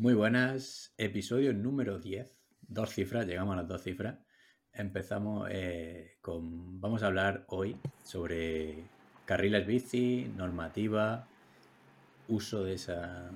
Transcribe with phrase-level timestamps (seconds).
[0.00, 2.32] Muy buenas, episodio número 10,
[2.68, 4.20] dos cifras, llegamos a las dos cifras.
[4.72, 8.84] Empezamos eh, con, vamos a hablar hoy sobre
[9.24, 11.26] carriles bici, normativa,
[12.28, 13.32] uso de esa,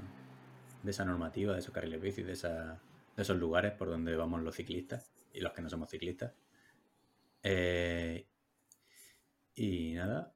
[0.84, 2.80] de esa normativa, de esos carriles bici, de, esa,
[3.16, 6.32] de esos lugares por donde vamos los ciclistas y los que no somos ciclistas.
[7.42, 8.28] Eh,
[9.56, 10.32] y nada,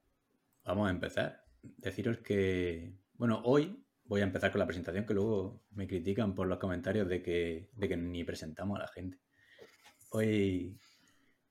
[0.65, 1.45] vamos a empezar.
[1.63, 6.47] Deciros que, bueno, hoy voy a empezar con la presentación que luego me critican por
[6.47, 9.19] los comentarios de que, de que ni presentamos a la gente.
[10.11, 10.79] Hoy,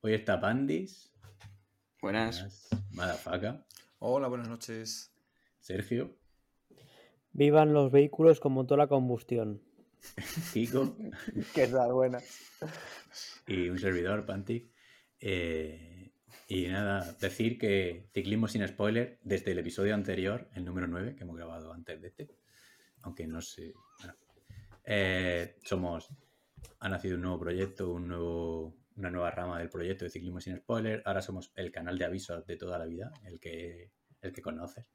[0.02, 1.14] hoy está Pandis.
[2.02, 2.70] Buenas.
[2.92, 3.66] Madafaka.
[4.00, 5.14] Hola, buenas noches.
[5.60, 6.16] Sergio.
[7.32, 9.62] Vivan los vehículos con motor a combustión.
[10.54, 10.96] Kiko.
[11.56, 12.20] que tal, buena.
[13.48, 14.72] Y un servidor, Panti.
[15.20, 16.14] Eh,
[16.48, 21.24] y nada, decir que ciclismo sin spoiler desde el episodio anterior, el número 9, que
[21.24, 22.30] hemos grabado antes de este,
[23.06, 23.74] aunque no sé.
[24.84, 26.10] Eh, somos.
[26.80, 31.02] Ha nacido un nuevo proyecto, una nueva rama del proyecto de ciclismo sin spoiler.
[31.06, 34.92] Ahora somos el canal de avisos de toda la vida, el que, el que conoces,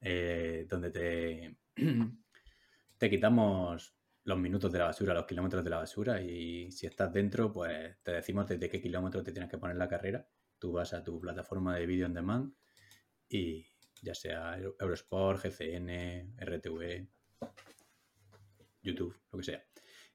[0.00, 1.56] eh, donde te,
[2.98, 7.12] te quitamos los minutos de la basura, los kilómetros de la basura y si estás
[7.12, 10.26] dentro, pues te decimos desde qué kilómetros te tienes que poner la carrera.
[10.58, 12.54] Tú vas a tu plataforma de vídeo on demand
[13.28, 13.66] y
[14.02, 17.08] ya sea Eurosport, GCN, RTV,
[18.82, 19.64] YouTube, lo que sea.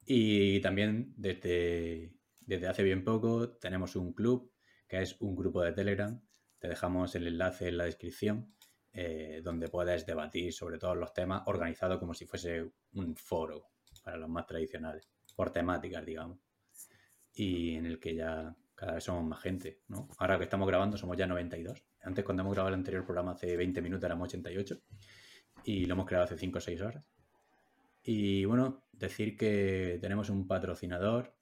[0.05, 4.51] Y también desde, desde hace bien poco tenemos un club
[4.87, 6.21] que es un grupo de Telegram.
[6.59, 8.53] Te dejamos el enlace en la descripción
[8.91, 13.67] eh, donde puedes debatir sobre todos los temas organizado como si fuese un foro
[14.03, 16.39] para los más tradicionales, por temáticas, digamos.
[17.33, 20.07] Y en el que ya cada vez somos más gente, ¿no?
[20.17, 21.83] Ahora que estamos grabando somos ya 92.
[22.01, 24.81] Antes cuando hemos grabado el anterior programa hace 20 minutos éramos 88
[25.63, 27.05] y lo hemos creado hace 5 o 6 horas.
[28.03, 31.35] Y bueno, decir que tenemos un patrocinador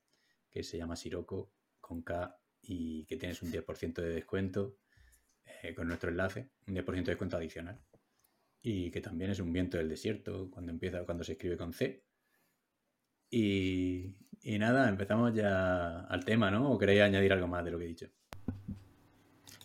[0.49, 4.77] que se llama Siroco con K y que tienes un 10% de descuento
[5.63, 7.79] eh, con nuestro enlace, un 10% de descuento adicional.
[8.61, 12.03] Y que también es un viento del desierto cuando empieza, cuando se escribe con C.
[13.29, 16.71] Y, nada, empezamos ya al tema, ¿no?
[16.71, 18.07] ¿O queréis añadir algo más de lo que he dicho?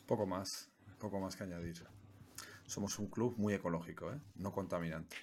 [0.06, 1.82] Poco más, poco más que añadir.
[2.72, 4.18] Somos un club muy ecológico, ¿eh?
[4.36, 5.14] No contaminante.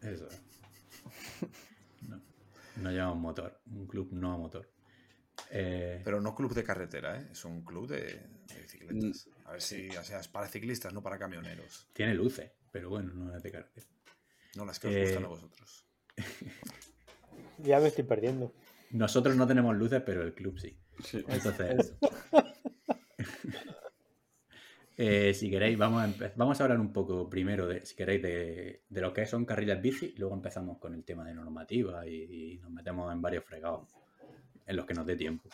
[0.00, 0.28] Eso.
[2.08, 2.20] No,
[2.76, 4.70] no llevamos motor, un club no a motor.
[5.50, 7.28] Eh, Pero no club de carretera, ¿eh?
[7.32, 7.98] Es un club de,
[8.46, 9.28] de bicicletas.
[9.44, 11.88] A ver si, o sea, es para ciclistas, no para camioneros.
[11.92, 13.86] tiene luces, pero bueno, no es de carretera.
[14.54, 15.86] No las que os Eh, gustan a vosotros.
[17.58, 18.52] Ya me estoy perdiendo.
[18.90, 20.76] Nosotros no tenemos luces, pero el club sí.
[21.02, 21.24] Sí.
[21.26, 21.94] Entonces,
[24.96, 28.82] eh, si queréis, vamos a, vamos a hablar un poco primero, de, si queréis, de,
[28.88, 32.54] de lo que son carriles bici y luego empezamos con el tema de normativa y,
[32.54, 33.88] y nos metemos en varios fregados
[34.66, 35.48] en los que nos dé tiempo.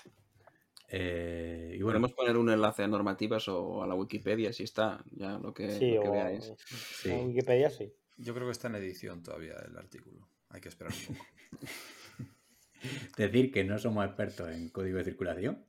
[0.92, 5.04] Eh, y bueno, Podemos poner un enlace a normativas o a la Wikipedia si está,
[5.12, 6.52] ya lo que, Sí, lo que o veáis.
[6.66, 7.10] sí.
[7.10, 7.92] a Wikipedia sí.
[8.18, 10.28] Yo creo que está en edición todavía el artículo.
[10.50, 11.26] Hay que esperar un poco.
[13.16, 15.64] decir que no somos expertos en código de circulación,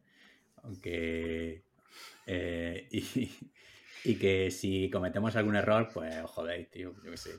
[0.64, 1.64] aunque.
[2.26, 3.30] eh, y,
[4.03, 6.94] y que si cometemos algún error, pues os jodéis, tío.
[7.03, 7.31] Yo qué sé.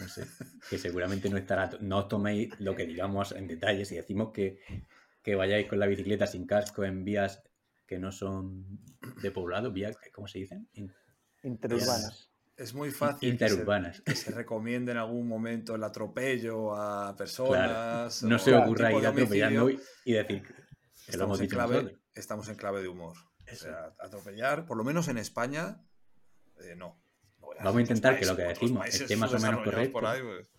[0.00, 0.26] No sé.
[0.68, 1.70] Que seguramente no estará.
[1.80, 3.84] No os toméis lo que digamos en detalle.
[3.84, 4.58] Si decimos que,
[5.22, 7.42] que vayáis con la bicicleta sin casco en vías
[7.86, 8.80] que no son
[9.22, 10.68] de poblado, vías, ¿cómo se dicen?
[10.74, 10.92] In-
[11.42, 12.30] Interurbanas.
[12.56, 14.00] Es muy fácil que se, Interurbanas.
[14.02, 18.18] que se recomiende en algún momento el atropello a personas.
[18.20, 18.28] Claro.
[18.30, 22.00] No o se ocurra ir atropellando y, decir que lo hemos Estamos en, clave, nosotros.
[22.14, 23.16] estamos en clave de humor.
[23.46, 23.66] Eso.
[23.66, 25.84] O sea, atropellar, por lo menos en España,
[26.60, 27.02] eh, no.
[27.40, 29.92] No Vamos a intentar que lo que decimos esté más o menos correcto.
[29.92, 30.50] por ahí, pues.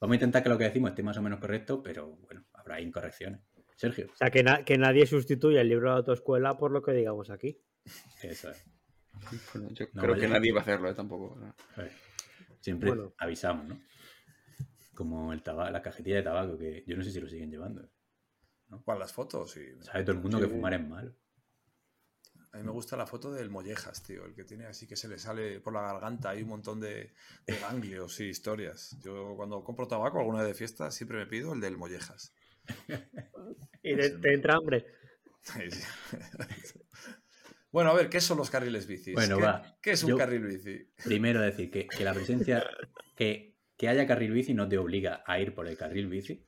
[0.00, 2.80] Vamos a intentar que lo que decimos esté más o menos correcto, pero bueno, habrá
[2.80, 3.40] incorrecciones.
[3.76, 6.92] Sergio, O sea, que, na- que nadie sustituya el libro de autoescuela por lo que
[6.92, 7.58] digamos aquí.
[8.22, 8.64] eso es.
[9.54, 10.26] Bueno, yo No, creo vaya.
[10.26, 10.94] que nadie va a hacerlo ¿eh?
[10.94, 11.36] tampoco.
[11.36, 11.54] ¿no?
[12.60, 13.14] Siempre Bueno.
[13.18, 13.80] avisamos, ¿no?
[14.94, 17.88] Como el taba- la cajetilla de tabaco, que yo no sé si lo siguen llevando.
[18.84, 19.50] ¿Cuál, las fotos?
[19.52, 19.60] Sí.
[19.80, 21.14] Sabe todo el mundo que fumar es malo.
[22.54, 24.24] A mí me gusta la foto del mollejas, tío.
[24.24, 26.30] El que tiene así que se le sale por la garganta.
[26.30, 27.12] Hay un montón de,
[27.46, 28.96] de ganglios y historias.
[29.02, 32.32] Yo cuando compro tabaco alguna vez de fiesta siempre me pido el del mollejas.
[33.82, 34.86] Y te, te entra hambre.
[37.70, 39.12] Bueno, a ver, ¿qué son los carriles bici?
[39.12, 39.76] Bueno, ¿Qué, va.
[39.82, 40.88] ¿Qué es un Yo- carril bici?
[41.04, 42.64] Primero decir que, que la presencia,
[43.16, 46.46] que, que haya carril bici no te obliga a ir por el carril bici,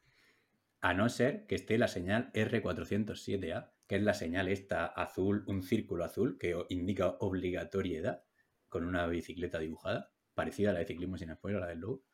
[0.80, 5.62] a no ser que esté la señal R407A, que es la señal esta azul, un
[5.62, 8.24] círculo azul que indica obligatoriedad
[8.68, 12.04] con una bicicleta dibujada, parecida a la de ciclismo sin spoiler, la del logo.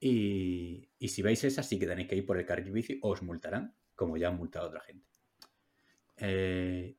[0.00, 3.10] Y, Y si veis esa, sí que tenéis que ir por el carril bici o
[3.10, 5.06] os multarán, como ya han multado a otra gente.
[6.16, 6.96] Eh,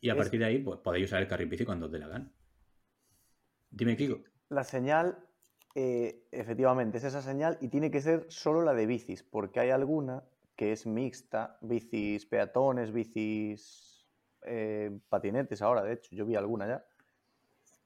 [0.00, 1.98] y a Es- partir de ahí, pues podéis usar el carril bici cuando os dé
[1.98, 2.32] la gana.
[3.70, 4.22] Dime, Kiko.
[4.48, 5.18] La señal,
[5.74, 9.70] eh, efectivamente, es esa señal y tiene que ser solo la de bicis, porque hay
[9.70, 10.24] alguna
[10.56, 14.06] que es mixta, bicis peatones, bicis
[14.42, 16.84] eh, patinetes ahora, de hecho, yo vi alguna ya.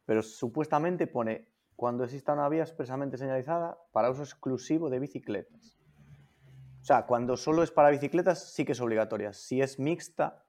[0.05, 5.79] Pero supuestamente pone, cuando exista una vía expresamente señalizada para uso exclusivo de bicicletas.
[6.81, 9.32] O sea, cuando solo es para bicicletas sí que es obligatoria.
[9.32, 10.44] Si es mixta,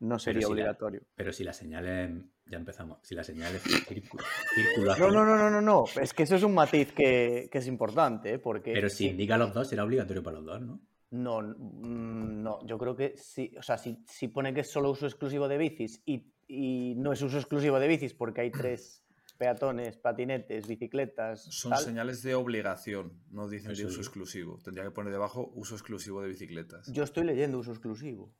[0.00, 1.02] no sería si la- obligatorio.
[1.14, 2.10] Pero si la señal es.
[2.46, 2.98] Ya empezamos.
[3.02, 4.24] Si la señal es círculo,
[4.54, 5.84] círculo No, no, no, no, no, no.
[6.00, 8.38] Es que eso es un matiz que, que es importante, ¿eh?
[8.40, 8.72] porque...
[8.72, 10.80] Pero si indica los dos, será obligatorio para los dos, ¿no?
[11.12, 13.52] No, mm, no, yo creo que sí.
[13.56, 17.12] O sea, si, si pone que es solo uso exclusivo de bicis y, y no
[17.12, 19.04] es uso exclusivo de bicis porque hay tres
[19.38, 21.44] peatones, patinetes, bicicletas.
[21.50, 24.58] Son tal, señales de obligación, no dicen de uso exclusivo.
[24.64, 26.90] Tendría que poner debajo uso exclusivo de bicicletas.
[26.92, 28.34] Yo estoy leyendo uso exclusivo.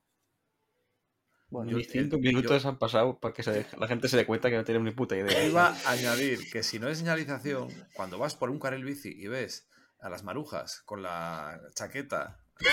[1.51, 4.17] Bueno, Yo- Ni cinco el- minutos yo- han pasado para que se- la gente se
[4.17, 5.45] dé cuenta que no tiene ni puta idea.
[5.45, 9.27] Iba a añadir que si no es señalización, cuando vas por un carril bici y
[9.27, 9.67] ves
[9.99, 12.65] a las marujas con la chaqueta eh,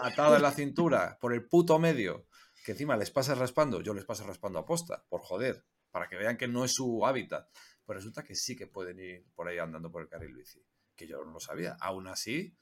[0.00, 2.26] atada en la cintura por el puto medio,
[2.64, 6.16] que encima les pasas raspando, yo les paso raspando a posta, por joder, para que
[6.16, 7.48] vean que no es su hábitat.
[7.84, 10.62] Pues resulta que sí que pueden ir por ahí andando por el carril bici,
[10.96, 11.76] que yo no lo sabía.
[11.80, 12.56] Aún así,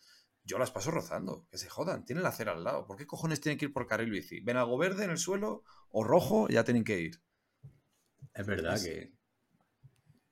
[0.46, 2.86] yo las paso rozando, que se jodan, tienen la acera al lado.
[2.86, 4.40] ¿Por qué cojones tienen que ir por carril bici?
[4.40, 6.48] ¿Ven algo verde en el suelo o rojo?
[6.48, 7.20] Ya tienen que ir.
[8.34, 9.12] Es verdad Es- que,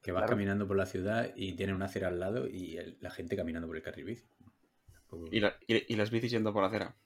[0.03, 0.33] que vas Claro.
[0.35, 3.67] caminando por la ciudad y tiene una acera al lado y el- la gente caminando
[3.67, 4.29] por el carril bici.
[5.31, 6.97] Y, la- y- y las bicis yendo por la acera.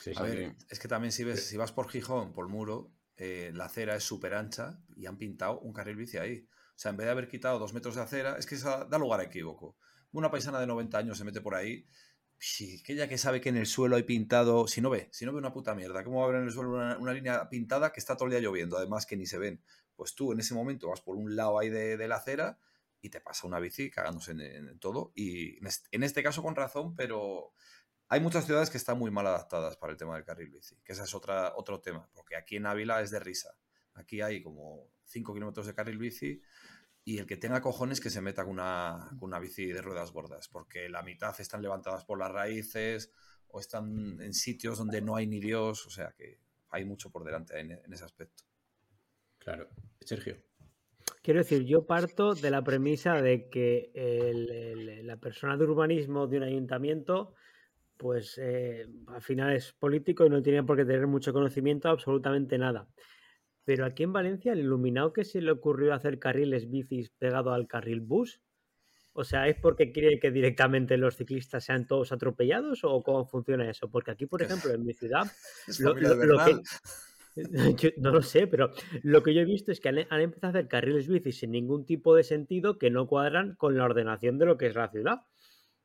[0.00, 0.26] Sí, A sí.
[0.26, 3.96] ver, es que también si ves, si vas por Gijón, por Muro, eh, la acera
[3.96, 6.46] es súper ancha y han pintado un carril bici ahí.
[6.76, 9.20] O sea, en vez de haber quitado dos metros de acera, es que da lugar
[9.20, 9.76] a equívoco.
[10.14, 11.86] Una paisana de 90 años se mete por ahí,
[12.38, 15.24] sí, que ella que sabe que en el suelo hay pintado, si no ve, si
[15.26, 17.92] no ve una puta mierda, ¿cómo va a ver en el suelo una, línea pintada
[17.92, 19.60] que está todo el día lloviendo, además que ni se ven?
[19.96, 22.58] Pues tú en ese momento vas por un lado ahí de, la acera
[23.00, 25.12] y te pasa una bici cagándose en, todo.
[25.16, 27.52] Y en este, en este caso con razón, pero
[28.08, 30.92] hay muchas ciudades que están muy mal adaptadas para el tema del carril bici, que
[30.92, 33.56] ese es otra, otro tema, porque aquí en Ávila es de risa.
[33.94, 36.40] Aquí hay como 5 kilómetros de carril bici
[37.04, 40.10] y el que tenga cojones que se meta con una, con una bici de ruedas
[40.12, 43.12] gordas, porque la mitad están levantadas por las raíces
[43.48, 46.38] o están en sitios donde no hay ni Dios, o sea que
[46.70, 48.44] hay mucho por delante en, en ese aspecto.
[49.38, 49.68] Claro.
[50.00, 50.36] Sergio.
[51.22, 56.26] Quiero decir, yo parto de la premisa de que el- el- la persona de urbanismo
[56.26, 57.34] de un ayuntamiento,
[57.96, 62.58] pues eh, al final es político y no tiene por qué tener mucho conocimiento absolutamente
[62.58, 62.88] nada.
[63.64, 67.66] Pero aquí en Valencia, el iluminado que se le ocurrió hacer carriles bicis pegado al
[67.66, 68.40] carril bus,
[69.12, 73.70] o sea, ¿es porque quiere que directamente los ciclistas sean todos atropellados o cómo funciona
[73.70, 73.88] eso?
[73.90, 75.22] Porque aquí, por ejemplo, en mi ciudad,
[75.68, 76.60] Es Lo- lo- que-
[77.76, 78.70] yo no lo sé, pero
[79.02, 81.50] lo que yo he visto es que han, han empezado a hacer carriles bici sin
[81.52, 84.88] ningún tipo de sentido que no cuadran con la ordenación de lo que es la
[84.90, 85.22] ciudad.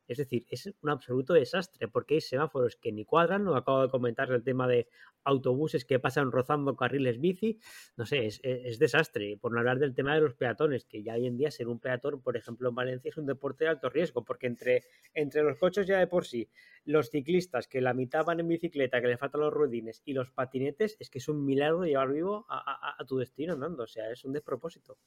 [0.10, 3.46] Es decir, es un absoluto desastre porque hay semáforos que ni cuadran.
[3.46, 4.88] Lo acabo de comentar el tema de
[5.24, 7.60] autobuses que pasan rozando carriles bici.
[7.96, 9.38] No sé, es, es- es desastre.
[9.38, 11.80] Por no hablar del tema de los peatones, que ya hoy en día ser un
[11.80, 14.84] peatón, por ejemplo, en Valencia es un deporte de alto riesgo porque entre,
[15.14, 16.50] entre los coches ya de por sí,
[16.86, 20.32] los ciclistas que la mitad van en bicicleta, que le faltan los ruedines, y los
[20.32, 23.84] patinetes, es que es un milagro llevar vivo a, a- a tu destino andando.
[23.84, 24.98] O sea, es un despropósito.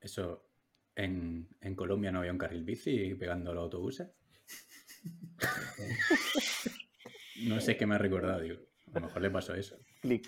[0.00, 0.44] Eso.
[0.96, 4.10] En, en Colombia no había un carril bici pegando los autobuses.
[7.42, 8.56] No sé qué me ha recordado, digo.
[8.92, 9.76] A lo mejor le pasó eso.
[10.02, 10.20] Eh,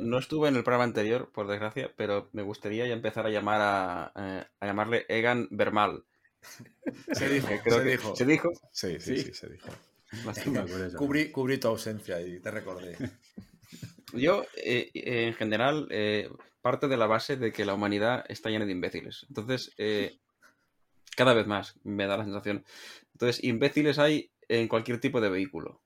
[0.00, 3.60] No, estuve en el programa anterior, por desgracia, pero me gustaría ya empezar a llamar
[3.62, 6.04] a, eh, a llamarle Egan Bermal.
[7.12, 8.16] Se dijo, Creo se que- dijo.
[8.16, 8.50] ¿Se dijo?
[8.72, 9.22] Sí, sí, Sí.
[9.24, 9.68] sí, se dijo.
[10.98, 12.96] Cubrí, cubrí tu ausencia y te recordé.
[14.12, 16.28] Yo, eh, eh, en general, eh,
[16.62, 19.24] parte de la base de que la humanidad está llena de imbéciles.
[19.28, 20.18] Entonces, eh,
[21.16, 22.64] cada vez más me da la sensación.
[23.20, 25.82] Entonces, imbéciles hay en cualquier tipo de vehículo.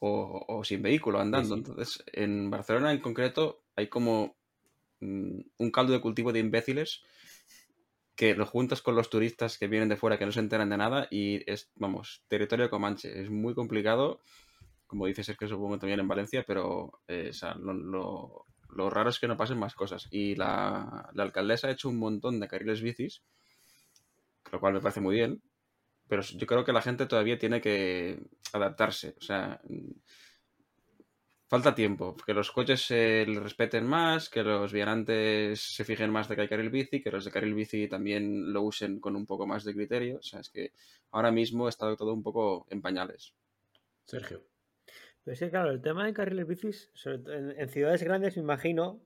[0.00, 1.54] O, o sin vehículo, andando.
[1.54, 1.56] sí.
[1.56, 4.36] Entonces, en Barcelona en concreto hay como
[5.00, 7.02] mm, un caldo de cultivo de imbéciles
[8.16, 10.76] que lo juntas con los turistas que vienen de fuera que no se enteran de
[10.76, 13.20] nada y es, vamos, territorio comanche.
[13.20, 14.20] Es muy complicado,
[14.86, 19.10] como dice Sergio, supongo también en Valencia, pero eh, o sea, lo, lo- lo raro
[19.10, 20.08] es que no pasen más cosas.
[20.10, 23.22] Y la, la alcaldesa ha hecho un montón de carriles bicis,
[24.52, 25.42] lo cual me parece muy bien,
[26.10, 28.18] pero yo creo que la gente todavía tiene que
[28.52, 29.14] adaptarse.
[29.16, 29.60] O sea,
[31.46, 32.16] falta tiempo.
[32.26, 36.40] Que los coches se les respeten más, que los vianantes se fijen más de que
[36.42, 39.62] hay carril bici, que los de carril bici también lo usen con un poco más
[39.62, 40.18] de criterio.
[40.18, 40.72] O sea, es que
[41.12, 43.36] ahora mismo está todo un poco en pañales.
[44.04, 44.42] Sergio.
[45.22, 48.36] Pero es que, claro, el tema de carriles bicis, sobre todo en, en ciudades grandes,
[48.36, 49.00] me imagino,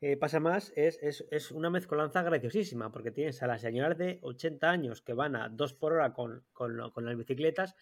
[0.00, 4.18] eh, pasa más, es, es, es una mezcolanza graciosísima, porque tienes a las señoras de
[4.22, 7.74] 80 años que van a 2 por hora con, con, con las bicicletas,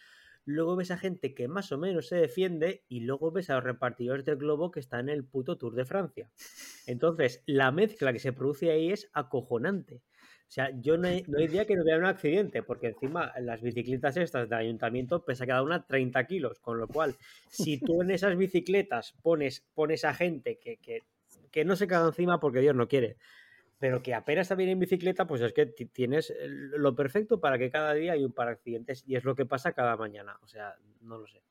[0.44, 3.64] luego ves a gente que más o menos se defiende y luego ves a los
[3.64, 6.30] repartidores del globo que están en el puto Tour de Francia.
[6.86, 10.02] Entonces, la mezcla que se produce ahí es acojonante.
[10.46, 14.16] O sea, yo no hay, no que no vea un accidente, porque encima las bicicletas
[14.16, 17.16] estas del ayuntamiento pesa cada una 30 kilos, con lo cual,
[17.48, 21.00] si tú en esas bicicletas pones, pones a gente que, que,
[21.54, 23.16] que no se caga encima porque Dios no quiere,
[23.78, 27.70] pero que apenas bien en bicicleta, pues es que ti- tienes lo perfecto para que
[27.70, 30.38] cada día hay un par de accidentes y es lo que pasa cada mañana.
[30.42, 31.42] O sea, no lo sé.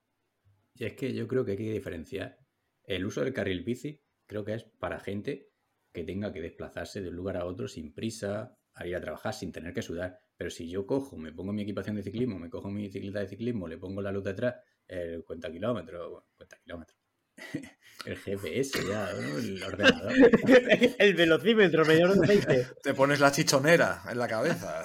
[0.76, 2.40] Y es que yo creo que hay que diferenciar
[2.84, 5.52] el uso del carril bici, creo que es para gente
[5.94, 9.34] que tenga que desplazarse de un lugar a otro sin prisa, a ir a trabajar,
[9.34, 10.20] sin tener que sudar.
[10.36, 13.28] Pero si yo cojo, me pongo mi equipación de ciclismo, me cojo mi bicicleta de
[13.28, 14.56] ciclismo, le pongo la luz detrás,
[14.88, 17.03] el cuenta kilómetros, bueno, cuenta kilómetros.
[18.06, 19.38] el GPS ya, ¿no?
[19.38, 20.13] el ordenador.
[21.00, 22.68] el velocímetro, medidor de aceite.
[22.82, 24.84] Te pones la chichonera en la cabeza.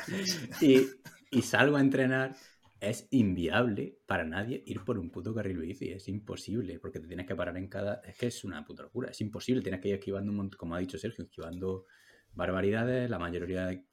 [0.60, 0.86] Y,
[1.30, 2.36] y salgo a entrenar,
[2.80, 7.26] es inviable para nadie ir por un puto carril bici, es imposible, porque te tienes
[7.26, 8.00] que parar en cada...
[8.04, 10.74] Es que es una puta locura, es imposible, tienes que ir esquivando, un mont- como
[10.76, 11.86] ha dicho Sergio, esquivando
[12.34, 13.84] barbaridades, la mayoría de...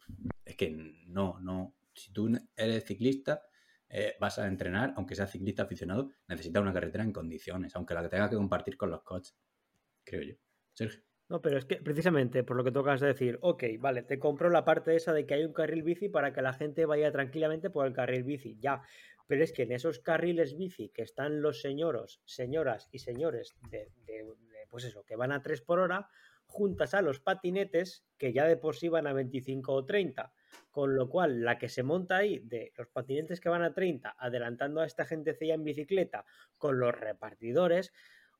[0.45, 0.69] Es que
[1.07, 3.41] no, no, si tú eres ciclista,
[3.97, 8.01] eh, vas a entrenar, aunque seas ciclista aficionado, necesitas una carretera en condiciones, aunque la
[8.01, 9.37] que tengas que compartir con los coches,
[10.03, 10.35] creo yo.
[10.73, 11.01] Sergio.
[11.29, 14.49] No, pero es que precisamente por lo que tocas de decir, ok, vale, te compro
[14.49, 17.69] la parte esa de que hay un carril bici para que la gente vaya tranquilamente
[17.69, 18.81] por el carril bici, ya.
[19.27, 23.87] Pero es que en esos carriles bici que están los señoros, señoras y señores de,
[24.69, 26.09] pues eso, que van a 3 por hora,
[26.47, 30.33] juntas a los patinetes que ya de por sí van a 25 o 30.
[30.71, 34.15] Con lo cual, la que se monta ahí de los patinetes que van a 30,
[34.17, 36.25] adelantando a esta gentecilla en bicicleta
[36.57, 37.93] con los repartidores,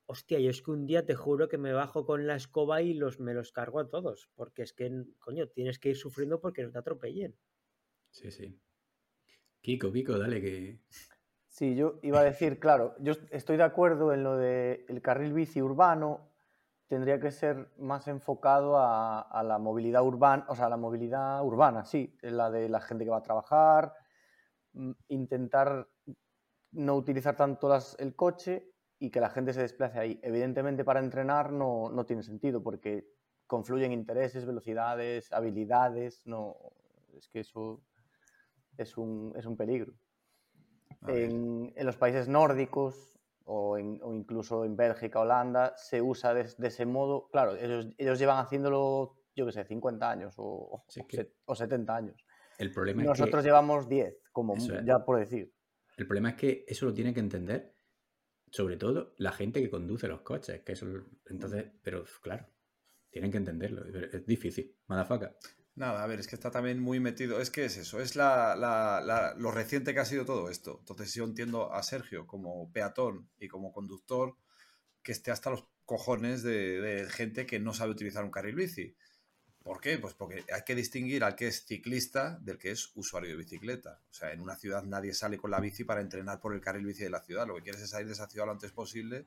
[0.08, 2.94] Hostia, yo es que un día te juro que me bajo con la escoba y
[2.94, 4.30] los, me los cargo a todos.
[4.36, 7.36] Porque es que, coño, tienes que ir sufriendo porque no te atropellen.
[8.12, 8.60] Sí, sí.
[9.62, 10.80] Kiko, Kiko, dale que...
[11.48, 15.34] Sí, yo iba a decir, claro, yo estoy de acuerdo en lo de el carril
[15.34, 16.35] bici urbano
[16.88, 21.84] tendría que ser más enfocado a, a la movilidad urbana, o sea, la movilidad urbana,
[21.86, 23.94] sí, la de la gente que va a trabajar,
[24.74, 25.88] mm, intentar
[26.72, 30.20] no utilizar tanto las- el coche y que la gente se desplace ahí.
[30.24, 33.08] Evidentemente para entrenar no, no tiene sentido porque
[33.48, 36.56] confluyen intereses, velocidades, habilidades, no,
[37.18, 37.82] es que eso
[38.78, 39.94] es un, es un peligro.
[41.02, 41.12] A.
[41.12, 43.15] En, en los países nórdicos
[43.46, 47.30] o, en- o incluso en Bélgica, Holanda, se usa de, de ese modo.
[47.30, 51.34] Claro, ellos, ellos llevan haciéndolo, yo qué sé, 50 años o, Sí, o que- se-
[51.46, 52.26] o 70 años.
[52.58, 53.48] El problema Nosotros es que...
[53.48, 54.72] llevamos 10, como es.
[54.86, 55.52] ya por decir.
[55.98, 57.76] El problema es que eso lo tiene que entender,
[58.52, 60.86] sobre todo la gente que conduce los coches, que eso,
[61.26, 62.48] entonces, pero claro,
[63.10, 65.36] tienen que entenderlo, es difícil, madafaca.
[65.76, 67.42] Nada, a ver, es que está también muy metido.
[67.42, 70.78] Es que es eso, es la, la- la- lo reciente que ha sido todo esto.
[70.80, 74.38] Entonces yo entiendo a Sergio como peatón y como conductor
[75.04, 78.96] que esté hasta los cojones de, de gente que no sabe utilizar un carril bici.
[79.64, 79.98] ¿Por qué?
[80.00, 84.02] Pues porque hay que distinguir al que es ciclista del que es usuario de bicicleta.
[84.12, 86.86] O sea, en una ciudad nadie sale con la bici para entrenar por el carril
[86.86, 87.48] bici de la ciudad.
[87.48, 89.26] Lo que quieres es salir de esa ciudad lo antes posible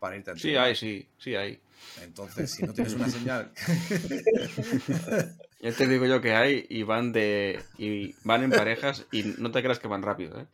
[0.00, 0.66] para irte a Sí, entrenar.
[0.66, 1.60] hay, sí, sí hay.
[2.02, 3.52] Entonces, si no tienes una señal...
[5.62, 9.50] Ya te digo yo que hay y van de y van en parejas y no
[9.52, 10.46] te creas que van rápido, ¿eh?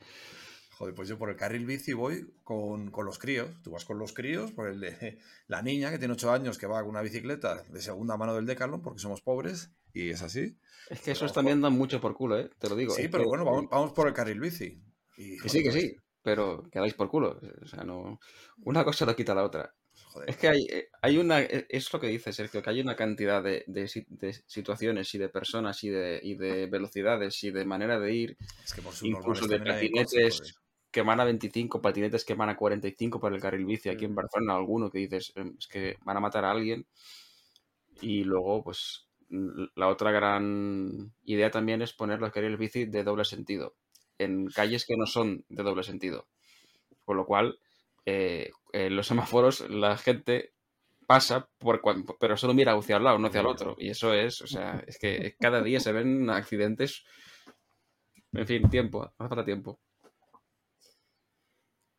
[0.76, 3.48] Joder, pues yo por el carril bici voy con, con los críos.
[3.64, 6.66] Tú vas con los críos, por el de la niña que tiene 8 años que
[6.68, 10.56] va con una bicicleta de segunda mano del Decathlon porque somos pobres y es así.
[10.90, 12.50] Es que esos también dan mucho por culo, ¿eh?
[12.58, 12.94] Te lo digo.
[12.94, 14.80] sí, pero que- bueno, vamos, vamos por el carril bici.
[15.16, 17.40] Y, Que sí, que sí, pero quedáis por culo.
[17.62, 18.20] O sea, no.
[18.64, 19.74] Una cosa no quita la otra.
[20.18, 21.40] Joder, Es que hay, eh, hay una.
[21.40, 25.18] eh, Es lo que dice Sergio, que hay una cantidad de, de de situaciones y
[25.18, 28.94] de personas y de, y de velocidades y de manera de ir es que por
[29.00, 30.54] incluso subnormales de patinetes
[30.90, 33.88] que van a 25, patinetes que van a 45 por el carril bici.
[33.90, 34.16] Aquí en Mm.
[34.16, 36.86] Barcelona, alguno que dices em, es que van a matar a alguien.
[38.00, 39.08] Y luego, pues,
[39.74, 43.76] la otra gran idea también es poner los carriles bici de doble sentido
[44.18, 46.26] en calles que no son de doble sentido.
[47.04, 47.58] Con lo cual,
[48.06, 50.52] eh, en los semáforos la gente
[51.06, 53.76] pasa por cuan- pero solo mira hacia un lado, no hacia el otro.
[53.78, 57.04] Y eso es, o sea, es que cada día se ven accidentes.
[58.32, 59.78] En fin, tiempo, hace falta tiempo.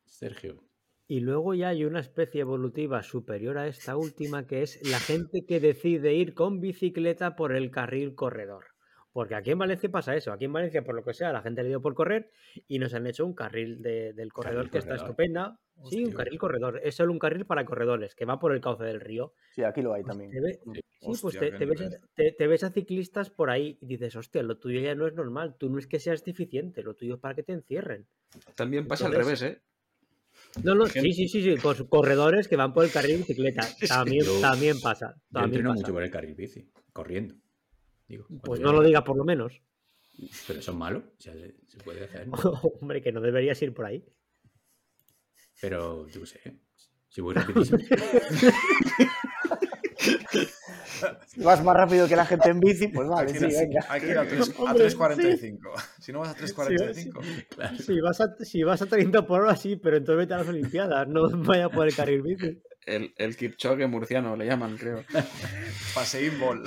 [0.03, 0.65] Sergio,
[1.07, 5.45] Y luego ya hay una especie evolutiva superior a esta última, que es la gente
[5.47, 8.65] que decide ir con bicicleta por el carril corredor.
[9.11, 10.31] Porque aquí en Valencia pasa eso.
[10.31, 12.29] Aquí en Valencia, por lo que sea, la gente le dio por correr
[12.67, 15.59] y nos han hecho un carril de- del corredor Carril que está estupenda.
[15.89, 16.79] Sí, un carril corredor.
[16.83, 19.33] Es solo un carril para corredores que va por el cauce del río.
[19.55, 20.29] Sí, aquí lo hay también.
[20.29, 20.81] Te ve- sí,
[21.21, 24.57] pues te, ves, a- te- te ves a ciclistas por ahí y dices, hostia, lo
[24.57, 25.55] tuyo ya no es normal.
[25.57, 28.05] Tú no es que seas deficiente, lo tuyo es para que te encierren.
[28.55, 29.61] También pasa al revés, ¿eh?
[30.63, 31.55] No, no, sí, sí, sí, sí.
[31.61, 33.61] Pues corredores que van por el carril de bicicleta.
[34.17, 35.15] También, Yo- también pasa.
[35.31, 35.81] Yo entreno pasa.
[35.81, 37.35] mucho por el carril bici, corriendo.
[38.09, 39.61] Digo, Pues no lo digas por lo menos.
[40.47, 42.27] Pero eso es malo, o sea, se, puede hacer.
[42.27, 42.33] ¿no?
[42.81, 44.03] Hombre, que no deberías ir por ahí.
[45.61, 46.59] Pero yo qué sé,
[47.07, 47.77] si voy rapidísimo.
[51.27, 53.55] Si vas más rápido que la gente en bici, pues vale, Hay que sí, ir
[53.57, 53.85] a- venga.
[53.89, 55.59] hay que ir a tres- a Hombre, 3.45.
[56.01, 57.47] Si no vas a 3.45.
[57.49, 57.77] claro.
[57.77, 60.47] Si vas, a, si vas a 30 por hora, sí, pero entonces vete a las
[60.47, 61.07] Olimpiadas.
[61.07, 62.61] No vaya por el carril bici.
[62.85, 65.03] El, el Kipchoge murciano le llaman, creo.
[65.93, 66.63] Paseín bol.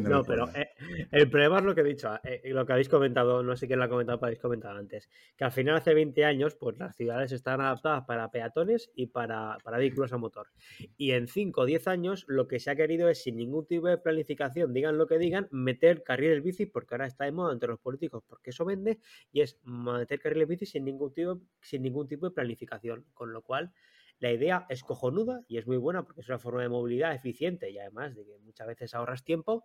[0.00, 0.70] No, pero eh,
[1.12, 3.78] el problema es lo que he dicho, eh, lo que habéis comentado, no sé quién
[3.78, 6.96] lo ha comentado, pero habéis comentado antes, que al final hace 20 años, pues las
[6.96, 10.48] ciudades están adaptadas para peatones y para, para vehículos a motor.
[10.96, 13.88] Y en 5 o 10 años lo que se ha querido es, sin ningún tipo
[13.88, 17.68] de planificación, digan lo que digan, meter carriles bici, porque ahora está de moda entre
[17.68, 18.98] los políticos, porque eso vende,
[19.32, 23.04] y es meter carriles bici sin ningún tipo, sin ningún tipo de planificación.
[23.14, 23.72] Con lo cual,
[24.20, 27.70] la idea es cojonuda y es muy buena porque es una forma de movilidad eficiente
[27.70, 29.64] y además de que muchas veces ahorras tiempo,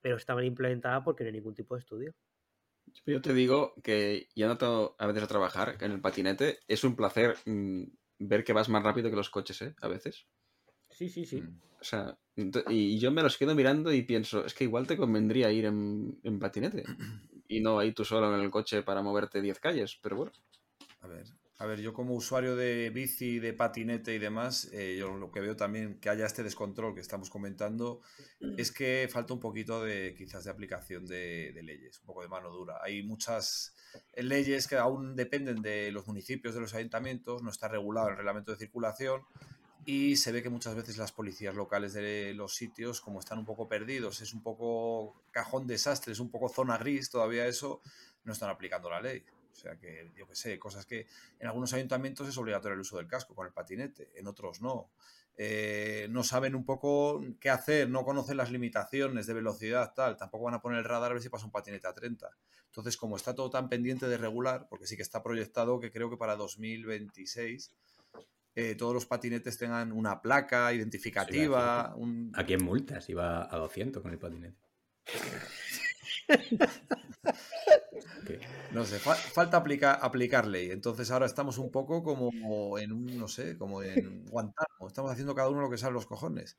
[0.00, 2.14] pero está mal implementada porque no hay ningún tipo de estudio.
[3.04, 7.36] Yo te digo que yendo a veces a trabajar en el patinete, es un placer
[7.44, 7.82] mm,
[8.18, 9.74] ver que vas más rápido que los coches, ¿eh?
[9.82, 10.26] A veces.
[10.90, 11.42] Sí, sí, sí.
[11.42, 11.60] Mm.
[11.80, 12.18] O sea,
[12.68, 16.18] y yo me los quedo mirando y pienso, es que igual te convendría ir en,
[16.24, 16.84] en patinete
[17.48, 20.32] y no ahí tú solo en el coche para moverte 10 calles, pero bueno.
[21.00, 21.24] A ver,
[21.60, 25.40] a ver, yo como usuario de bici, de patinete y demás, eh, yo lo que
[25.40, 28.00] veo también que haya este descontrol que estamos comentando
[28.56, 32.28] es que falta un poquito de quizás de aplicación de, de leyes, un poco de
[32.28, 32.78] mano dura.
[32.80, 33.74] Hay muchas
[34.12, 38.16] eh, leyes que aún dependen de los municipios, de los ayuntamientos, no está regulado el
[38.16, 39.22] reglamento de circulación
[39.84, 43.46] y se ve que muchas veces las policías locales de los sitios, como están un
[43.46, 47.80] poco perdidos, es un poco cajón desastre, es un poco zona gris, todavía eso,
[48.24, 49.24] no están aplicando la ley.
[49.58, 51.08] O sea que, yo qué sé, cosas que
[51.40, 54.92] en algunos ayuntamientos es obligatorio el uso del casco con el patinete, en otros no.
[55.36, 60.16] Eh, no saben un poco qué hacer, no conocen las limitaciones de velocidad, tal.
[60.16, 62.30] Tampoco van a poner el radar a ver si pasa un patinete a 30.
[62.66, 66.08] Entonces, como está todo tan pendiente de regular, porque sí que está proyectado que creo
[66.08, 67.74] que para 2026
[68.54, 74.02] eh, todos los patinetes tengan una placa identificativa, un, Aquí en multas iba a 200
[74.02, 74.56] con el patinete.
[78.70, 80.70] No sé, fa- falta aplicar, aplicar ley.
[80.70, 84.86] Entonces ahora estamos un poco como en un, no sé, como en Guantánamo.
[84.88, 86.58] Estamos haciendo cada uno lo que sabe los cojones.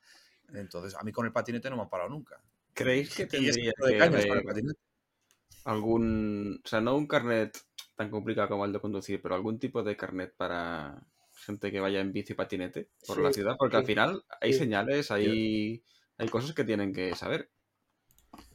[0.54, 2.42] Entonces, a mí con el patinete no me han parado nunca.
[2.74, 4.80] ¿Creéis que tendría de que cañas con el haber patinete.
[5.64, 7.58] algún, o sea, no un carnet
[7.96, 11.06] tan complicado como el de conducir, pero algún tipo de carnet para
[11.46, 13.56] gente que vaya en bici y patinete por Sí, la ciudad?
[13.58, 14.60] Porque al final hay sí.
[14.60, 15.84] señales, hay,
[16.18, 17.52] hay cosas que tienen que saber.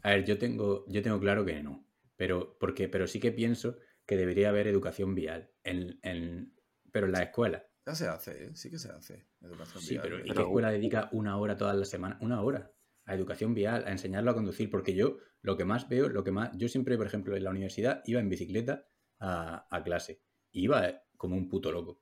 [0.05, 1.85] A ver, yo tengo, yo tengo claro que no.
[2.25, 5.51] Pero, porque, pero sí que pienso que debería haber educación vial.
[5.63, 6.55] En, en-
[6.91, 7.67] pero en la escuela.
[7.87, 8.51] Ya se hace, ¿eh?
[8.55, 9.27] sí que se hace.
[9.43, 12.17] Educación Sí, vial, pero ¿y pero- qué escuela dedica una hora todas las semanas?
[12.23, 12.73] Una hora
[13.05, 14.71] a educación vial, a enseñarlo a conducir.
[14.71, 16.51] Porque yo lo que más veo, lo que más.
[16.57, 18.87] Yo siempre, por ejemplo, en la universidad iba en bicicleta
[19.21, 20.23] a, a clase.
[20.53, 22.01] Iba eh, como un puto loco.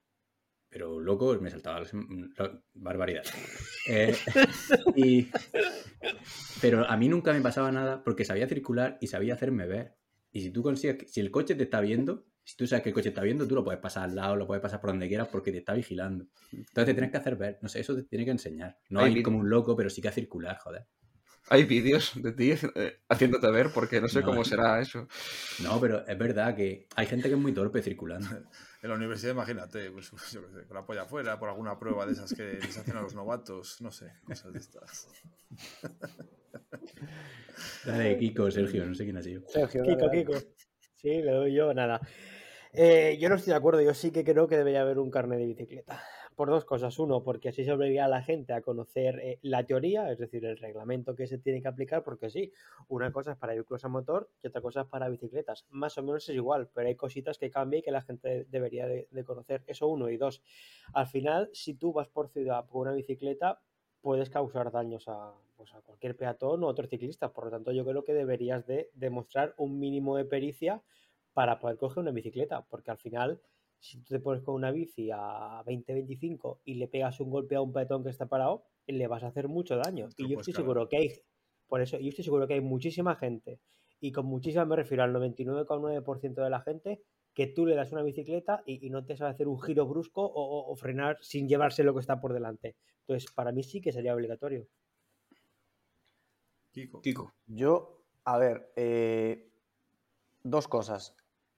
[0.69, 3.25] Pero loco me saltaba las la- barbaridad.
[3.89, 4.15] Eh,
[4.95, 5.29] y,
[6.61, 9.97] pero a mí nunca me pasaba nada porque sabía circular y sabía hacerme ver.
[10.33, 12.95] Y si tú consigues, si el coche te está viendo, si tú sabes que el
[12.95, 15.29] coche está viendo, tú lo puedes pasar al lado, lo puedes pasar por donde quieras
[15.29, 16.27] porque te está vigilando.
[16.53, 17.59] Entonces te tienes que hacer ver.
[17.63, 18.79] No sé, eso te tiene que enseñar.
[18.89, 20.87] No Hay a ir como un loco, pero sí que a circular, joder.
[21.49, 24.45] Hay vídeos de ti eh, haciéndote ver porque no sé No, cómo no.
[24.45, 25.09] será eso.
[25.63, 28.29] No, pero es verdad que hay gente que es muy torpe circulando.
[28.83, 32.05] En la universidad, imagínate, pues, yo qué sé, con la polla afuera, por alguna prueba
[32.05, 35.09] de esas que les hacen a los novatos, no sé, cosas de estas.
[37.85, 39.43] La de Kiko, Sergio, no sé quién ha sido.
[39.49, 40.41] Sergio, Kiko, dale, dale.
[40.41, 40.55] Kiko.
[40.97, 42.01] Sí, le doy yo, nada.
[42.73, 45.39] Eh, yo no estoy de acuerdo, yo sí que creo que debería haber un carnet
[45.39, 46.03] de bicicleta.
[46.35, 46.99] Por dos cosas.
[46.99, 50.45] Uno, porque así se obliga a la gente a conocer eh, la teoría, es decir,
[50.45, 52.53] el reglamento que se tiene que aplicar, porque sí,
[52.89, 55.67] una cosa es para vehículos a motor y otra cosa es para bicicletas.
[55.71, 58.87] Más o menos es igual, pero hay cositas que cambian y que la gente debería
[58.87, 59.63] de, conocer.
[59.67, 60.09] Eso uno.
[60.09, 60.43] Y dos,
[60.95, 63.61] al final, si tú vas por ciudad por una bicicleta,
[64.01, 67.33] puedes causar daños a, pues, a cualquier peatón o otro ciclista.
[67.33, 70.83] Por lo tanto, yo creo que deberías de demostrar un mínimo de pericia
[71.33, 73.41] para poder coger una bicicleta, porque al final,
[73.83, 77.61] si tú te pones con una bici a 20-25 y le pegas un golpe a
[77.61, 80.09] un peatón que está parado, le vas a hacer mucho daño.
[80.17, 81.13] Y yo puedes estoy seguro que hay,
[81.67, 83.59] por eso, yo estoy seguro que hay muchísima gente,
[84.01, 87.03] y con muchísima me refiero al 99,9% de la gente,
[87.35, 90.23] que tú le das una bicicleta y, y no te sabe hacer un giro brusco
[90.25, 92.77] o, o- o frenar sin llevarse lo que está por delante.
[93.01, 94.69] Entonces, para mí sí que sería obligatorio.
[96.73, 97.01] Kiko.
[97.01, 97.33] Kiko.
[97.47, 99.51] Yo, a ver, eh,
[100.43, 101.15] dos cosas.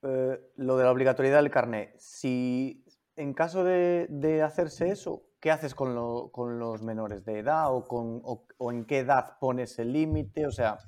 [0.06, 1.94] Eh, lo de la obligatoriedad del carnet.
[1.98, 2.84] Si
[3.16, 7.72] en caso de, de hacerse eso, ¿qué haces con, lo- con los menores de edad
[7.74, 10.46] o, con, o, o en qué edad pones el límite?
[10.46, 10.78] O sea,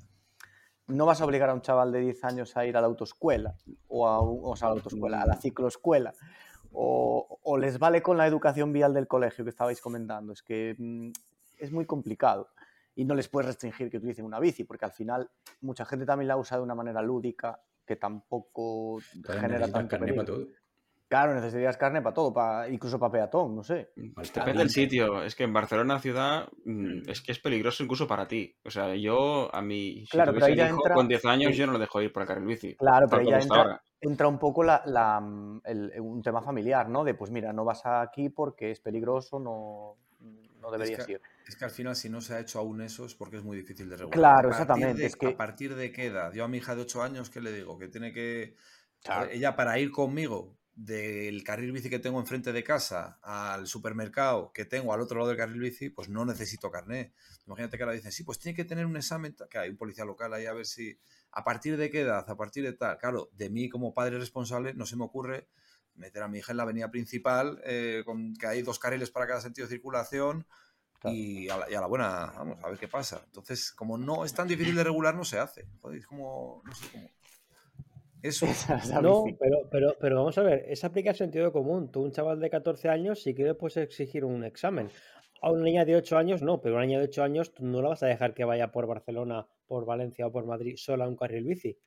[0.87, 3.55] no vas a obligar a un chaval de 10 años a ir a la autoescuela
[3.87, 6.13] o a, un- o sea, a la autoescuela, a la cicloescuela.
[6.71, 10.33] O, o les vale con la educación vial del colegio que estabais comentando.
[10.33, 11.11] Es que mm,
[11.57, 12.49] es muy complicado
[12.93, 16.27] y no les puedes restringir que utilicen una bici, porque al final mucha gente también
[16.27, 20.47] la usa de una manera lúdica que tampoco genera necesitas tanto carnet para todo.
[21.09, 23.91] Claro, necesitarías carne para todo, para, incluso para peatón, no sé.
[23.95, 25.23] Depende del sitio.
[25.23, 28.53] Es que en Barcelona ciudad mm, es que es peligroso incluso para ti.
[28.65, 31.23] O sea, yo a mi si Claro, pero tuviese ahí ya hijo, entra- con 10
[31.23, 32.75] años yo no lo dejo ir por el carril bici.
[32.75, 33.81] Claro, pero como ya entra, ahora.
[34.01, 37.05] entra un poco la, la- el- un tema familiar, ¿no?
[37.05, 39.95] De pues mira, no vas aquí porque es peligroso, no,
[40.59, 41.21] no deberías que- ir.
[41.47, 43.55] Es que al final, si no se ha hecho aún eso, es porque es muy
[43.57, 44.19] difícil de regular.
[44.19, 46.33] Claro, exactamente, de- es que- ¿A partir de qué edad?
[46.33, 47.77] Yo a mi hija de 8 años, ¿qué le digo?
[47.77, 48.55] Que tiene que.
[49.01, 49.29] Claro.
[49.31, 54.63] Ella, para ir conmigo del carril bici que tengo enfrente de casa al supermercado que
[54.65, 57.13] tengo al otro lado del carril bici, pues no necesito carnet.
[57.47, 60.05] Imagínate que ahora dicen, sí, pues tiene que tener un examen, que hay un policía
[60.05, 60.99] local ahí a ver si,
[61.31, 62.97] a partir de qué edad, a partir de tal.
[62.99, 65.47] Claro, de mí como padre responsable no se me ocurre
[65.95, 69.25] meter a mi hija en la avenida principal, eh, con que hay dos carriles para
[69.25, 70.45] cada sentido de circulación
[71.09, 71.17] Claro.
[71.17, 73.21] y, a la, y a la buena, vamos, a ver qué pasa.
[73.25, 75.65] Entonces, como no es tan difícil de regular, no se hace.
[75.81, 77.09] Joder, es como, no sé cómo.
[78.21, 78.45] Eso.
[79.01, 81.91] No, pero, pero, pero vamos a ver, esa aplica el sentido común.
[81.91, 84.89] Tú, un chaval de 14 años, sí que le puedes exigir un examen.
[85.41, 87.63] A una niña de 8 años, no, pero a una niña de 8 años tú
[87.65, 91.05] no la vas a dejar que vaya por Barcelona, por Valencia o por Madrid sola
[91.05, 91.77] a un carril bici.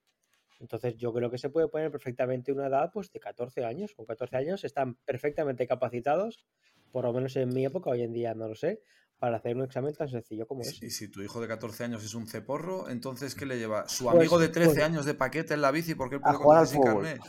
[0.61, 3.95] Entonces, yo creo que se puede poner perfectamente una edad pues, de 14 años.
[3.95, 6.47] Con 14 años están perfectamente capacitados,
[6.93, 8.83] por lo menos en mi época, hoy en día no lo sé,
[9.21, 12.03] para hacer un examen tan sencillo como si- y si tu hijo de 14 años
[12.03, 13.87] es un ceporro, entonces ¿qué le lleva?
[13.89, 16.37] Su Pues- amigo de 13 pues- años de paquete en la bici porque él puede
[16.37, 17.05] jugar sin fútbol.
[17.05, 17.21] carnet.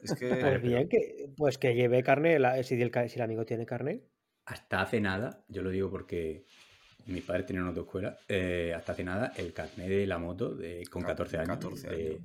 [0.00, 3.66] Es que Pues bien, que, pues que lleve carne, si, el, si el amigo tiene
[3.66, 4.04] carne.
[4.46, 6.44] Hasta hace nada, yo lo digo porque
[7.06, 11.02] mis padres una autoescuela, eh, hasta hace nada el carnet de la moto de, con
[11.02, 12.20] Ca- 14 años, 14 de años.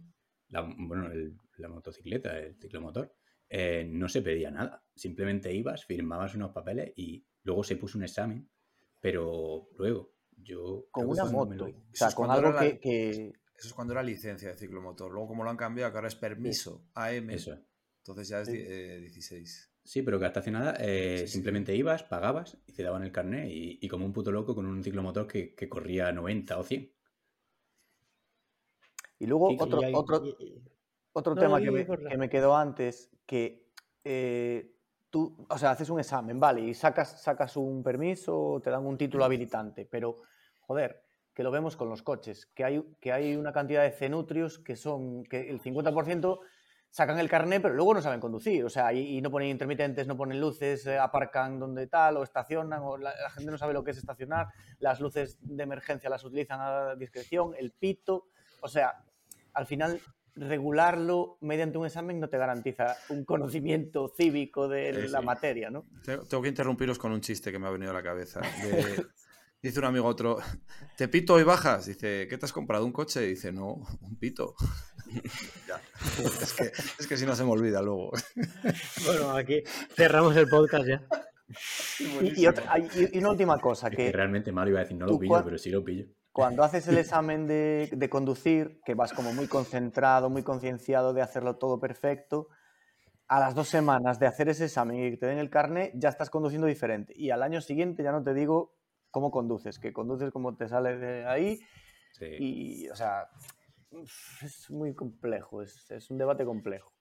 [0.49, 3.15] la, bueno, el- la motocicleta, el ciclomotor,
[3.49, 4.83] eh, no se pedía nada.
[4.95, 8.47] Simplemente ibas, firmabas unos papeles y luego se puso un examen,
[9.01, 10.85] pero luego yo...
[10.91, 11.53] Con una moto.
[11.55, 14.55] lo- O sea, con cuando algo la- que, que- eso es cuando era licencia de
[14.55, 15.11] ciclomotor.
[15.11, 17.57] Luego como lo han cambiado, que ahora es permiso AM, Eso.
[17.97, 19.67] entonces ya es eh, 16.
[19.83, 21.33] Sí, pero que hasta hace nada eh, Sí, sí.
[21.33, 24.65] simplemente ibas, pagabas y te daban el carnet y, y como un puto loco con
[24.67, 26.91] un ciclomotor que, que corría a 90 o 100.
[29.19, 30.23] Y luego y otro, hay- otro,
[31.13, 33.69] Otro No, tema que me, que me quedó antes, que
[34.03, 34.75] eh,
[35.11, 38.97] tú, o sea, haces un examen, vale, y sacas, sacas un permiso, te dan un
[38.97, 40.21] título habilitante, pero,
[40.61, 44.57] joder, que lo vemos con los coches, que hay, que hay una cantidad de cenutrios
[44.57, 46.39] que son, que el 50%
[46.89, 50.07] sacan el carnet, pero luego no saben conducir, o sea, y, y no ponen intermitentes,
[50.07, 53.73] no ponen luces, eh, aparcan donde tal, o estacionan, o la, la gente no sabe
[53.73, 54.47] lo que es estacionar,
[54.79, 58.27] las luces de emergencia las utilizan a discreción, el pito,
[58.61, 59.03] o sea,
[59.53, 60.01] al final
[60.35, 65.25] regularlo mediante un examen no te garantiza un conocimiento cívico de Sí, la sí.
[65.25, 65.85] materia, ¿no?
[66.05, 68.39] Tengo, que interrumpiros con un chiste que me ha venido a la cabeza.
[68.39, 69.05] De-
[69.61, 70.39] dice un amigo a otro,
[70.97, 71.85] ¿te pito y bajas?
[71.85, 72.85] Dice, ¿qué te has comprado?
[72.85, 73.21] ¿Un coche?
[73.21, 74.55] Dice, no, un pito.
[75.67, 75.81] Ya.
[76.41, 76.63] Es, que,
[76.99, 78.11] es que si no se me olvida luego.
[79.05, 79.61] Bueno, aquí
[79.93, 81.01] cerramos el podcast ya.
[82.21, 84.95] Y, y otra- y- y una última cosa, Es que realmente malo iba a decir,
[84.97, 86.05] no lo pillo, pero sí lo pillo.
[86.31, 91.21] Cuando haces el examen de, de conducir, que vas como muy concentrado, muy concienciado de
[91.21, 92.47] hacerlo todo perfecto,
[93.27, 96.09] a las dos semanas de hacer ese examen y que te den el carnet, ya
[96.09, 97.13] estás conduciendo diferente.
[97.15, 98.75] Y al año siguiente ya no te digo
[99.09, 101.59] cómo conduces, que conduces como te sale de ahí
[102.13, 102.25] Sí.
[102.39, 103.29] y, o sea,
[104.41, 106.93] es muy complejo, es, es un debate complejo.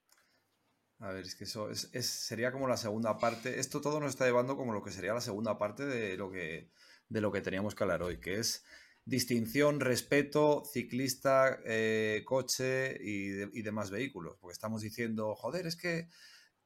[0.99, 3.59] A ver, es que eso es, es- sería como la segunda parte.
[3.59, 6.69] Esto todo nos está llevando como lo que sería la segunda parte de lo que,
[7.09, 8.63] de lo que teníamos que hablar hoy, que es
[9.11, 14.37] distinción, respeto, ciclista, eh, coche y, de- y demás vehículos.
[14.39, 16.07] Porque estamos diciendo, joder, es que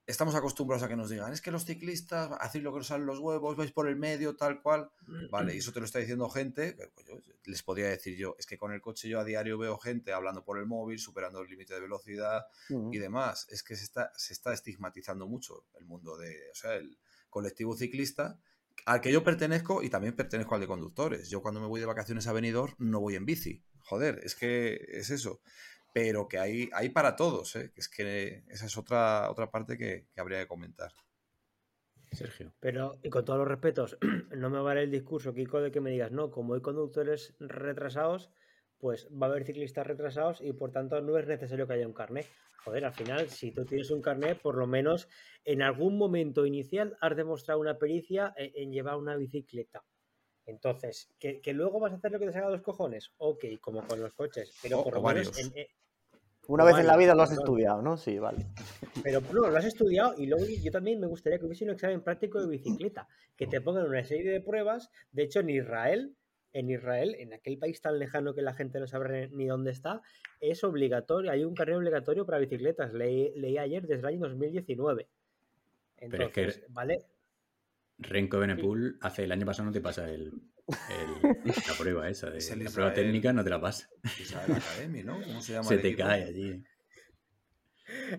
[0.07, 3.07] estamos acostumbrados a que nos digan, es que los ciclistas hacéis lo que os salen
[3.07, 4.91] los huevos, vais por el medio, tal cual.
[5.31, 8.35] Vale, y eso te lo está diciendo gente, que, pues, yo les podría decir yo,
[8.37, 11.41] es que con el coche yo a diario veo gente hablando por el móvil, superando
[11.41, 12.93] el límite de velocidad Ujú.
[12.93, 13.47] y demás.
[13.49, 16.95] Es que se está, se está estigmatizando mucho el mundo de, o sea, el
[17.31, 18.39] colectivo ciclista
[18.85, 21.29] al que yo pertenezco y también pertenezco al de conductores.
[21.29, 23.63] Yo cuando me voy de vacaciones a Benidorm no voy en bici.
[23.79, 25.41] Joder, es que es eso.
[25.93, 27.71] Pero que hay, hay para todos, ¿eh?
[27.75, 30.91] Es que esa es otra, otra parte que, que habría que comentar.
[32.11, 32.53] Sergio.
[32.59, 33.97] Pero, y con todos los respetos,
[34.35, 38.31] no me vale el discurso, Kiko, de que me digas, no, como hay conductores retrasados,
[38.85, 41.93] pues va a haber ciclistas retrasados y por tanto no es necesario que haya un
[41.93, 42.27] carnet.
[42.63, 45.07] Joder, al final, si tú tienes un carnet, por lo menos
[45.43, 49.83] en algún momento inicial has demostrado una pericia en, en llevar una bicicleta.
[50.45, 53.11] Entonces, ¿que, que luego vas a hacer lo que te salga de los cojones?
[53.17, 55.67] Ok, como con los coches, pero por lo menos en- eh,
[56.47, 57.45] Una vez en la vida lo has perdón.
[57.45, 57.97] estudiado, ¿no?
[57.97, 58.45] Sí, vale.
[59.03, 62.03] Pero no, lo has estudiado y luego yo también me gustaría que hubiese un examen
[62.03, 64.91] práctico de bicicleta, que te pongan una serie de pruebas.
[65.11, 66.15] De hecho, en Israel,
[66.55, 70.01] en Israel, en aquel país tan lejano que la gente no sabe ni dónde está,
[70.39, 72.93] es obligatorio, hay un carnet obligatorio para bicicletas.
[72.93, 75.07] Leí, leí ayer desde el año 2019.
[76.09, 76.99] Pero es que- Entonces, ¿vale?
[77.97, 80.31] Renko Benepool hace el año pasado no te pasa el,
[80.67, 82.29] el- la prueba esa.
[82.29, 83.89] De, la prueba técnica no te la pasa.
[84.47, 85.21] Academy, ¿no?
[85.21, 85.65] ¿Cómo se llama?
[85.67, 86.07] Se el te equipo?
[86.07, 86.63] cae allí.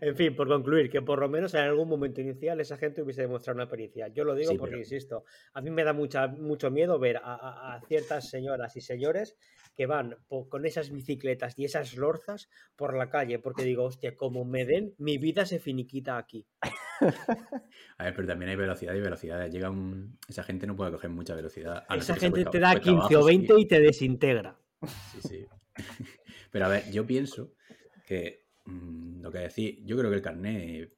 [0.01, 3.23] En fin, por concluir, que por lo menos en algún momento inicial esa gente hubiese
[3.23, 4.09] demostrado una pericia.
[4.09, 5.25] Yo lo digo Sí, porque, pero- insisto,
[5.55, 9.37] a mí me da mucha, mucho miedo ver a, a- a ciertas señoras y señores
[9.75, 10.17] que van
[10.49, 14.95] con esas bicicletas y esas lorzas por la calle, porque digo, hostia, como me den,
[14.97, 16.47] mi vida se finiquita aquí.
[17.99, 19.51] A ver, pero también hay velocidad y velocidad.
[19.51, 20.19] Llega un...
[20.29, 21.85] Esa gente no puede coger mucha velocidad.
[21.89, 23.37] a Esa gente te da cuesta 15 o abajo, sí.
[23.37, 24.59] 20 y te desintegra.
[25.13, 25.47] Sí, sí.
[26.51, 27.53] Pero a ver, yo pienso
[28.07, 30.93] que mm, lo que decís, yo creo que el carnet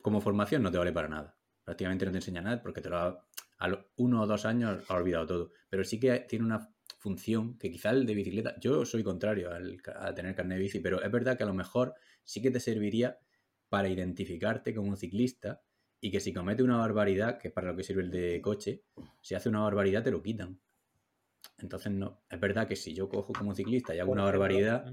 [0.00, 1.38] como formación no te vale para nada.
[1.64, 3.26] Prácticamente no te enseña nada porque te lo ha,
[3.58, 5.52] a los uno o dos años ha olvidado todo.
[5.70, 9.80] Pero sí que tiene una función que quizá el de bicicleta, yo soy contrario al,
[9.96, 12.60] a tener carnet de bici, pero es verdad que a lo mejor sí que te
[12.60, 13.18] serviría
[13.68, 15.62] para identificarte como un ciclista
[16.00, 18.82] y que si comete una barbaridad, que es para lo que sirve el de coche,
[19.20, 20.60] si hace una barbaridad te lo quitan.
[21.58, 22.22] Entonces, no.
[22.28, 24.92] Es verdad que si yo cojo como ciclista y hago una barbaridad,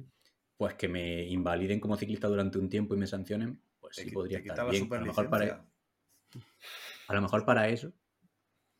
[0.59, 4.11] pues que me invaliden como ciclista durante un tiempo y me sancionen, pues Te sí
[4.11, 4.91] podría estar bien.
[4.91, 5.65] A lo, mejor para,
[7.07, 7.93] a lo mejor para eso,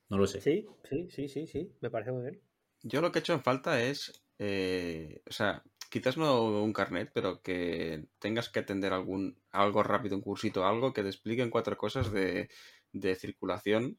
[0.09, 0.41] no lo sé.
[0.41, 2.41] Sí, sí, sí, sí, sí, me parece muy bien.
[2.83, 7.11] Yo lo que he hecho en falta es, eh, o sea, quizás no un carnet,
[7.13, 11.77] pero que tengas que atender algún, algo rápido, un cursito, algo que te expliquen cuatro
[11.77, 12.49] cosas de,
[12.91, 13.97] de circulación.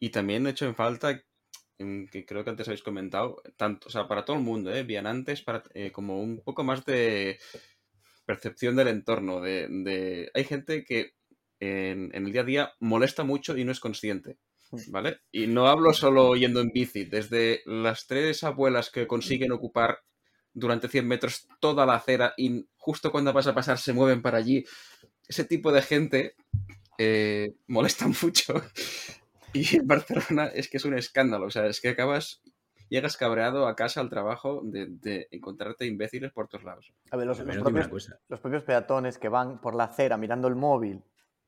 [0.00, 1.22] Y también he hecho en falta,
[1.78, 4.82] que creo que antes habéis comentado, tanto, o sea, para todo el mundo, ¿eh?
[4.82, 7.38] Vianantes, para, eh, como un poco más de
[8.26, 9.40] percepción del entorno.
[9.40, 10.30] De, de...
[10.34, 11.14] Hay gente que
[11.60, 14.38] en, en el día a día molesta mucho y no es consciente.
[14.88, 15.20] ¿Vale?
[15.32, 20.00] Y no hablo solo yendo en bici, desde las tres abuelas que consiguen ocupar
[20.52, 24.38] durante 100 metros toda la acera y justo cuando vas a pasar se mueven para
[24.38, 24.64] allí.
[25.26, 26.34] Ese tipo de gente
[26.98, 28.62] eh, molesta mucho.
[29.58, 31.46] Y en Barcelona es que es un escándalo.
[31.46, 32.42] O sea, es que acabas,
[32.88, 36.92] llegas cabreado a casa, al trabajo, de, de encontrarte imbéciles por todos lados.
[37.10, 40.48] A ver, los, Pero los propios, los propios peatones que van por la acera mirando
[40.48, 41.04] el móvil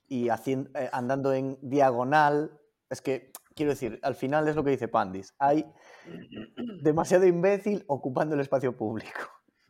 [0.09, 4.71] y haciendo, eh, andando en diagonal, es que, quiero decir, al final es lo que
[4.71, 5.65] dice Pandis, hay
[6.83, 9.21] demasiado imbécil ocupando el espacio público.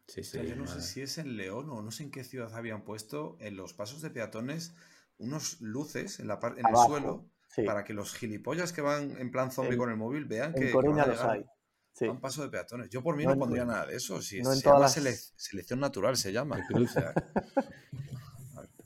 [0.07, 0.31] Sí, O sí.
[0.31, 2.83] sea, yo no sé si es en León o no sé en qué ciudad habían
[2.85, 4.75] puesto en los pasos de peatones
[5.19, 9.31] unos luces en, la en el suelo Sí, para que los gilipollas que van en
[9.33, 11.45] plan zombie En- con el móvil vean que, en que Coruña van a los hay.
[11.93, 12.05] Sí.
[12.07, 12.89] a un paso de peatones.
[12.91, 14.23] Yo por mí No no, en- pondría nada de eso.
[14.23, 16.65] Si no en se todas llama las- sele- selección natural, se llama.
[16.75, 17.13] O sea,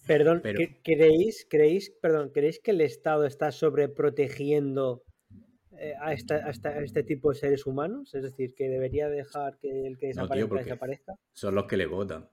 [0.07, 5.03] Perdón, Pero- ¿cre- ¿creéis, creéis, perdón, ¿creéis que el Estado está sobreprotegiendo
[5.79, 8.15] eh, a, esta- a esta- a este tipo de seres humanos?
[8.15, 11.15] Es decir, que debería dejar que el que No, tío, desaparezca desaparezca.
[11.33, 12.29] Son los que le votan.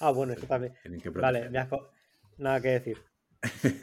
[0.00, 0.74] Ah, bueno, eso también.
[1.14, 1.68] Vale, me has
[2.38, 2.98] nada que decir.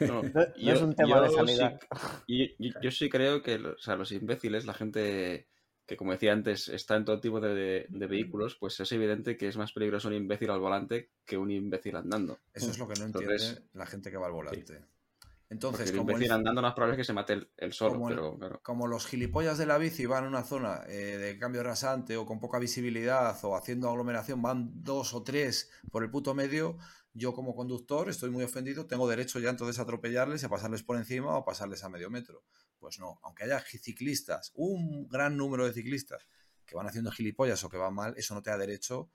[0.00, 1.80] No, No, no es un tema de sí- sanidad.
[2.26, 5.48] y- yo sí creo que o sea, los imbéciles, la gente
[5.86, 9.48] que, como decía antes, está en todo tipo de, de vehículos, pues es evidente que
[9.48, 12.38] es más peligroso un imbécil al volante que un imbécil andando.
[12.54, 14.80] eso es lo que no entiende Entonces- la gente que va al volante.
[15.50, 17.94] Entonces, el como el- imbécil andando más probable es que se mate el, el solo,
[17.94, 18.60] como el- pero claro.
[18.62, 22.24] como los gilipollas de la bici van a una zona eh, de cambio rasante o
[22.24, 26.78] con poca visibilidad o haciendo aglomeración, van dos o tres por el puto medio,
[27.14, 30.82] yo como conductor estoy muy ofendido, tengo derecho ya entonces a atropellarles y a pasarles
[30.82, 32.44] por encima o a pasarles a medio metro.
[32.78, 36.26] Pues no, aunque haya ciclistas, un gran número de ciclistas
[36.64, 39.10] que van haciendo gilipollas o que van mal, eso no te da derecho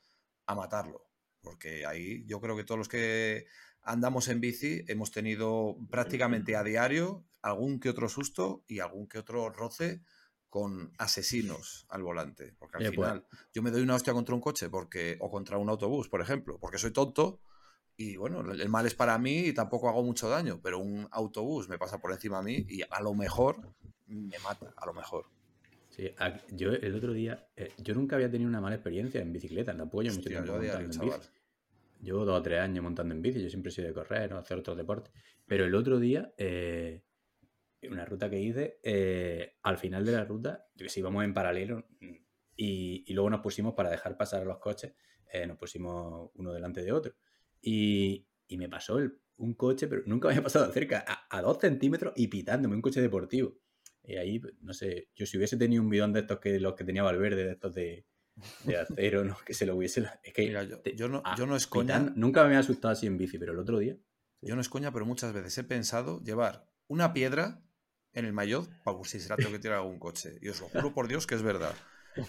[0.46, 1.10] a matarlo.
[1.42, 3.46] Porque ahí yo creo que todos los que
[3.82, 9.18] andamos en bici, hemos tenido prácticamente a diario algún que otro susto y algún que
[9.20, 10.02] otro roce
[10.50, 12.54] con asesinos al volante.
[12.60, 12.96] Porque al Eh, pues.
[12.96, 16.22] final yo me doy una hostia contra un coche porque, o contra un autobús, por
[16.22, 17.42] ejemplo, porque soy tonto
[17.98, 21.68] y bueno, el mal es para mí y tampoco hago mucho daño, pero un autobús
[21.68, 23.74] me pasa por encima a mí y a lo mejor
[24.06, 25.26] me mata, a lo mejor.
[25.90, 26.12] Sí,
[26.52, 30.04] yo el otro día, eh, yo nunca había tenido una mala experiencia en bicicleta, tampoco
[30.04, 31.20] llevo mucho tiempo yo montando en chaval.
[31.20, 31.32] bici.
[32.04, 34.38] Llevo dos o tres años montando en bici, yo siempre he sido de correr o
[34.38, 35.12] hacer otros deportes.
[35.48, 37.02] Pero el otro día, eh,
[37.90, 41.34] una ruta que hice, eh, al final de la ruta, yo que sé, íbamos en
[41.34, 42.16] paralelo mm,
[42.58, 44.94] y, y luego nos pusimos para dejar pasar a los coches,
[45.32, 47.16] eh, nos pusimos uno delante de otro.
[47.62, 51.38] Y, y me pasó el- un coche, pero nunca me había pasado de cerca, a,
[51.38, 53.58] a dos centímetros y pitándome, un coche deportivo.
[54.04, 56.76] Y ahí, pues, no sé, yo si hubiese tenido un bidón de estos que los
[56.76, 58.06] que tenía Valverde, de estos de,
[58.64, 59.38] de acero, ¿no?
[59.46, 60.06] Que se lo hubiese...
[60.24, 62.60] Es que Mira, yo, te- yo no, yo no es coña, pitando- nunca me había
[62.60, 63.98] asustado así en bici, pero el otro día...
[64.42, 67.62] yo no es coña, pero muchas veces he pensado llevar una piedra
[68.14, 70.40] en el maillot para por si se la tengo que tirar algún coche.
[70.42, 71.76] Y os lo juro por Dios que es verdad.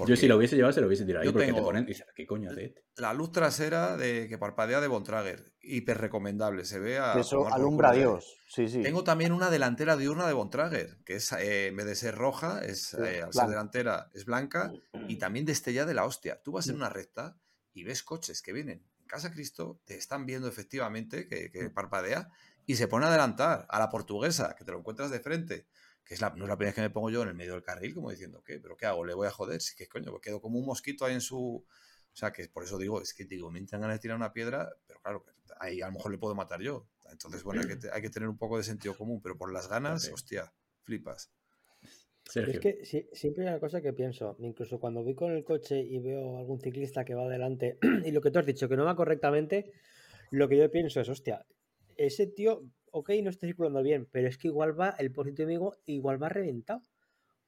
[0.06, 1.86] Yo si lo hubiese llevado se lo hubiese tirado ahí yo porque te ponen...
[1.86, 2.84] Dices, ¿qué coño este?
[2.96, 7.46] La luz trasera de que parpadea de Bontrager, hiper recomendable, se ve a Que eso
[7.52, 7.92] alumbra a.
[7.92, 8.36] Dios.
[8.48, 8.82] Sí, sí.
[8.82, 12.60] Tengo también una delantera diurna de Bontrager, que es, eh, en vez de ser roja,
[12.64, 13.48] es, eh, al ser blanca.
[13.48, 14.72] delantera es blanca
[15.08, 16.40] y también destella de la hostia.
[16.42, 17.36] Tú vas en una recta
[17.72, 22.28] y ves coches que vienen en Casa Cristo, te están viendo efectivamente que, que parpadea
[22.66, 25.66] y se pone a adelantar a la portuguesa, que te lo encuentras de frente.
[26.08, 27.52] Que es la, no es la primera vez que me pongo yo en el medio
[27.52, 28.58] del carril, como diciendo, ¿qué?
[28.58, 29.04] ¿Pero qué hago?
[29.04, 29.60] ¿Le voy a joder?
[29.60, 31.38] Si que coño, me quedo como un mosquito ahí en su.
[31.38, 34.32] O sea, que por eso digo, es que digo, me entran ganas de tirar una
[34.32, 35.24] piedra, pero claro,
[35.60, 36.88] ahí a lo mejor le puedo matar yo.
[37.12, 39.68] Entonces, bueno, hay que, hay que tener un poco de sentido común, pero por las
[39.68, 41.30] ganas, hostia, flipas.
[42.24, 42.54] Sergio.
[42.54, 45.80] Es que si- siempre hay una cosa que pienso, incluso cuando voy con el coche
[45.80, 48.84] y veo algún ciclista que va adelante y lo que tú has dicho, que no
[48.84, 49.72] va correctamente,
[50.30, 51.46] lo que yo pienso es, hostia,
[51.96, 55.74] ese tío, ok, no está circulando bien, pero es que igual va, el positivo amigo
[55.86, 56.82] igual va reventado,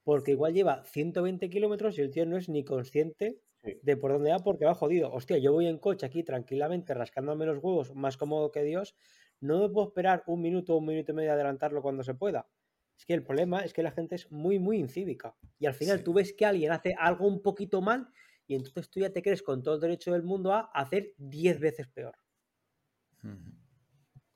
[0.05, 3.81] porque igual lleva 120 kilómetros y el tío no es ni consciente Sí.
[3.83, 5.12] de por dónde va porque va jodido.
[5.12, 8.96] Hostia, yo voy en coche aquí tranquilamente rascándome los huevos, más cómodo que Dios,
[9.40, 12.14] no me puedo esperar un minuto o un minuto y medio a adelantarlo cuando se
[12.14, 12.50] pueda.
[12.98, 15.37] Es que el problema es que la gente es muy, muy incívica.
[15.59, 16.05] Y al final Sí.
[16.05, 18.09] tú ves que alguien hace algo un poquito mal
[18.46, 21.59] y entonces tú ya te crees con todo el derecho del mundo a hacer 10
[21.61, 22.16] veces peor.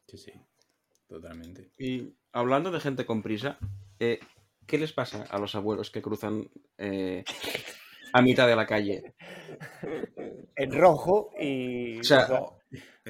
[0.08, 0.32] Sí, sí,
[1.08, 1.70] totalmente.
[1.78, 3.58] Y hablando de gente con prisa,
[3.98, 4.20] eh,
[4.66, 7.24] ¿qué les pasa a los abuelos que cruzan eh,
[8.12, 9.14] a mitad de la calle?
[10.56, 11.98] En rojo y.
[12.00, 12.58] O sea, No,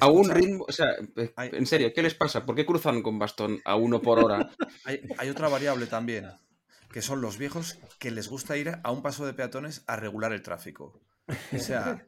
[0.00, 2.44] A un ritmo, o sea, eh, Hay- en serio, ¿qué les pasa?
[2.44, 4.50] ¿Por qué cruzan con bastón a uno por hora?
[4.85, 6.26] Hay, hay otra variable también,
[6.92, 10.33] que son los viejos que les gusta ir a un paso de peatones a regular
[10.33, 11.00] el tráfico.
[11.52, 12.04] O sea,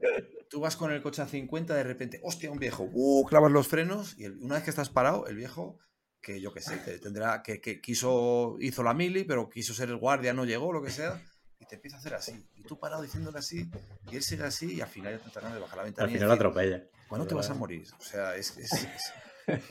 [0.51, 3.69] tú vas con el coche a 50, de repente, hostia, un viejo, uh, clavas los
[3.69, 5.79] frenos y el- una vez que estás parado, el viejo,
[6.21, 9.89] que yo qué sé, te- tendrá, que, que quiso, hizo la mili, pero quiso ser
[9.91, 11.23] el guardia, no llegó, lo que sea,
[11.61, 12.49] y te empieza a hacer así.
[12.57, 13.71] Y tú parado diciéndole así,
[14.11, 16.05] y él sigue así, y al final ya te de bajar la ventana.
[16.07, 16.85] Al y final decir, atropella.
[17.09, 17.87] ¿Cuándo te vas a morir?
[17.99, 19.13] O sea, es, es- es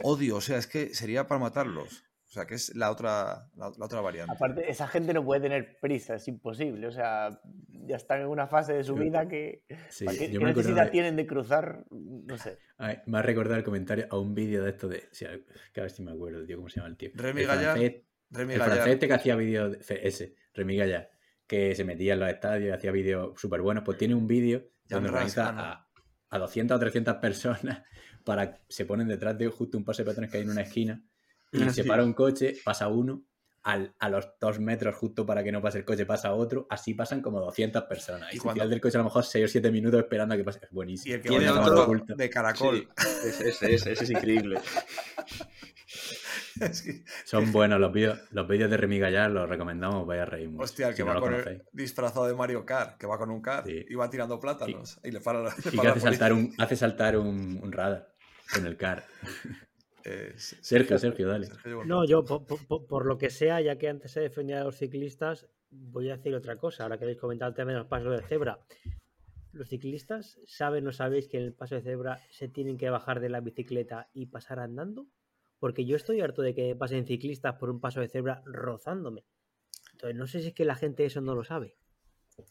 [0.01, 2.04] odio, o sea, es que sería para matarlos.
[2.35, 4.33] O sea, que es la otra, la, la otra variante.
[4.33, 6.85] Aparte, esa gente no puede tener prisa, es imposible.
[6.85, 9.63] O sea, ya están en una fase de su vida que.
[9.87, 11.85] Sí, ¿para ¿Qué, yo qué me necesidad de- tienen de cruzar?
[11.91, 12.57] No sé.
[12.77, 15.07] Ay, me ha recordado el comentario a un vídeo de esto de.
[15.13, 15.25] Sí,
[15.71, 17.11] que a ver si me acuerdo, tío, cómo se llama el tío.
[17.13, 19.77] Remy el Gallard, francés, Remy el francés este que hacía vídeos.
[19.89, 21.07] Ese, Remy Gallard,
[21.47, 23.85] que se metía en los estadios y hacía vídeos súper buenos.
[23.85, 25.87] Pues tiene un vídeo donde organiza a,
[26.27, 27.81] a 200 o 300 personas
[28.25, 28.59] para.
[28.67, 31.01] Se ponen detrás de justo un paso de peatones que hay en una esquina
[31.51, 33.23] y Ah, se para un coche, pasa uno.
[33.63, 36.67] Al, a los dos metros, justo para que no pase el coche, pasa otro.
[36.69, 38.31] Así pasan como 200 personas.
[38.31, 38.69] Y Y, cuando- cuando...
[38.69, 40.59] del coche a lo mejor 6 o 7 minutos esperando a que pase.
[40.61, 41.11] Es buenísimo.
[41.11, 42.87] Y el que Tiene otro- de caracol.
[42.95, 44.59] Sí, ese, ese, ese, ese es increíble.
[46.61, 50.25] Es que, Son buenos los vídeos, los vídeos de Remy Gallard, los recomendamos, vaya a
[50.25, 50.63] reír mucho.
[50.63, 53.65] hostia, el que va con el disfrazado de Mario Kart, que va con un car
[53.65, 53.85] Sí.
[53.89, 56.75] y va tirando plátanos y, le para, la- le Y que hace saltar, un, hace
[56.77, 58.13] saltar un, un radar
[58.53, 59.05] con el car.
[60.05, 61.47] Eh, Sergio, Sergio, dale.
[61.47, 64.61] Sergio No, yo por, por- por- por lo que sea, ya que antes se defendía
[64.61, 66.83] a los ciclistas, voy a decir otra cosa.
[66.83, 68.59] Ahora que habéis comentado el tema de los pasos de cebra.
[69.51, 73.19] Los ciclistas saben o sabéis que en el paso de cebra se tienen que bajar
[73.19, 75.07] de la bicicleta y pasar andando.
[75.59, 79.23] Porque yo estoy harto de que pasen ciclistas por un paso de cebra rozándome.
[79.93, 81.77] Entonces no sé si es que la gente eso no lo sabe.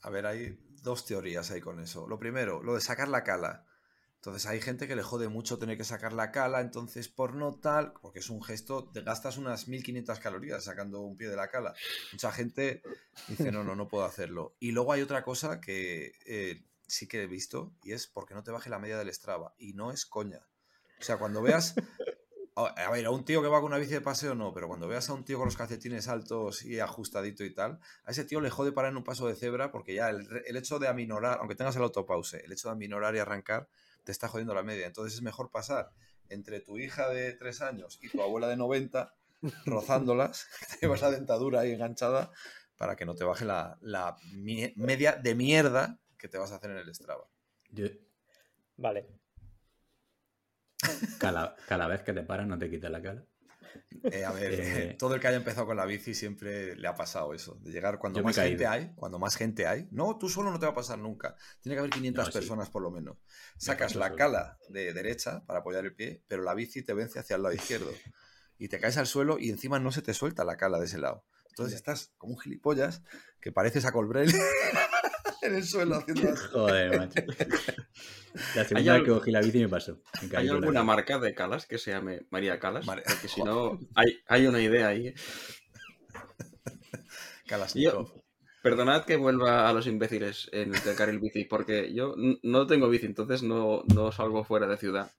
[0.03, 2.09] A ver, hay dos teorías ahí con eso.
[2.09, 3.67] Lo primero, lo de sacar la cala.
[4.25, 7.57] Entonces hay gente que le jode mucho tener que sacar la cala, entonces por no
[7.57, 11.75] tal, porque es un gesto, gastas unas 1500 calorías sacando un pie de la cala.
[12.11, 12.81] Mucha gente
[13.29, 14.57] dice, no, no, no puedo hacerlo.
[14.61, 18.43] Y luego hay otra cosa que eh, sí que he visto y es porque no
[18.43, 19.53] te baje la media del Strava.
[19.59, 20.41] Y no es coña.
[20.99, 21.75] O sea, cuando veas
[22.57, 24.69] A a ver, a un tío que va con una bici de paseo no, pero
[24.69, 28.25] cuando veas a un tío con los calcetines altos y ajustadito y tal, a ese
[28.25, 30.87] tío le jode parar en un paso de cebra porque ya el, el hecho de
[30.87, 33.69] aminorar, aunque tengas el autopause, el hecho de aminorar y arrancar
[34.05, 34.87] te está jodiendo la media.
[34.87, 35.91] Entonces es mejor pasar
[36.29, 39.15] entre tu hija de 3 años y tu abuela de 90,
[39.67, 42.31] rozándolas, que te llevas la dentadura ahí enganchada,
[42.77, 46.57] para que no te baje la, la mie- media de mierda que te vas a
[46.57, 47.27] hacer en el Strava.
[47.71, 47.87] Yo,
[48.77, 49.07] Vale.
[51.19, 53.25] cada, cada vez que te paras no te quitas la cara.
[54.05, 56.95] Eh, a ver, Eh, todo el que haya empezado con la bici siempre le ha
[56.95, 59.89] pasado eso, de llegar cuando Yo más gente hay, cuando más gente hay.
[59.91, 61.37] No, tú solo no te va a pasar nunca.
[61.61, 62.39] Tiene que haber 500 No, sí.
[62.39, 63.17] personas por lo menos.
[63.57, 67.37] Sacas la cala de derecha para apoyar el pie, pero la bici te vence hacia
[67.37, 67.91] el lado izquierdo.
[68.59, 70.99] Y te caes al suelo y encima no se te suelta la cala de ese
[70.99, 71.25] lado.
[71.49, 73.03] Entonces estás como un gilipollas
[73.41, 74.33] que pareces a Colbrel
[75.47, 76.45] en el suelo haciendo así.
[76.53, 77.23] Joder, macho.
[78.57, 80.01] La segunda vez que cogí la bici me pasó.
[80.29, 82.85] Me ¿Hay alguna marca de Calas que se llame María Calas?
[82.85, 85.09] María- Porque si no, hay, hay una idea ahí.
[85.09, 85.15] ¿eh?
[87.47, 88.23] Kalashnikov.
[88.63, 93.05] Perdonad que vuelva a los imbéciles en el carril bici, porque yo no tengo bici,
[93.05, 95.13] entonces no, no salgo fuera de ciudad.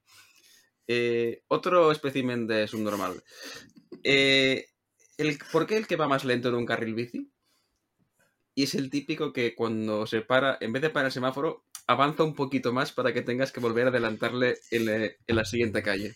[0.88, 3.24] Eh, otro espécimen de subnormal.
[4.04, 4.66] Eh,
[5.18, 7.32] el, ¿Por qué el que va más lento en un carril bici?
[8.56, 12.24] Y es el típico que cuando se para, en vez de parar el semáforo, avanza
[12.24, 15.84] un poquito más para que tengas que volver a adelantarle en, la- en la siguiente
[15.84, 16.16] calle.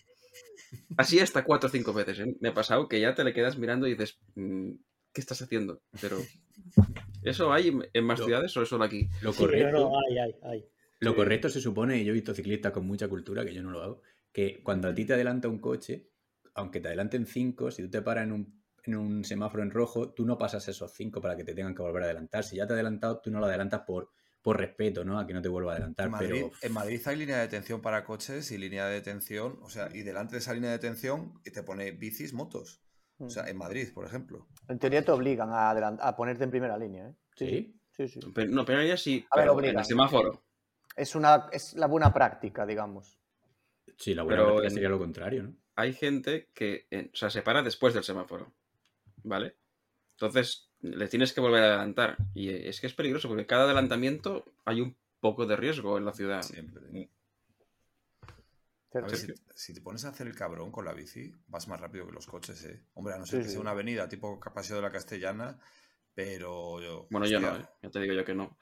[0.96, 2.18] Así hasta cuatro o cinco veces.
[2.20, 2.34] ¿eh?
[2.40, 4.70] Me ha pasado que ya te le quedas mirando y dices, "Mm,
[5.12, 5.82] ¿qué estás haciendo?
[6.00, 6.18] Pero,
[7.22, 9.08] ¿eso hay en más Lo- ciudades o es solo aquí?
[9.22, 10.64] Lo correcto, no, no, hay, hay, hay.
[11.00, 13.70] lo correcto se supone, y yo he visto ciclistas con mucha cultura, que yo no
[13.70, 16.08] lo hago, que cuando a ti te adelanta un coche,
[16.54, 20.10] aunque te adelanten cinco, si tú te paras en un, en un semáforo en rojo,
[20.12, 22.44] tú no pasas esos cinco para que te tengan que volver a adelantar.
[22.44, 24.10] Si ya te ha adelantado, tú no lo adelantas por,
[24.42, 25.18] por respeto, ¿no?
[25.18, 26.06] A que no te vuelva a adelantar.
[26.06, 29.58] En Madrid, pero en Madrid hay línea de detención para coches y línea de detención,
[29.62, 32.82] o sea, y delante de esa línea de detención te pone bicis, motos.
[33.18, 34.48] O sea, en Madrid, por ejemplo.
[34.66, 37.14] En teoría te obligan a, a ponerte en primera línea, ¿eh?
[37.36, 37.76] ¿Sí?
[37.90, 38.20] Sí, sí.
[38.34, 40.42] Pero, no, pero ya sí, A ver, pero en el semáforo.
[40.96, 43.20] Es, una, es la buena práctica, digamos.
[43.98, 45.54] Sí, la buena Pero práctica en- sería lo contrario, ¿no?
[45.76, 48.54] Hay gente que eh, o sea, se para después del semáforo.
[49.22, 49.56] ¿Vale?
[50.12, 52.16] Entonces, le tienes que volver a adelantar.
[52.34, 56.12] Y es que es peligroso porque cada adelantamiento hay un poco de riesgo en la
[56.12, 56.42] ciudad.
[56.42, 57.10] Siempre.
[59.02, 59.10] A Cierto.
[59.10, 62.06] ver, si, si te pones a hacer el cabrón con la bici, vas más rápido
[62.06, 62.82] que los coches, ¿eh?
[62.94, 63.52] Hombre, a no ser Sí, que sí.
[63.52, 65.60] sea una avenida tipo Paseo de la Castellana,
[66.14, 67.06] pero yo...
[67.10, 67.66] Bueno, yo no, ¿eh?
[67.82, 68.58] ya te digo yo que no.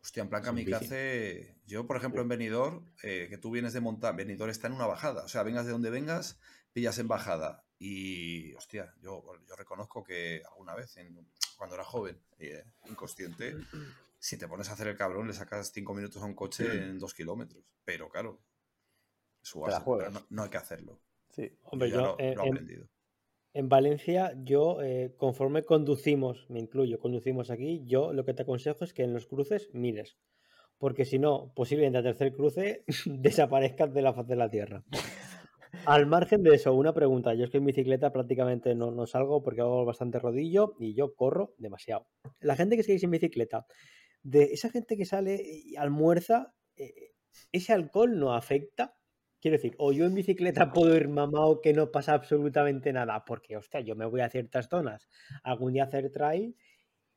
[0.00, 4.16] Hostia, en plan kamikaze, yo por ejemplo en Benidorm, eh, que tú vienes de montar,
[4.16, 6.40] Benidorm está en una bajada, o sea, vengas de donde vengas,
[6.72, 7.64] pillas en bajada.
[7.78, 13.56] Y, hostia, yo, yo reconozco que alguna vez, en- cuando era joven, eh, inconsciente,
[14.18, 16.98] si te pones a hacer el cabrón, le sacas cinco minutos a un coche en
[16.98, 17.62] dos kilómetros.
[17.84, 18.40] Pero claro,
[19.42, 20.98] su Te la asa, pero no, no hay que hacerlo.
[21.30, 21.50] Sí.
[21.64, 22.88] Hombre, yo lo, eh, lo he en, aprendido.
[23.54, 28.84] en Valencia, yo, eh, conforme conducimos, me incluyo, conducimos aquí, yo lo que te aconsejo
[28.84, 30.18] es que en los cruces mires.
[30.78, 34.84] Porque si no, posiblemente al tercer cruce desaparezcas de la faz de la tierra.
[35.86, 37.34] Al margen de eso, una pregunta.
[37.34, 41.14] Yo es que en bicicleta prácticamente no, no salgo porque hago bastante rodillo y yo
[41.14, 42.06] corro demasiado.
[42.40, 43.66] La gente que seguís en bicicleta,
[44.22, 47.12] de esa gente que sale y almuerza, eh,
[47.52, 48.94] ¿ese alcohol no afecta?
[49.40, 53.56] Quiero decir, o yo en bicicleta puedo ir mamado que no pasa absolutamente nada, porque,
[53.56, 55.08] hostia, yo me voy a ciertas zonas,
[55.44, 56.56] algún día hacer trail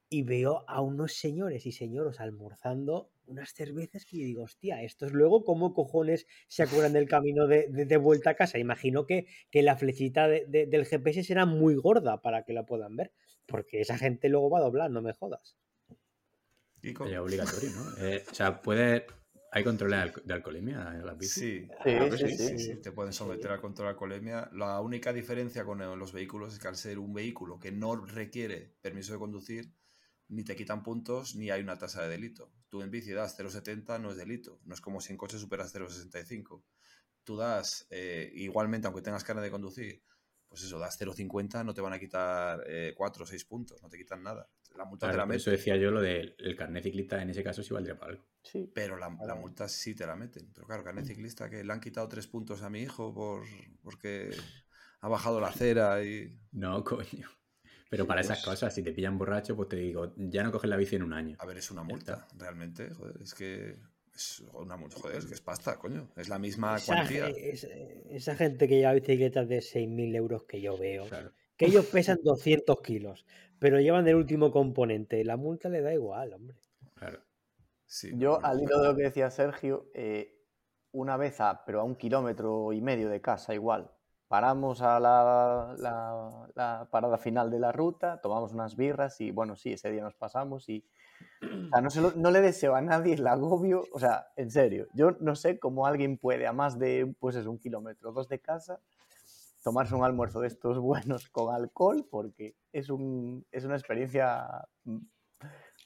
[0.07, 5.11] y veo a unos señores y señoras almorzando unas cervezas que yo digo, hostia, estos
[5.13, 8.59] luego, ¿cómo cojones se acuerdan del camino de, de- de vuelta a casa?
[8.59, 12.65] Imagino que, que la flechita de- de- del GPS será muy gorda para que la
[12.65, 13.11] puedan ver,
[13.47, 15.57] porque esa gente luego va a doblar, no me jodas.
[16.81, 18.05] Sería obligatorio, ¿no?
[18.05, 19.05] Eh, o sea, puede...
[19.53, 21.33] ¿Hay control de, alco- de alcoholemia en las bicis?
[21.43, 22.57] Sí, Sí, Claro que sí, sí, sí.
[22.57, 24.49] Sí, te pueden someter al control de alcoholemia.
[24.53, 27.97] La única diferencia con eh, los vehículos es que al ser un vehículo que no
[27.97, 29.73] requiere permiso de conducir,
[30.31, 32.51] ni te quitan puntos ni hay una tasa de delito.
[32.69, 34.59] Tú en bici das 0,70 no es delito.
[34.63, 36.63] No es como si en coche superas 0,65.
[37.23, 40.01] Tú das, eh, igualmente, aunque tengas carne de conducir,
[40.47, 42.63] pues eso, das 0,50, no te van a quitar
[42.95, 44.49] 4 o 6 puntos, no te quitan nada.
[44.75, 47.43] La multa te la meten, eso decía yo lo del el carnet ciclista en ese
[47.43, 48.25] caso sí valdría para algo.
[48.41, 48.71] Sí.
[48.73, 50.49] pero la, multa sí te la meten.
[50.53, 53.43] Pero claro, carne ciclista que le han quitado 3 puntos a mi hijo por,
[53.83, 54.33] porque
[55.01, 56.39] ha bajado la acera y...
[56.51, 57.29] No, coño.
[57.91, 60.69] Pero para esas pues- cosas, si te pillan borracho, pues te digo, ya no coges
[60.69, 61.35] la bici en un año.
[61.39, 63.75] A ver, es una multa, realmente, joder, es que
[64.15, 67.27] es una multa, joder, es que es pasta, coño, es la misma Esa, cuantía.
[67.27, 67.65] es-
[68.09, 71.33] esa gente que lleva bicicletas de 6.000 euros que yo veo, Claro.
[71.57, 73.25] que ellos pesan 200 kilos,
[73.59, 76.57] pero llevan el último componente, la multa le da igual, hombre.
[76.95, 77.19] claro.
[77.85, 80.33] Sí, Yo, bueno, al hilo de lo que decía Sergio, eh,
[80.93, 83.91] una vez a, pero a un kilómetro y medio de casa igual,
[84.31, 89.55] paramos a la, la- la parada final de la ruta, tomamos unas birras y bueno,
[89.57, 90.85] sí, ese día nos pasamos y
[91.67, 94.51] o sea, no, se lo- no le deseo a nadie el agobio, o sea, en
[94.51, 98.13] serio, yo no sé cómo alguien puede a más de, pues es un kilómetro, o
[98.13, 98.81] dos de casa,
[99.63, 104.97] tomarse un almuerzo de estos buenos con alcohol porque es, un, es una experiencia mm,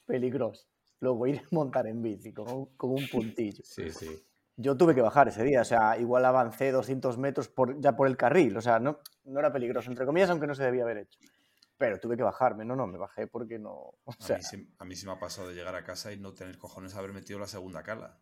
[0.06, 0.66] peligrosa.
[1.00, 3.62] Luego ir a montar en bici con un, con un puntillo.
[3.64, 4.08] Sí, sí.
[4.56, 8.06] Yo tuve que bajar ese día, o sea, igual avancé 200 metros por, ya por
[8.08, 10.98] el carril, o sea, no, no era peligroso, entre comillas, aunque no se debía haber
[10.98, 11.18] hecho.
[11.78, 13.72] Pero tuve que bajarme, no, no, me bajé porque no.
[14.06, 16.18] O A, sea, mí a mí sí me ha pasado de llegar a casa y
[16.18, 18.18] no tener cojones haber metido la segunda cala.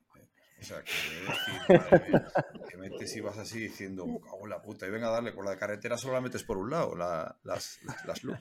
[0.61, 2.27] O sea, que, decir, madre mía,
[2.71, 5.35] que metes y vas así diciendo, "Me cago en la puta, y venga a darle,
[5.35, 8.39] con la carretera solo la metes por un lado, la- las, las, las luz,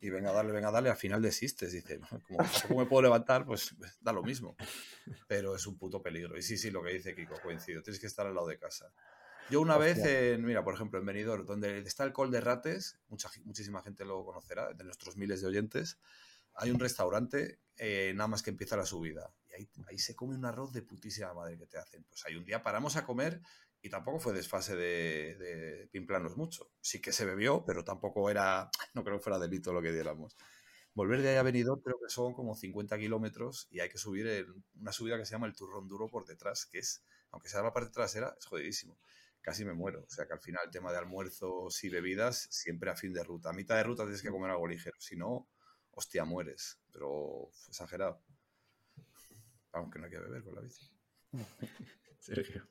[0.00, 1.72] y venga a darle, venga a darle, al final desistes.
[1.72, 4.56] Dice, como tampoco me puedo levantar, pues da lo mismo.
[5.26, 6.36] Pero es un puto peligro.
[6.36, 8.92] Y sí, sí, lo que dice Kiko, coincido, tienes que estar al lado de casa.
[9.48, 12.98] Yo una vez, en, mira, por ejemplo, en Benidorm, donde está el Col de Rates,
[13.08, 16.00] mucha, muchísima gente lo conocerá, de nuestros miles de oyentes,
[16.54, 19.32] hay un restaurante eh, nada más que empieza la subida.
[19.48, 22.02] Y ahí, ahí se come un arroz de putísima madre que te hacen.
[22.04, 23.40] Pues ahí un día paramos a comer
[23.82, 26.70] y tampoco fue desfase de, de pimplarnos mucho.
[26.80, 30.36] Sí que se bebió, pero tampoco era, no creo que fuera delito lo que diéramos.
[30.94, 34.26] Volver de ahí a Benidorm creo que son como 50 kilómetros y hay que subir
[34.26, 37.62] el- una subida que se llama el turrón duro por detrás, que es, aunque sea
[37.62, 38.98] la parte trasera, es jodidísimo.
[39.42, 40.02] Casi me muero.
[40.04, 43.22] O sea que al final el tema de almuerzos y bebidas siempre a fin de
[43.24, 43.50] ruta.
[43.50, 44.96] A mitad de ruta tienes que comer algo ligero.
[44.98, 45.48] Si no,
[45.92, 46.80] hostia, mueres.
[46.92, 48.22] Pero exagerado.
[49.72, 50.90] Aunque no hay que beber con la bici.
[52.20, 52.66] Sergio.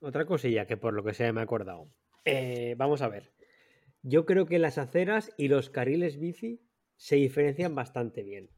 [0.00, 1.88] Otra cosilla que por lo que sea me he acordado.
[2.24, 3.32] Eh, vamos a ver.
[4.02, 6.62] Yo creo que las aceras y los carriles bici
[6.96, 8.50] se diferencian bastante bien.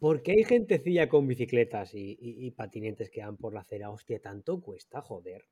[0.00, 3.90] Porque hay gentecilla con bicicletas y, y- patinetes que van por la acera.
[3.90, 5.44] Hostia, tanto cuesta, joder.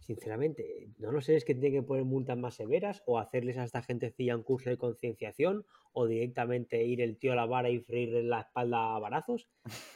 [0.00, 3.64] Sinceramente, no lo sé, es que tienen que poner multas más severas o hacerles a
[3.64, 7.80] esta gentecilla un curso de concienciación o directamente ir el tío a la vara y
[7.80, 9.48] freírle la espalda a varazos.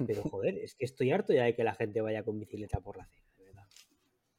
[0.06, 2.96] Pero joder, es que estoy harto ya de que la gente vaya con bicicleta por
[2.96, 3.24] la acera.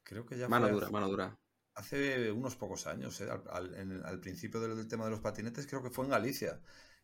[0.08, 1.38] Creo que ya Mano fue dura, hace- mano dura.
[1.74, 3.28] hace unos pocos años, ¿eh?
[3.28, 6.12] al, al- en- al principio del, del tema de los patinetes, creo que fue en
[6.12, 6.60] Galicia,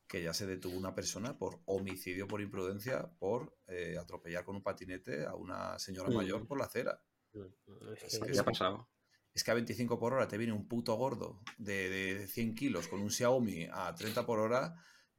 [0.07, 4.63] que ya se detuvo una persona por homicidio por imprudencia por eh, atropellar con un
[4.63, 6.15] patinete a una señora Mm.
[6.15, 7.03] mayor por la acera.
[7.33, 8.89] No, no, es Es que- ¿Qué ha pasado?
[9.35, 12.87] Es que a 25 por hora te viene un puto gordo de, de 100 kilos
[12.87, 14.75] con un Xiaomi a 30 por hora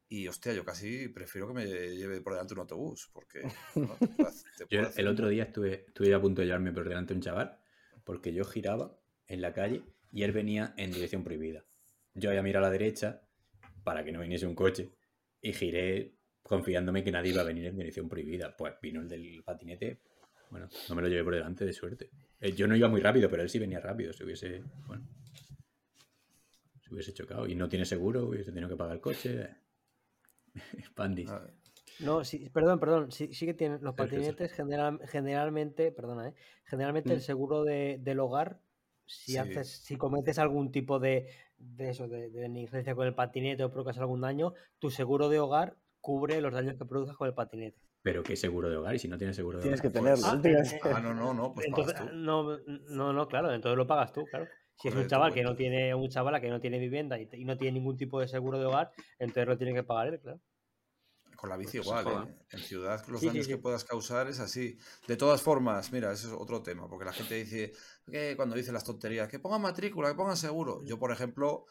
[0.08, 3.42] y, hostia, yo casi prefiero que me lleve por delante un autobús, porque
[4.58, 7.60] te Yo el otro día estuve, estuve a punto de llevarme por delante un chaval
[8.04, 8.98] porque yo giraba
[9.28, 11.66] en la calle y él venía en dirección prohibida.
[12.14, 13.22] Yo había mirado a la derecha
[13.84, 14.92] para que no viniese un coche
[15.42, 18.56] y giré confiándome que nadie iba a venir en dirección prohibida.
[18.56, 20.02] Pues vino el del patinete,
[20.50, 22.12] bueno, no me lo llevé por delante de suerte.
[22.40, 24.14] Eh, Yo no iba muy rápido, pero él sí venía rápido.
[24.14, 25.08] Si hubiese, bueno,
[26.80, 29.50] se hubiese chocado y no tiene seguro, hubiese tenido que pagar el coche.
[30.96, 31.30] Pandis.
[31.30, 31.50] Ah,
[32.00, 33.12] No, sí, perdón, perdón.
[33.12, 36.34] Sí, sí que tienen los patinetes general- generalmente, perdona, ¿eh?
[36.66, 37.22] generalmente el Mm.
[37.22, 38.60] seguro de, del hogar,
[39.06, 39.38] si Sí.
[39.38, 41.28] haces, si cometes algún tipo de,
[41.58, 45.40] de eso, de, de negligencia con el patinete o provocas algún daño, tu seguro de
[45.40, 47.80] hogar cubre los daños que produzcas con el patinete.
[48.02, 49.92] Pero qué seguro de hogar y si no tiene seguro de tienes hogar.
[49.94, 50.38] que Pues- tenerlo.
[50.38, 52.16] Ah, tienes eh, que- Ah, no, no, no, pues entonces, pagas tú.
[52.18, 52.58] no,
[52.90, 54.48] no, no, claro, entonces lo pagas tú, claro.
[54.76, 57.46] Si es un chaval que no tiene, un chavala que no tiene vivienda y, y
[57.46, 60.40] no tiene ningún tipo de seguro de hogar, entonces lo tiene que pagar él, claro.
[61.44, 62.08] Con la bici igual.
[62.08, 62.36] ¿eh?
[62.52, 63.52] En ciudad los Sí, daños sí.
[63.52, 64.78] que puedas causar es así.
[65.10, 67.74] De todas formas, mira, ese es otro tema, porque la gente dice,
[68.10, 70.82] que cuando dice las tonterías, que pongan matrícula, que pongan seguro.
[70.86, 71.66] Yo, por ejemplo,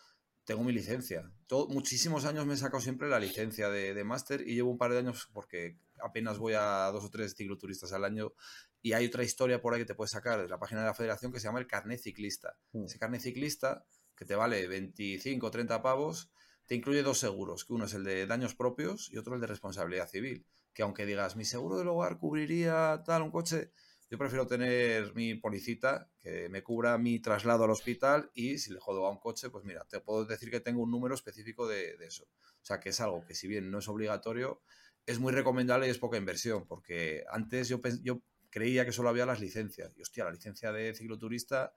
[0.44, 1.32] tengo mi licencia.
[1.46, 4.76] Todo- muchísimos años me he sacado siempre la licencia de, de máster y llevo un
[4.76, 8.34] par de años porque apenas voy a dos o tres cicloturistas al año
[8.82, 10.94] y hay otra historia por ahí que te puedes sacar de la página de la
[10.94, 12.58] federación que se llama el carnet ciclista.
[12.72, 12.84] Mm.
[12.84, 16.30] Ese carnet ciclista, que te vale 25 o 30 pavos,
[16.66, 19.46] te incluye dos seguros, que uno es el de daños propios y otro el de
[19.46, 20.46] responsabilidad civil.
[20.72, 23.72] Que aunque digas, mi seguro del hogar cubriría tal un coche,
[24.12, 28.78] yo prefiero tener mi policita que me cubra mi traslado al hospital y si le
[28.78, 31.96] jodo a un coche, pues mira, te puedo decir que tengo un número específico de,
[32.00, 32.24] eso.
[32.24, 34.60] O sea, que es algo que si bien no es obligatorio,
[35.06, 39.24] es muy recomendable y es poca inversión, porque antes yo, yo creía que solo había
[39.24, 39.96] las licencias.
[39.96, 41.74] Y hostia, la licencia de cicloturista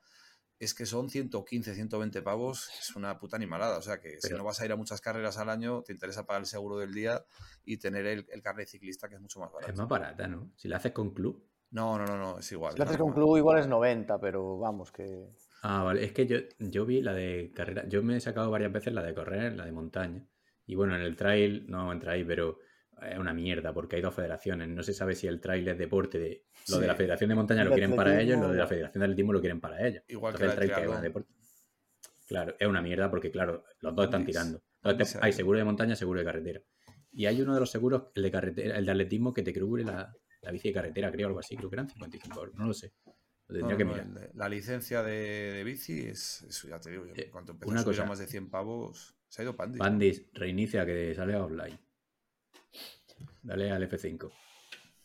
[0.59, 3.77] es que son 115, 120 pavos, es una puta animalada.
[3.77, 6.25] O sea que si no vas a ir a muchas carreras al año, te interesa
[6.25, 7.25] pagar el seguro del día
[7.63, 9.71] y tener el, el carnet ciclista, que es mucho más barato.
[9.71, 10.51] Es más barata, ¿no?
[10.55, 11.45] Si la haces con club.
[11.71, 12.73] No, no, no, no, es igual.
[12.73, 13.15] Si lo haces no, con no.
[13.15, 15.27] club igual es 90, pero vamos, que...
[15.61, 16.05] Ah, vale.
[16.05, 17.85] Es que yo, yo vi la de carrera.
[17.87, 20.25] Yo me he sacado varias veces la de correr, la de montaña.
[20.65, 22.59] Y bueno, en el trail, no en trail, pero
[23.01, 24.67] es una mierda porque hay dos federaciones.
[24.69, 26.45] No se sabe si el trail es deporte de.
[26.69, 26.95] Lo de la.
[26.95, 28.67] Federación de Montaña El lo quieren para ellos, lo de la.
[28.67, 30.03] Federación de Atletismo lo quieren para ellos.
[30.07, 31.33] Igual que Entonces el trail que es deporte.
[32.27, 34.61] Claro, es una mierda porque, claro, los dos están tirando.
[34.83, 36.61] Entonces, hay seguro de montaña, seguro de carretera.
[37.11, 39.83] Y hay uno de los seguros, el de carretera, el de atletismo, que te cubre
[39.83, 41.55] la, la bici de carretera, creo, algo así.
[41.55, 42.55] Creo que eran 55 euros.
[42.55, 42.93] No lo sé.
[43.47, 44.23] Lo tendría no, que no, mirar.
[44.31, 47.51] el la licencia de, de bici es, eso ya te digo, yo, Eh, en cuanto
[47.51, 48.09] empezó una a subir a cosa.
[48.09, 49.79] más de 100 pavos, se ha ido Pandis.
[49.79, 51.77] Bandis, reinicia que sale offline.
[53.43, 54.31] Dale al F5.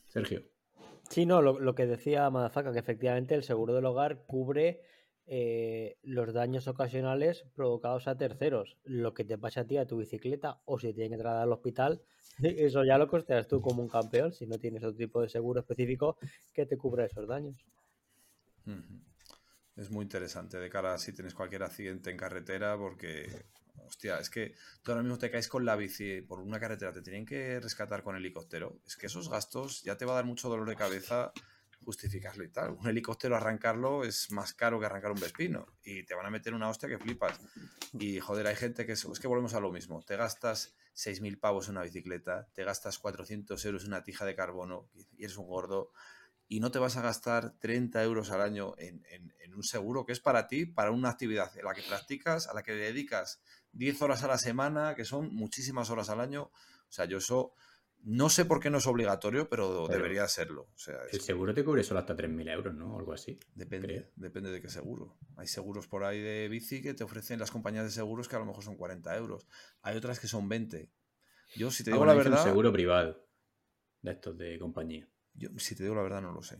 [0.08, 0.42] Sergio.
[1.08, 4.80] Sí, no, lo, lo que decía Madafaka, que efectivamente el seguro del hogar cubre
[5.32, 8.76] eh, los daños ocasionales provocados a terceros.
[8.82, 11.44] Lo que te pasa a ti a tu bicicleta o si te tienen que trasladar
[11.44, 12.02] al hospital,
[12.42, 15.60] eso ya lo costeas tú como un campeón si no tienes otro tipo de seguro
[15.60, 16.18] específico
[16.52, 17.64] que te cubra esos daños.
[19.76, 23.26] Es muy interesante de cara a si tienes cualquier accidente en carretera, porque,
[23.90, 27.02] hostia, es que tú ahora mismo te caes con la bici por una carretera, te
[27.02, 28.80] tienen que rescatar con helicóptero.
[28.86, 31.32] Es que esos gastos ya te va a dar mucho dolor de cabeza
[31.84, 32.72] justificarlo y tal.
[32.72, 36.52] Un helicóptero arrancarlo es más caro que arrancar un Vespino y te van a meter
[36.54, 37.40] una hostia que flipas.
[37.94, 40.02] Y joder, hay gente que es, que volvemos a lo mismo.
[40.02, 44.34] Te gastas 6.000 pavos en una bicicleta, te gastas 400 euros en una tija de
[44.34, 45.90] carbono y eres un gordo
[46.46, 50.04] y no te vas a gastar 30 euros al año en, en- en un seguro
[50.04, 53.40] que es para ti, para una actividad a la que practicas, a la que dedicas
[53.72, 56.44] 10 horas a la semana, que son muchísimas horas al año.
[56.44, 57.52] O sea, yo eso
[58.02, 60.62] no sé por qué no es obligatorio, pero, Pero debería serlo.
[60.74, 62.94] O sea, El que seguro te cubre solo hasta 3.000 euros, ¿no?
[62.94, 63.38] O algo así.
[63.54, 64.06] depende, creo.
[64.16, 65.18] depende de qué seguro.
[65.36, 68.38] Hay seguros por ahí de bici que te ofrecen las compañías de seguros que a
[68.38, 69.46] lo mejor son 40 euros.
[69.82, 70.90] Hay otras que son 20.
[71.56, 73.26] Yo, si te Ah, digo bueno, la verdad, un seguro privado
[74.02, 75.06] de estos de compañía.
[75.34, 76.58] yo, si te digo la verdad, no lo sé.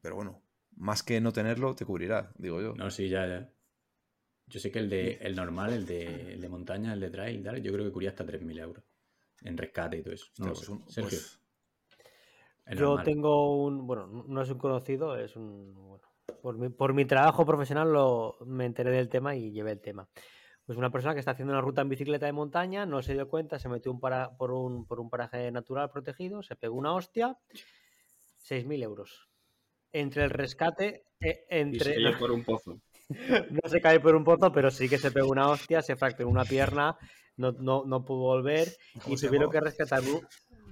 [0.00, 0.42] Pero bueno,
[0.76, 2.74] más que no tenerlo, te cubrirá, digo yo.
[2.74, 3.52] No, sí, ya, ya.
[4.52, 7.40] Yo sé que el de el normal, el de, el de montaña, el de trail,
[7.40, 8.84] y tal, yo creo que cubría hasta 3.000 euros.
[9.40, 10.26] En rescate y todo eso.
[10.38, 10.82] No lo Hostia, sé.
[10.82, 11.40] pues Sergio, pues-
[12.66, 13.04] el Yo normal.
[13.06, 16.04] tengo un, bueno, no es un conocido, es un, bueno,
[16.42, 20.06] por mi, por mi trabajo profesional lo, me enteré del tema y llevé el tema.
[20.66, 23.28] Pues una persona que está haciendo una ruta en bicicleta de montaña, no se dio
[23.28, 26.94] cuenta, se metió un para- por, un, por un paraje natural protegido, se pegó una
[26.94, 27.38] hostia,
[28.38, 29.28] 6.000 euros.
[29.92, 31.94] Entre el rescate, eh, Y entre...
[31.94, 32.78] se no, cayó por un pozo.
[33.62, 36.28] no se cae por un pozo, pero sí que se pegó una hostia, se fracturó
[36.28, 36.96] una pierna,
[37.36, 38.68] no, no, no pudo volver
[39.02, 40.00] ¿Cómo y tuvieron que rescatar.
[40.02, 40.26] un-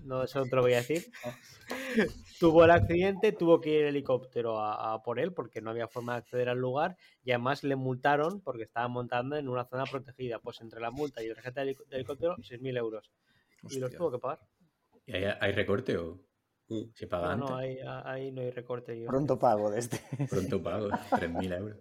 [0.05, 1.05] No, eso no te lo voy a decir.
[2.41, 5.87] Tuvo el accidente, tuvo que ir el helicóptero a, a por él porque no había
[5.89, 9.85] forma de acceder al lugar y además le multaron porque estaba montando en una zona
[9.85, 10.39] protegida.
[10.39, 13.11] Pues entre la multa y el rescate del helic- del helicóptero, 6.000 euros.
[13.69, 14.39] Y los tuvo que pagar.
[15.05, 16.19] ¿Y hay, hay recorte o
[16.95, 18.99] se paga No, no, ahí, ahí no hay recorte.
[18.99, 20.01] yo- Pronto pago de este.
[20.29, 21.77] Pronto pago, 3.000 euros.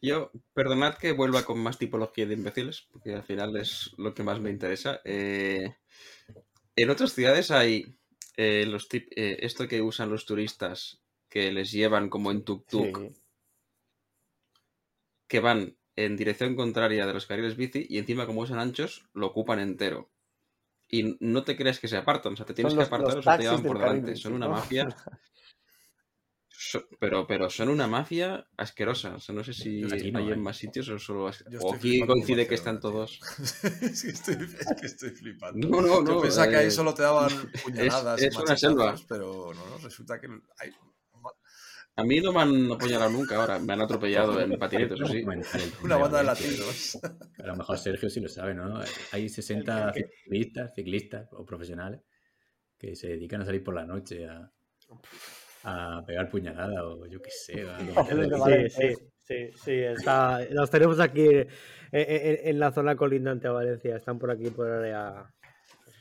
[0.00, 4.22] Yo, perdonad que vuelva con más tipología de imbéciles, porque al final es lo que
[4.22, 5.00] más me interesa.
[5.04, 5.74] Eh,
[6.76, 7.96] en otras ciudades hay
[8.36, 13.12] eh, los tip- eh, esto que usan los turistas, que les llevan como en tuk-tuk,
[13.14, 13.20] Sí.
[15.26, 19.26] que van en dirección contraria de los carriles bici y encima como son anchos, lo
[19.26, 20.10] ocupan entero.
[20.88, 23.30] Y no te creas que se apartan, o sea, te tienes que apartar o se
[23.30, 24.12] te llevan por delante.
[24.12, 24.54] bici, Son una ¿no?
[24.54, 24.88] mafia.
[26.70, 29.14] So- pero, pero son una mafia asquerosa.
[29.14, 31.30] O sea, no sé si Aquí no hay en más sitios o solo
[31.62, 33.20] O aquí coincide que están todos.
[33.80, 35.66] es, que estoy, es que estoy flipando.
[35.66, 36.20] No, no, Yo no.
[36.20, 37.30] pensaba que ahí eh, solo te daban
[37.64, 38.94] puñaladas es una selva.
[39.08, 40.70] Pero no, no, resulta que hay...
[41.96, 43.58] A mí no me han apuñalado nunca ahora.
[43.58, 45.24] Me han atropellado en patinete, eso sí.
[45.82, 46.98] Una banda de latinos.
[47.42, 48.78] A lo mejor Sergio sí lo sabe, ¿no?
[49.12, 52.02] Hay 60 ciclistas, ciclistas o profesionales
[52.76, 54.52] que se dedican a salir por la noche a,
[55.64, 57.64] a pegar puñaladas o yo qué sé.
[58.68, 61.48] Sí, sí, sí, sí, está, los tenemos aquí en,
[61.92, 65.30] en- en la zona colindante a Valencia, están por aquí por área,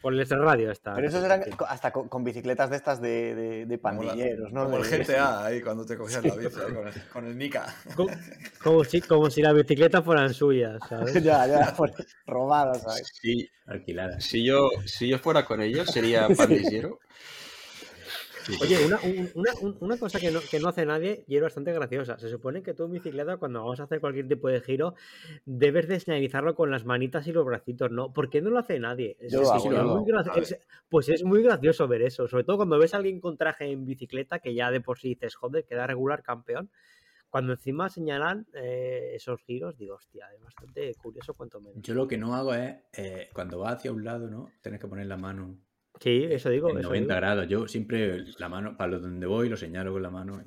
[0.01, 0.93] por el radio está.
[0.95, 4.53] Pero esos eran hasta con, con bicicletas de estas de, de, de Como la- pandilleros,
[4.53, 4.64] ¿no?
[4.66, 7.66] Como el GTA ahí cuando te cogías la bici con, el, con el Nika.
[7.95, 8.10] como,
[8.64, 11.14] como si, como si las bicicletas fueran suyas, ¿sabes?
[11.24, 11.93] ya, ya, por-
[12.26, 13.12] robadas, ¿sabes?
[13.22, 14.24] Si, Alquiladas.
[14.24, 16.99] si, yo, si yo fuera con ellos, sería pandillero.
[18.61, 21.41] Oye, una, un- una, un- una cosa que no, que no hace nadie y es
[21.41, 22.17] bastante graciosa.
[22.17, 24.95] Se supone que tú en bicicleta, cuando vamos a hacer cualquier tipo de giro,
[25.45, 28.13] debes de señalizarlo con las manitas y los bracitos, ¿no?
[28.13, 29.17] ¿Por qué no lo hace nadie?
[29.19, 29.69] Es- lo hago,
[29.99, 30.35] muy hago.
[30.35, 33.65] es- pues es muy gracioso ver eso, sobre todo cuando ves a alguien con traje
[33.71, 36.69] en bicicleta, que ya de por sí dices, joder, queda regular campeón.
[37.29, 41.81] Cuando encima señalan eh, esos giros, digo, hostia, es bastante curioso cuanto menos.
[41.81, 44.49] Yo lo que no hago es, eh, cuando vas hacia un lado, ¿no?
[44.61, 45.57] Tienes que poner la mano
[45.99, 46.69] Sí, eso digo.
[46.69, 47.21] en eso 90 digo.
[47.21, 47.47] grados.
[47.47, 50.43] Yo siempre la mano, para donde voy, lo señalo con la mano.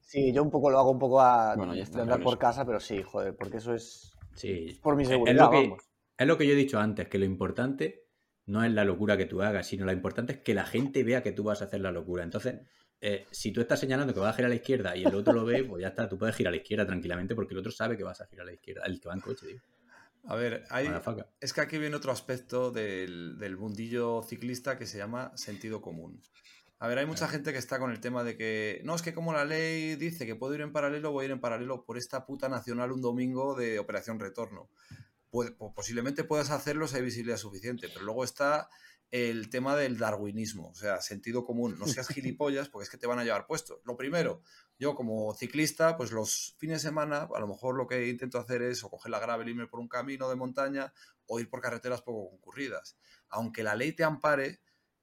[0.00, 2.32] Sí, yo un poco lo hago un poco a, Bueno, ya está, de andar por
[2.34, 2.38] eso.
[2.38, 4.78] casa, pero sí, joder, porque eso es Sí.
[4.82, 5.84] por mi Es- seguridad, es, lo que, vamos.
[6.16, 8.04] es lo que yo he dicho antes, que lo importante
[8.46, 11.22] no es la locura que tú hagas, sino lo importante es que la gente vea
[11.22, 12.24] que tú vas a hacer la locura.
[12.24, 12.60] Entonces,
[13.00, 15.32] eh, si tú estás señalando que vas a girar a la izquierda y el otro
[15.34, 17.70] lo ve, pues ya está, tú puedes girar a la izquierda tranquilamente porque el otro
[17.72, 19.60] sabe que vas a girar a la izquierda, el que va en coche, digo.
[20.30, 20.86] A ver, hay,
[21.40, 26.22] es que aquí viene otro aspecto del, del mundillo ciclista que se llama sentido común.
[26.78, 29.14] A ver, hay mucha gente que está con el tema de que, no, es que
[29.14, 31.98] como la ley dice que puedo ir en paralelo, voy a ir en paralelo por
[31.98, 34.68] esta puta nacional un domingo de operación retorno.
[35.30, 38.68] Po- posiblemente puedas hacerlo si hay visibilidad suficiente, pero luego está
[39.10, 41.78] el tema del darwinismo, o sea, sentido común.
[41.78, 43.80] No seas gilipollas porque es que te van a llevar puesto.
[43.84, 44.42] Lo primero,
[44.78, 48.62] yo como ciclista, pues los fines de semana, a lo mejor lo que intento hacer
[48.62, 50.92] es o coger la gravel y irme por un camino de montaña
[51.26, 52.98] o ir por carreteras poco concurridas.
[53.28, 54.60] Aunque la ley te ampare,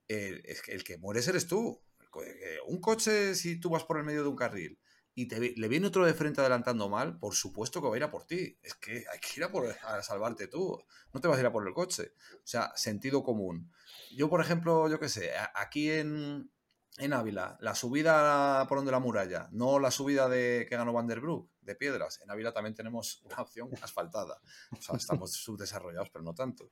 [0.08, 1.82] el que mueres eres tú.
[2.24, 4.80] Eh, Un coche, si tú vas por el medio de un carril
[5.18, 8.04] y te, le viene otro de frente adelantando mal, por supuesto que va a ir
[8.04, 8.58] a por ti.
[8.62, 10.78] Es que hay que ir a, por, a salvarte tú.
[11.14, 12.14] No te vas a ir a por el coche.
[12.36, 13.72] O sea, sentido común.
[14.16, 16.50] Yo, por ejemplo, yo qué sé, aquí en,
[16.98, 21.08] en Ávila, la subida por donde la muralla, no la subida de que ganó Van
[21.08, 22.22] der Broek, de piedras.
[22.22, 24.40] En Ávila también tenemos una opción asfaltada.
[24.72, 26.72] O sea, estamos subdesarrollados, pero no tanto.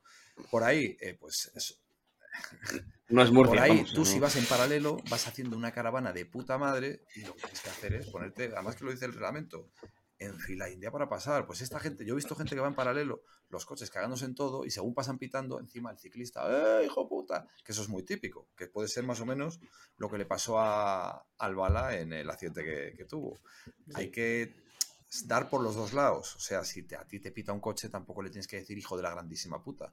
[0.50, 1.74] Por ahí, eh, pues eso,
[3.08, 3.54] No es Murcia.
[3.54, 4.06] por ahí, vamos, tú no.
[4.06, 7.60] si vas en paralelo, vas haciendo una caravana de puta madre y lo que tienes
[7.60, 9.70] que hacer es ponerte, además que lo dice el reglamento,
[10.18, 11.46] en fila india para pasar.
[11.46, 14.34] Pues esta gente, yo he visto gente que va en paralelo, los coches cagándose en
[14.34, 16.44] todo y según pasan pitando, encima el ciclista,
[16.80, 17.46] ¡eh, hijo puta!
[17.64, 19.60] Que eso es muy típico, que puede ser más o menos
[19.96, 23.38] lo que le pasó a al Bala en el accidente que, que tuvo.
[23.94, 24.54] Hay que
[25.26, 26.34] dar por los dos lados.
[26.36, 28.76] O sea, si te- a ti te pita un coche, tampoco le tienes que decir
[28.78, 29.92] hijo de la grandísima puta.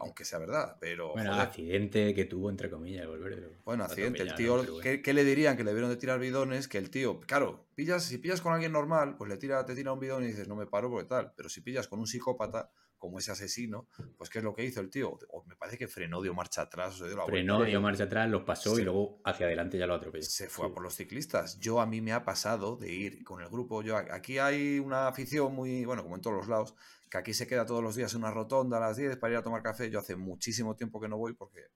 [0.00, 1.12] Aunque sea verdad, pero.
[1.12, 3.58] Bueno, joder, accidente que tuvo, entre comillas, volver.
[3.64, 4.22] bueno, accidente.
[4.22, 4.64] El tío.
[4.80, 5.56] ¿qué, qué le dirían?
[5.56, 8.72] Que le debieron de tirar bidones, que el tío, claro, pillas, si pillas con alguien
[8.72, 11.32] normal, pues le tira, te tira un bidón y dices, no me paro porque tal.
[11.36, 13.86] Pero si pillas con un psicópata, como ese asesino,
[14.16, 15.16] pues ¿qué es lo que hizo el tío?
[15.30, 17.70] O me parece que frenó, dio marcha atrás, o se dio la Frenó, vuelta.
[17.70, 18.82] dio marcha atrás, los pasó Sí.
[18.82, 20.24] y luego hacia adelante ya lo atropelló.
[20.24, 21.60] Se fue a por los ciclistas.
[21.60, 23.82] Yo a mí me ha pasado de ir con el grupo.
[23.82, 26.74] Yo aquí hay una afición muy, bueno, como en todos los lados,
[27.10, 29.38] que aquí se queda todos los días en una rotonda a las 10 para ir
[29.38, 29.90] a tomar café.
[29.90, 31.68] Yo hace muchísimo tiempo que no voy porque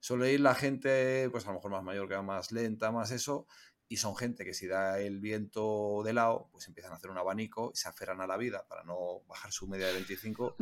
[0.00, 3.10] suele ir la gente, pues a lo mejor más mayor, que va más lenta, más
[3.10, 3.46] eso,
[3.92, 7.18] y son gente que si da el viento de lado, pues empiezan a hacer un
[7.18, 10.54] abanico y se aferran a la vida para no bajar su media de 25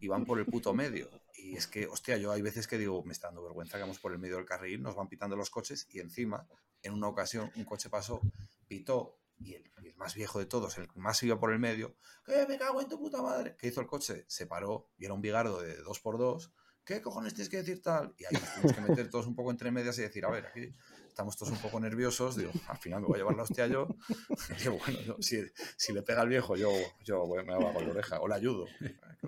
[0.00, 1.08] y van por el puto medio.
[1.36, 4.00] Y es que, hostia, yo hay veces que digo, me está dando vergüenza que vamos
[4.00, 6.46] por el medio del carril, nos van pitando los coches y encima,
[6.82, 8.20] en una ocasión, un coche pasó,
[8.66, 11.58] pitó y el, y el más viejo de todos, el que más iba por el
[11.58, 13.56] medio, ¡que me cago en tu puta madre!
[13.58, 14.24] ¿Qué hizo el coche?
[14.28, 16.52] Se paró y era un bigardo de dos por dos.
[16.84, 18.12] ¿Qué cojones tienes que decir tal?
[18.18, 20.46] Y ahí nos tuvimos que meter todos un poco entre medias y decir, a ver,
[20.46, 20.74] aquí
[21.06, 22.34] estamos todos un poco nerviosos.
[22.34, 23.86] Digo, al final me voy a llevar la hostia yo.
[24.58, 25.44] Digo, bueno, yo, si,
[25.76, 26.70] si le pega al viejo, yo,
[27.04, 28.66] yo voy- me hago la oreja o le ayudo.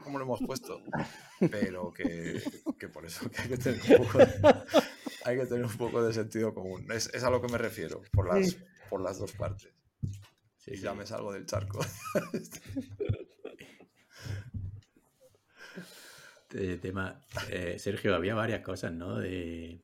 [0.03, 0.83] ¿Cómo lo hemos puesto?
[1.51, 2.43] Pero que,
[2.77, 4.65] que por eso que hay que tener un poco de,
[5.25, 6.91] hay que tener un poco de sentido común.
[6.91, 8.57] Es, es a lo que me refiero, por las,
[8.91, 9.69] por las dos partes.
[10.65, 10.83] Sí, y sí.
[10.83, 11.81] ya me salgo del charco.
[16.55, 19.19] Este tema, eh, Sergio, había varias cosas, ¿no?
[19.19, 19.83] De,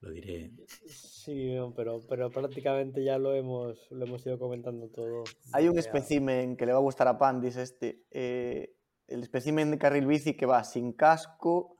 [0.00, 0.50] lo diré.
[0.88, 5.22] Sí, pero, pero prácticamente ya lo hemos, lo hemos ido comentando todo.
[5.52, 8.02] Hay un espécimen que le va a gustar a Pandis, este.
[8.10, 8.74] eh,
[9.06, 11.76] el espécimen de carril bici que va sin casco,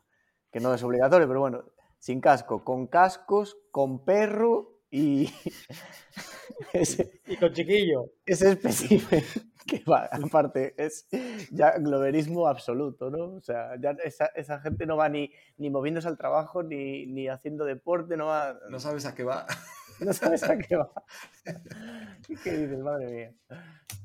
[0.53, 1.65] que no es obligatorio, pero bueno,
[1.99, 5.31] sin casco, con cascos, con perro y
[6.73, 8.13] ese, Y con chiquillo.
[8.27, 9.23] ese espécimen
[9.67, 11.07] que va, aparte, es
[11.51, 13.35] ya globerismo absoluto, ¿no?
[13.35, 17.29] O sea, ya esa, esa gente no va ni, ni moviéndose al trabajo, ni, ni
[17.29, 19.47] haciendo deporte, no va, No sabes a qué va.
[20.01, 20.91] no sabes a qué va.
[22.43, 23.35] ¿Qué dices, madre mía?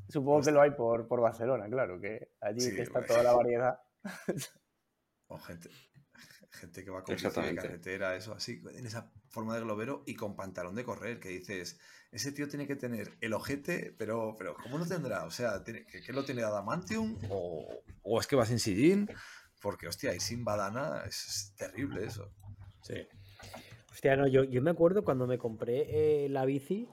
[0.09, 3.34] Supongo que lo hay por, por Barcelona, claro, que allí Sí, que está toda la
[3.34, 3.79] variedad.
[5.27, 5.69] O gente,
[6.54, 10.16] gente que va con bici de carretera, eso así, en esa forma de globero y
[10.16, 11.80] con pantalón de correr, que dices,
[12.12, 15.24] ese tío tiene que tener el ojete, pero, pero ¿cómo lo tendrá?
[15.26, 17.18] O sea, ¿tiene, ¿qué, qué lo tiene Adamantium?
[17.30, 19.10] ¿O, o es que va sin sillín?
[19.62, 22.32] Porque, hostia, ir sin badana es, es terrible eso.
[22.82, 23.08] Sí.
[23.91, 26.88] Hostia, no, yo, yo me acuerdo cuando me compré eh, la bici,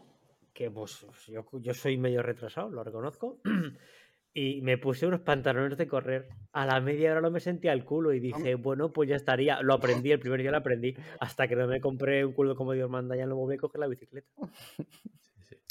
[0.54, 3.40] que pues yo, yo soy medio retrasado, lo reconozco,
[4.32, 6.28] y me puse unos pantalones de correr.
[6.52, 9.60] A la media hora no me sentía el culo y dije, bueno, pues ya estaría.
[9.62, 12.72] Lo aprendí, el primer día lo aprendí, hasta que no me compré un culo como
[12.72, 14.28] Dios manda, ya no me voy a coger la bicicleta.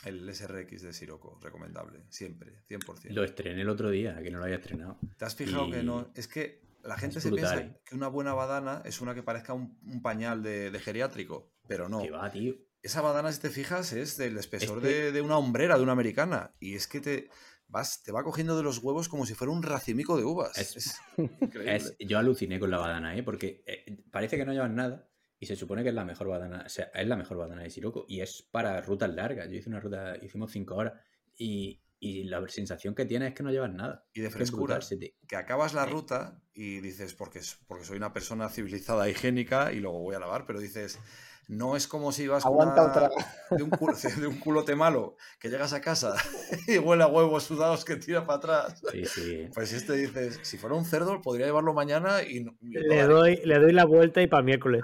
[0.05, 3.09] El SRX de Siroco, recomendable, siempre, 100%.
[3.09, 4.97] Lo estrené el otro día, que no lo había estrenado.
[5.17, 6.09] ¿Te has fijado que no?
[6.15, 7.81] Es que la gente es se brutal, piensa ¿eh?
[7.83, 11.89] que una buena badana es una que parezca un, un pañal de, de geriátrico, pero
[11.89, 12.01] no.
[12.01, 12.55] Que va, tío.
[12.81, 16.55] Esa badana, si te fijas, es del espesor de, de una hombrera, de una americana.
[16.61, 17.29] Y es que te
[17.69, 20.57] vas, te va cogiendo de los huevos como si fuera un racimico de uvas.
[20.57, 20.95] Es- Es,
[21.41, 21.75] increíble.
[21.75, 23.23] Es- yo aluciné con la badana, ¿eh?
[23.23, 25.07] Porque eh, parece que no llevan nada
[25.39, 27.69] Y se supone que es la mejor badana, o sea, es la mejor badana de
[27.69, 28.05] Siroco.
[28.09, 29.47] Y es para rutas largas.
[29.49, 30.93] Yo hice una ruta, hicimos cinco horas.
[31.37, 34.05] Y, y la sensación que tienes es que no llevas nada.
[34.13, 34.79] Y de que frescura.
[35.27, 39.79] Que acabas la ruta y dices, porque, es- porque soy una persona civilizada, higiénica, y
[39.79, 40.99] luego voy a lavar, pero dices,
[41.49, 43.09] no es como si vas con Aguanta una- otra.
[43.57, 46.13] de, un culo, de un culote malo, que llegas a casa
[46.67, 48.81] y huele a huevos sudados que tira para atrás.
[48.91, 49.49] Sí, sí.
[49.53, 53.73] Pues este dices, si fuera un cerdo, podría llevarlo mañana y, Le doy, le doy
[53.73, 54.83] la vuelta y para miércoles.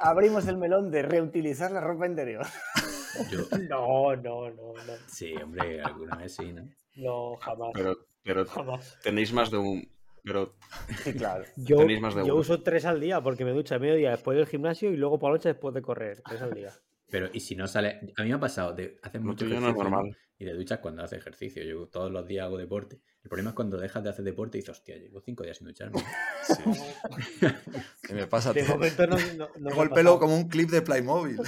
[0.00, 2.46] Abrimos el melón de reutilizar la ropa interior.
[3.30, 4.92] Yo, No, no, no, no.
[5.08, 6.68] sí, hombre, alguna vez sí, ¿no?
[6.96, 7.70] No, jamás.
[7.74, 8.98] Pero, pero Jamás.
[9.02, 9.95] tenéis más de un.
[10.26, 10.56] Pero
[11.04, 11.44] Sí, claro.
[11.56, 12.40] Yo, Tenéis más de yo uno.
[12.40, 15.30] uso tres al día porque me ducho a mediodía después del gimnasio y luego por
[15.30, 16.20] la noche después de correr.
[16.28, 16.72] Tres al día.
[17.08, 18.00] Pero, y si no sale.
[18.16, 19.90] A mí me ha pasado de hacer lo mucho tuyo no es ejercicio, ¿no?
[20.02, 20.18] normal.
[20.38, 21.62] Y de duchas cuando haces ejercicio.
[21.62, 23.00] Yo todos los días hago deporte.
[23.22, 25.68] El problema es cuando dejas de hacer deporte y dices, hostia, llevo cinco días sin
[25.68, 26.02] ducharme.
[26.42, 26.62] Sí.
[28.02, 28.74] Que me pasa De todo.
[28.74, 31.38] momento no, no, no Tengo el pelo como un clip de Playmobil.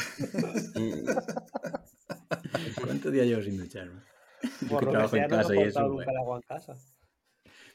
[2.81, 4.01] ¿Cuántos días llevo sin ducharme?
[4.63, 5.89] Yo Por que lo trabajo sea, en no casa y cortado eso.
[5.89, 6.77] nunca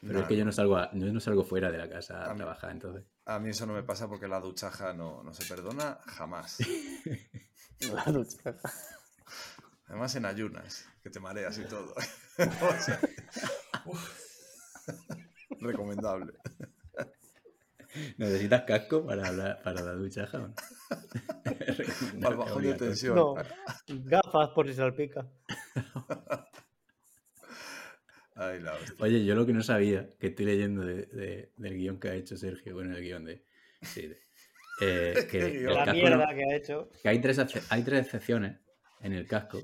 [0.06, 2.30] Pero es que yo no salgo, a- yo no salgo fuera de la casa A
[2.30, 3.04] a mí- trabajar, entonces.
[3.26, 6.58] A mí eso no me pasa porque la duchaja no, no se perdona jamás.
[7.80, 8.56] La ducha.
[9.88, 11.92] Además en ayunas, que te mareas y todo.
[11.94, 13.00] O sea,
[13.84, 14.24] uf.
[15.60, 16.32] Recomendable.
[18.16, 20.54] ¿Necesitas casco para la, para la ducha, ¿o no?
[21.44, 23.14] Para el bajón de tensión.
[23.16, 23.34] No,
[23.88, 25.26] gafas por si salpica.
[28.36, 28.94] Ay, la hostia.
[28.98, 32.14] Oye, yo lo que no sabía, que estoy leyendo de- de- del guion que ha
[32.14, 33.44] hecho Sergio, bueno, el guion de...
[33.82, 34.18] Sí, de-
[34.80, 35.60] eh, que.
[35.62, 36.90] La casco mierda no- que ha hecho.
[37.02, 37.38] que hay tres,
[37.70, 38.58] hay tres excepciones
[39.00, 39.60] en el casco.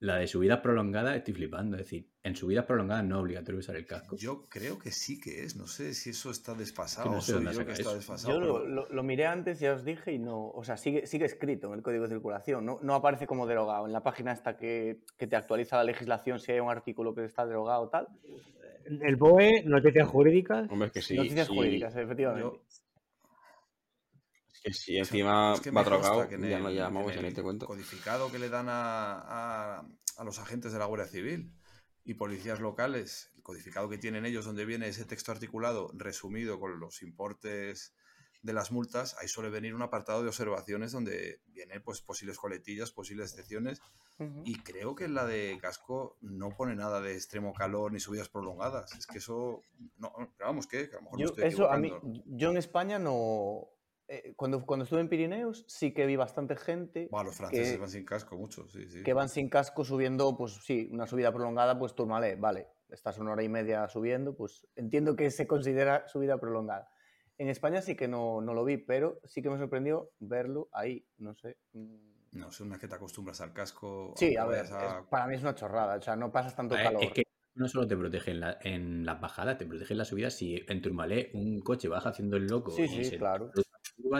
[0.00, 1.76] La de subidas prolongadas estoy flipando.
[1.76, 4.14] Es decir, en subidas prolongadas no es obligatorio usar el casco.
[4.16, 5.56] Yo creo que sí que es.
[5.56, 7.82] No sé si eso está desfasado no o sé soy dónde yo saca que está
[7.90, 7.94] eso.
[7.96, 8.32] desfasado.
[8.34, 10.48] Yo lo, pero- lo- lo miré antes, ya os dije, y no.
[10.50, 12.64] O sea, sigue, sigue escrito en el código de circulación.
[12.64, 13.86] No, no aparece como derogado.
[13.86, 17.24] En la página esta que, que te actualiza la legislación si hay un artículo que
[17.24, 18.06] está derogado o tal.
[18.84, 20.70] El BOE, noticias jurídicas.
[20.70, 21.16] Hombre, es que sí.
[21.16, 22.42] Noticias sí, jurídicas, efectivamente.
[22.58, 22.62] Yo-
[24.52, 27.16] es que si encima Es que va drogado, que en ya el- no llamamos, en
[27.16, 27.66] ya ni el te cuento.
[27.66, 29.84] codificado que le dan a, a-
[30.18, 31.52] a los agentes de la Guardia Civil
[32.04, 36.80] y policías locales, el codificado que tienen ellos donde viene ese texto articulado resumido con
[36.80, 37.94] los importes
[38.42, 42.90] de las multas, ahí suele venir un apartado de observaciones donde vienen pues posibles coletillas,
[42.90, 43.80] posibles excepciones
[44.18, 44.42] Ujú.
[44.44, 48.28] y creo que en la de casco no pone nada de extremo calor ni subidas
[48.28, 48.92] prolongadas.
[48.96, 49.64] Es que eso,
[49.96, 51.92] no, pero vamos, que a lo mejor me Yo, estoy eso a mí,
[52.26, 53.68] yo en España no.
[54.14, 57.78] Eh, cuando, cuando estuve en Pirineos, sí que vi bastante gente Buah, los franceses que-
[57.78, 59.02] van sin casco mucho, sí, sí.
[59.02, 63.32] que van sin casco subiendo, pues sí, una subida prolongada, pues turmalé, vale, estás una
[63.32, 66.90] hora y media subiendo, pues entiendo que se considera subida prolongada.
[67.38, 71.06] En España sí que no, no lo vi, pero sí que me sorprendió verlo ahí,
[71.18, 71.56] no sé.
[71.72, 72.12] mm.
[72.32, 74.14] No sé, una que te acostumbras al casco.
[74.16, 76.74] Sí, a ver, a- es- para mí es una chorrada, o sea, no pasas tanto
[76.74, 77.02] Eh, calor.
[77.04, 77.22] Es que
[77.54, 80.34] no solo te protege en, la- en las bajadas, te protege en las subidas.
[80.34, 83.50] Si en Turmalé un coche baja haciendo el loco Sí, y sí, se claro.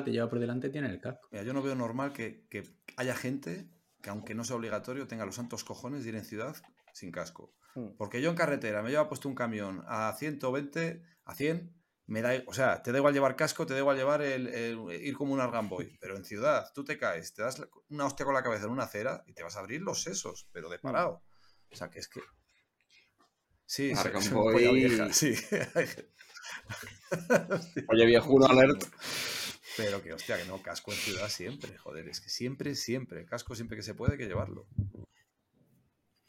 [0.04, 1.28] Te lleva por delante, tiene el casco.
[1.30, 2.62] Mira, yo no veo normal que, que
[2.96, 3.68] haya gente
[4.00, 6.56] que, aunque no sea obligatorio, tenga los santos cojones de ir en ciudad
[6.94, 7.54] sin casco.
[7.74, 7.96] Mm.
[7.98, 11.74] Porque yo en carretera me lleva puesto un camión a 120, a 100,
[12.06, 14.90] me da, o sea, te da igual llevar casco, te da igual llevar el, el-
[15.04, 15.96] ir como un argamboy.
[16.00, 18.84] Pero en ciudad, tú te caes, te das una hostia con la cabeza en una
[18.84, 21.22] acera y te vas a abrir los sesos, pero de parado.
[21.70, 22.20] O sea, que es que.
[23.64, 24.54] Sí, sí, Argamboy.
[24.74, 25.34] vieja, sí.
[27.88, 28.84] Oye, viejuno alert.
[29.76, 33.54] Pero que, hostia, que no, casco en ciudad siempre, joder, es que siempre, siempre, casco
[33.54, 34.66] siempre que se puede hay que llevarlo.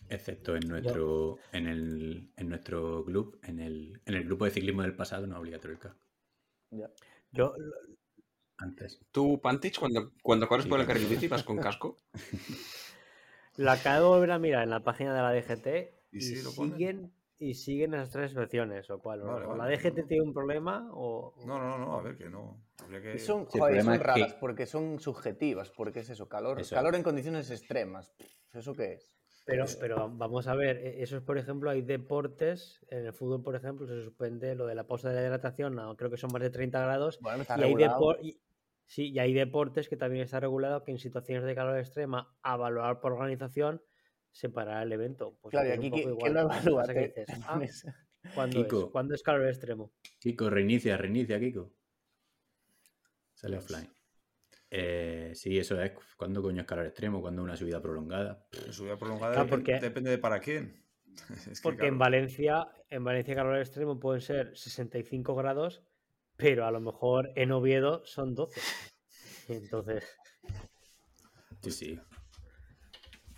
[0.10, 4.82] Excepto en nuestro, en el, en nuestro club, en el, en el grupo de ciclismo
[4.84, 6.06] del pasado, no es obligatorio el casco.
[6.72, 6.90] Ya.
[7.32, 7.56] Yo,
[8.58, 9.00] Antes.
[9.12, 11.98] ¿Tú, Pantich, cuando, cuando corres Sí, por el carril bici vas con casco?
[13.58, 15.68] la acabo de volver a mirar en la página de la DGT
[16.12, 16.78] ¿Y y, sí lo ponen?
[16.78, 17.14] siguen
[17.50, 19.72] y siguen las tres versiones, o cual, o- Vale, o vale, la no.
[19.72, 22.64] DGT tiene un problema o No, no, no, a ver que no.
[22.84, 23.16] Habría que...
[23.16, 26.10] Y son, Sí, el joder, problema son es raras que- porque son subjetivas, porque es
[26.10, 26.76] eso, calor, Eso.
[26.76, 28.14] calor en condiciones extremas.
[28.54, 29.16] ¿Eso qué es?
[29.46, 33.44] Pero, pero vamos a ver, e- eso es, por ejemplo, hay deportes, en el fútbol,
[33.44, 36.30] por ejemplo, se suspende lo de la pausa de la hidratación, a- creo que son
[36.32, 38.00] más de 30 grados, Bueno, está y hay, regulado.
[38.00, 38.40] depor- y-
[38.86, 42.56] sí, y hay deportes que también está regulado que en situaciones de calor extrema, a
[42.56, 43.82] valorar por organización,
[44.34, 45.38] separar el evento.
[45.42, 46.58] Pues Claro, y aquí es aquí, un poco ¿quién lo igual.
[46.64, 46.88] evalúa?
[46.94, 47.86] Que dices, ah, pones-
[48.36, 48.66] ¿cuándo, es?
[48.66, 48.92] Kiko.
[48.92, 49.94] ¿Cuándo es calor extremo?
[50.20, 51.72] Kiko, reinicia, reinicia, Kiko.
[53.34, 53.90] Sale offline.
[54.70, 55.92] Eh, sí, eso es.
[56.18, 57.22] ¿Cuándo coño es calor extremo?
[57.22, 58.46] ¿Cuándo una subida prolongada?
[58.66, 60.84] En subida prolongada Claro, porque- depende de para quién.
[61.52, 65.84] Es que, Porque en Valencia, en Valencia calor extremo pueden ser 65 grados,
[66.38, 68.60] pero a lo mejor en Oviedo son 12.
[69.48, 70.04] Entonces,
[71.62, 72.00] Sí, sí.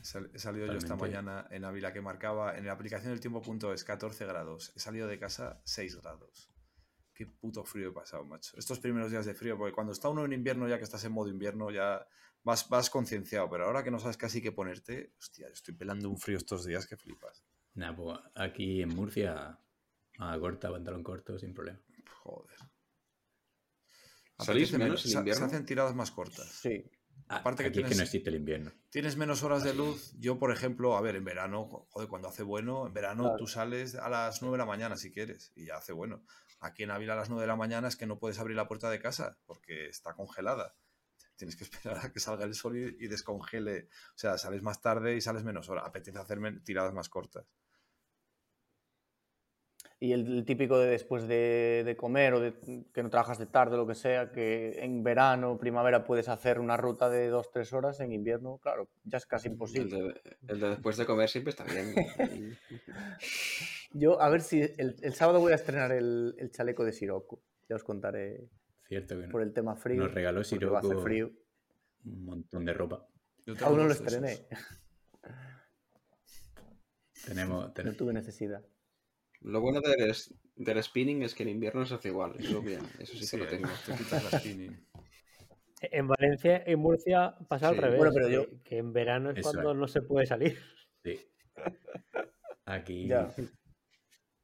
[0.05, 3.19] He sal- he salido yo esta mañana en Ávila que marcaba en la aplicación del
[3.19, 3.41] tiempo
[3.73, 4.71] es 14 grados.
[4.75, 6.51] He salido de casa 6 grados.
[7.11, 8.55] Qué puto frío he pasado, macho.
[8.55, 11.11] Estos primeros días de frío, porque cuando está uno en invierno, ya que estás en
[11.11, 12.07] modo invierno, ya
[12.43, 13.49] vas, vas concienciado.
[13.49, 16.65] Pero ahora que no sabes casi qué ponerte, hostia, yo estoy pelando un frío estos
[16.65, 17.43] días que flipas.
[17.73, 19.57] Nada, pues aquí en Murcia,
[20.19, 21.79] a corta, pantalón corto, sin problema.
[22.21, 22.57] Joder.
[24.37, 25.39] ¿Salís menos en invierno?
[25.49, 26.47] Se hacen tiradas más cortas.
[26.47, 26.83] Sí.
[27.27, 28.71] Ah, Aparte que aquí es que tienes- no existe el invierno.
[28.91, 30.13] Tienes menos horas de luz.
[30.19, 33.37] Yo, por ejemplo, a ver, en verano, joder, cuando hace bueno, en verano Claro.
[33.37, 36.23] tú sales a las 9 de la mañana si quieres y ya hace bueno.
[36.59, 38.67] Aquí en Ávila a las 9 de la mañana es que no puedes abrir la
[38.67, 40.75] puerta de casa porque está congelada.
[41.35, 43.89] Tienes que esperar a que salga el sol y, y descongele.
[43.89, 45.81] O sea, sales más tarde y sales menos hora.
[45.81, 47.45] Apetece hacer tiradas más cortas.
[49.97, 52.53] Y el, el típico de después de, de comer o de,
[52.93, 56.59] que no trabajas de tarde o lo que sea, que en verano, primavera puedes hacer
[56.59, 60.01] una ruta de 2-3 horas, en invierno, claro, ya es casi El imposible.
[60.01, 61.95] de, el de después de comer siempre está bien.
[63.93, 67.41] Yo, a ver si el, el sábado voy a estrenar el, el chaleco de Siroco.
[67.69, 68.49] Ya os contaré
[68.89, 69.31] Cierto que no.
[69.31, 70.03] por el tema frío.
[70.03, 71.31] Nos regaló porque va a hacer Siroco frío.
[72.03, 73.07] un montón de ropa.
[73.61, 74.45] Aún no lo dos estrené,
[77.25, 78.63] Tenemos, no tuve necesidad.
[79.45, 82.33] Lo bueno del, es- del spinning es que en invierno se hace igual.
[82.39, 83.69] Eso, bien, eso sí, Sí, que lo tengo.
[83.85, 84.87] te quitas la spinning.
[85.81, 87.97] en Valencia y Murcia pasa al revés.
[87.97, 89.77] Bueno, pero yo- que, en verano es Eso cuando es.
[89.77, 90.57] no se puede salir.
[91.03, 91.19] Sí.
[92.65, 93.07] Aquí.
[93.07, 93.31] Ya.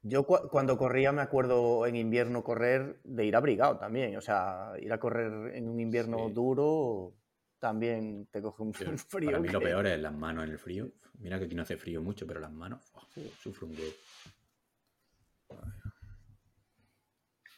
[0.04, 4.16] Yo cu- cuando corría me acuerdo en invierno correr de ir abrigado también.
[4.18, 6.34] O sea, ir a correr en un invierno Sí.
[6.34, 7.14] duro
[7.60, 8.74] también te coge un,
[9.08, 9.28] frío.
[9.30, 10.92] Para mí lo peor es las manos en el frío.
[11.20, 13.08] Mira que aquí no hace frío mucho, pero las manos ¡fua!
[13.40, 13.92] sufro un huevo.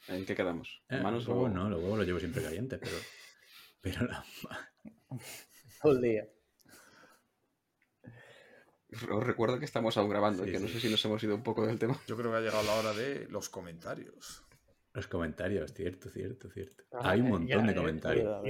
[0.08, 0.82] ¿En qué quedamos?
[0.90, 2.96] Eh, ¿Manos los o huevos no, los huevos los llevo siempre calientes, pero.
[3.82, 4.26] Pero manos.
[5.82, 6.26] todo el día.
[9.12, 11.44] Os recuerdo que estamos aún grabando, Sí, que no sé si nos hemos ido un
[11.44, 12.00] poco del tema.
[12.08, 14.44] Yo creo que ha llegado la hora de los comentarios.
[14.94, 16.84] Los comentarios, cierto, cierto, cierto.
[16.94, 18.42] Ah, Hay un montón ya, de comentarios.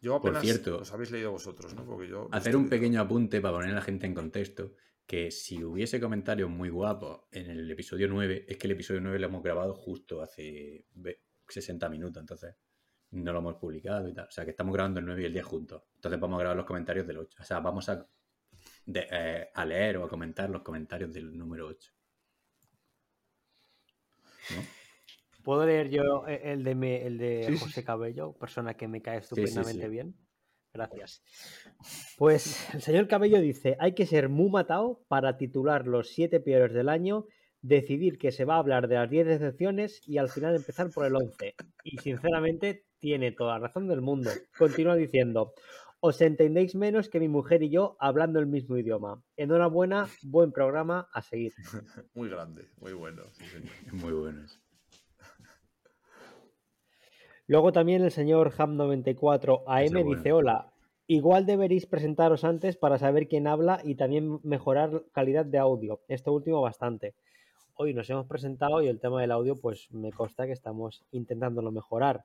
[0.00, 1.86] Yo Por apenas cierto, los habéis leído vosotros, ¿no?
[1.86, 4.74] Porque yo Hacer un pequeño apunte para poner a la gente en contexto,
[5.06, 9.18] que si hubiese comentarios muy guapos en el episodio 9, es que el episodio 9
[9.18, 12.54] lo hemos grabado justo hace ve- 60 minutos, entonces
[13.10, 14.26] no lo hemos publicado y tal.
[14.28, 15.82] O sea, que estamos grabando el 9 y el 10 juntos.
[15.96, 17.38] Entonces vamos a grabar los comentarios del 8.
[17.40, 18.08] O sea, vamos a,
[18.86, 21.92] de- eh, a leer o a comentar los comentarios del número 8.
[24.56, 24.62] ¿No?
[25.42, 29.02] ¿Puedo leer yo eh, el de, mi- el de Sí, José Cabello, persona que me
[29.02, 29.42] cae sí, sí.
[29.42, 30.14] estupendamente bien?
[30.74, 31.22] Gracias.
[32.18, 36.74] Pues el señor Cabello dice, hay que ser muy matado para titular los siete peores
[36.74, 37.26] del año,
[37.62, 41.06] decidir que se va a hablar de las 10 decepciones y al final empezar por
[41.06, 41.54] el 11.
[41.84, 44.30] Y sinceramente tiene toda la razón del mundo.
[44.58, 45.54] Continúa diciendo,
[46.00, 49.22] os entendéis menos que mi mujer y yo hablando el mismo idioma.
[49.36, 51.52] Enhorabuena, buen programa a seguir.
[52.14, 53.22] Muy grande, muy bueno.
[53.32, 53.72] sí, señor.
[53.92, 54.63] Muy bueno eso.
[57.46, 60.16] Luego también el señor Ham94 AM Ese bueno.
[60.16, 60.72] dice, hola,
[61.06, 66.00] igual deberéis presentaros antes para saber quién habla y también mejorar calidad de audio.
[66.08, 67.14] Esto último bastante.
[67.74, 71.70] Hoy nos hemos presentado y el tema del audio pues me consta que estamos intentándolo
[71.70, 72.24] mejorar.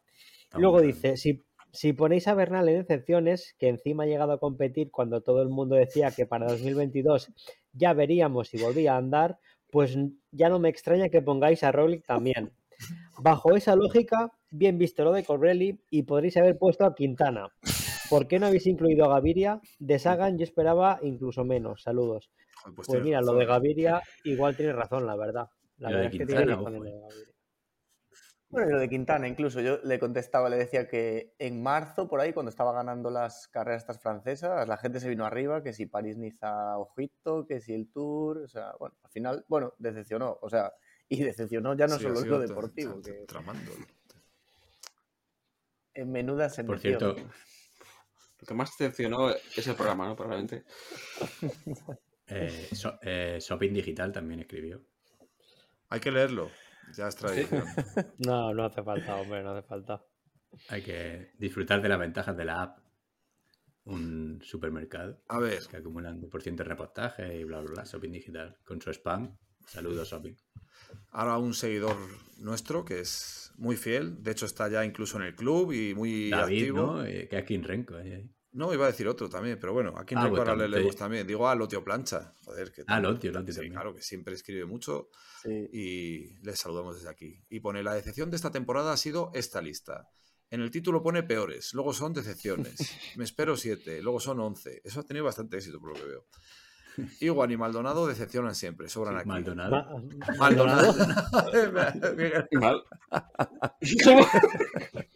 [0.54, 4.90] Luego dice, si, si ponéis a Bernal en decepciones, que encima ha llegado a competir
[4.92, 7.34] cuando todo el mundo decía que para 2022
[7.74, 9.40] ya veríamos si volvía a andar,
[9.70, 9.98] pues
[10.32, 12.52] ya no me extraña que pongáis a Roglic también.
[13.20, 17.50] Bajo esa lógica, bien visto lo de Corelli y podréis haber puesto a Quintana.
[18.10, 19.62] ¿Por qué no habéis incluido a Gaviria?
[19.78, 21.84] De Sagan yo esperaba incluso menos.
[21.84, 22.32] Saludos.
[22.76, 25.50] Pues tienes mira, lo de Gaviria igual tiene razón, la verdad.
[25.78, 27.34] La verdad de es que Quintana, tiene razón ojo, en lo de Gaviria.
[28.50, 32.20] Bueno, y lo de Quintana, incluso yo le contestaba, le decía que en marzo, por
[32.20, 35.86] ahí, cuando estaba ganando las carreras estas francesas, la gente se vino arriba, que si
[35.86, 40.74] París-Niza, ojito, que si el Tour, o sea, bueno, al final, bueno, decepcionó, o sea,
[41.08, 43.72] y decepcionó ya no Sí, solo lo deportivo, que Tramando.
[45.94, 50.16] En menuda se Por cierto, Lo que más decepcionó es el programa, ¿no?
[50.16, 50.64] Probablemente.
[52.28, 54.82] eh, So- eh, Shopping Digital también escribió.
[55.90, 56.52] Hay que leerlo.
[56.96, 57.64] Ya es tradición.
[58.20, 60.04] No, no hace falta, hombre, no hace falta.
[60.70, 62.80] Hay que disfrutar de las ventajas de la app.
[63.86, 67.84] Un supermercado A ver, que acumulan un por ciento de reportaje y bla, bla, bla.
[67.84, 68.58] Shopping Digital.
[68.64, 69.36] Con su spam.
[69.72, 70.34] Saludos, Shopping.
[71.12, 71.96] ahora un seguidor
[72.38, 74.22] nuestro que es muy fiel.
[74.24, 76.78] De hecho, está ya incluso en el club y muy David, activo.
[76.78, 77.06] ¿no?
[77.06, 78.30] Eh, que aquí en ahí.
[78.52, 80.96] No, iba a decir otro también, pero bueno, aquí en Ah, pues ahora le leemos
[80.96, 81.28] también.
[81.28, 82.34] Digo a Lotio Plancha.
[82.44, 83.74] Joder, que Ah, también- Lotio, Lotio Sí, también.
[83.74, 85.10] claro, que siempre escribe mucho
[85.44, 85.70] Sí.
[85.72, 87.44] y les saludamos desde aquí.
[87.50, 90.10] Y pone, la decepción de esta temporada ha sido esta lista.
[90.50, 92.76] En el título pone peores, luego son decepciones.
[93.18, 94.82] Me espero siete, luego son once.
[94.84, 96.26] Eso ha tenido bastante éxito por lo que veo.
[97.20, 99.28] Igual y Maldonado decepcionan siempre, sobran aquí.
[99.30, 99.72] Maldonado.
[99.72, 100.04] Ma-
[100.38, 100.94] Maldonado.
[102.60, 102.84] Mal.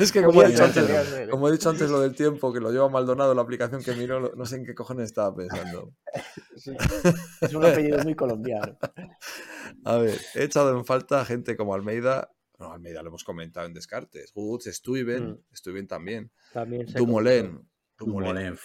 [0.00, 2.60] es que como he, dicho antes, ser, como he dicho antes lo del tiempo, que
[2.60, 5.92] lo lleva Maldonado la aplicación que miro, no sé en qué cojones estaba pensando.
[7.40, 8.76] Es un apellido muy colombiano.
[9.84, 12.30] A ver, he echado en falta a gente como Almeida.
[12.58, 14.32] No, Almeida lo hemos comentado en Descartes.
[14.34, 15.38] Woods, Stuyven, Mm.
[15.54, 16.30] Stuyven también.
[16.52, 17.66] También se Dumoulin.
[17.96, 18.58] Dumoulin.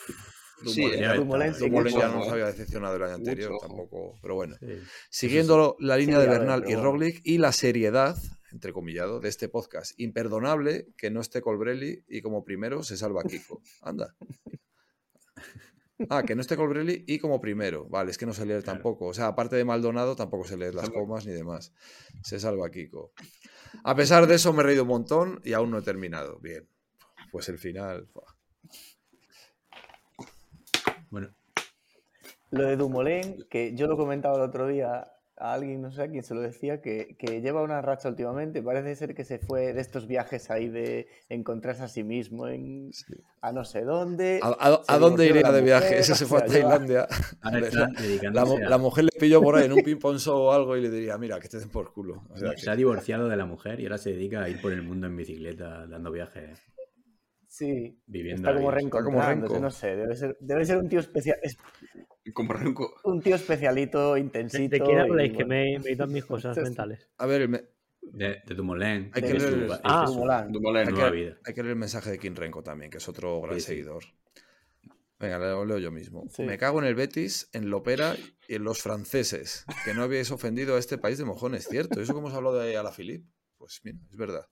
[0.65, 1.53] Sí, Dumoulin.
[1.53, 4.17] Dumoulin ya nos había decepcionado el año anterior, tampoco.
[4.21, 4.55] Pero bueno.
[4.59, 4.79] Sí.
[5.09, 6.75] Siguiendo la línea de Bernal y.
[6.75, 8.15] Roglic y la seriedad,
[8.51, 9.99] entrecomillado, de este podcast.
[9.99, 13.61] Imperdonable que no esté Colbrelli y como primero se salva Kiko.
[13.81, 14.15] Anda.
[16.09, 17.87] Ah, que no esté Colbrelli y como primero.
[17.87, 18.63] Vale, es que no leer Claro.
[18.63, 19.07] tampoco.
[19.07, 21.73] O sea, aparte de Maldonado, tampoco sé leer las comas ni demás.
[22.23, 23.13] Se salva Kiko.
[23.83, 26.39] A pesar de eso, me he reído un montón y aún no he terminado.
[26.39, 26.67] Bien.
[27.31, 28.07] Pues el final.
[28.13, 28.34] buah.
[31.09, 31.29] Bueno,
[32.51, 36.07] Lo de Dumoulin, que yo lo comentaba el otro día a alguien, no sé a
[36.09, 38.61] quién se lo decía, que, que lleva una racha últimamente.
[38.61, 42.91] Parece ser que se fue de estos viajes ahí de encontrarse a sí mismo en
[43.41, 44.39] a no sé dónde.
[44.41, 45.99] ¿A, a- se a dónde iría de viaje?
[45.99, 47.07] Ese se fue a Tailandia.
[48.63, 51.17] La- mujer le pilló por ahí en un ping-pong show o algo y le diría,
[51.17, 52.23] mira, que te den por culo.
[52.29, 54.71] O sea, Se ha divorciado de la mujer y ahora se dedica a ir por
[54.71, 56.61] el mundo en bicicleta, dando viajes,
[57.57, 58.41] Sí, viviendo.
[58.49, 59.59] está como reencontrándose, Renko.
[59.59, 59.95] no sé.
[59.95, 61.57] Debe ser, debe ser un tío especial, es
[62.33, 62.93] Como Renko.
[63.05, 64.69] un tío especialito, ¿De, intensito.
[64.75, 65.31] de quién y habláis?
[65.37, 67.07] Que me, me dan mis cosas mentales.
[67.17, 67.63] A ver, el me-
[68.01, 69.09] De, de Dumoulin.
[69.13, 70.51] Hay de que leer- de Ah, su Dumoulin.
[70.51, 70.87] Dumoulin.
[70.87, 71.37] hay, nueva que, vida.
[71.45, 73.67] hay que leer el mensaje de Kim Renko también, que es otro gran Sí, sí.
[73.67, 74.03] seguidor.
[75.17, 76.25] Venga, lo leo yo mismo.
[76.29, 76.43] Sí.
[76.43, 78.15] Me cago en el Betis, en Lopera
[78.49, 79.65] y en los franceses.
[79.85, 82.01] Que no habíais ofendido a este país de mojones, ¿cierto?
[82.01, 83.25] Eso que hemos hablado de Alaphilippe.
[83.65, 84.45] Pues mira, es verdad.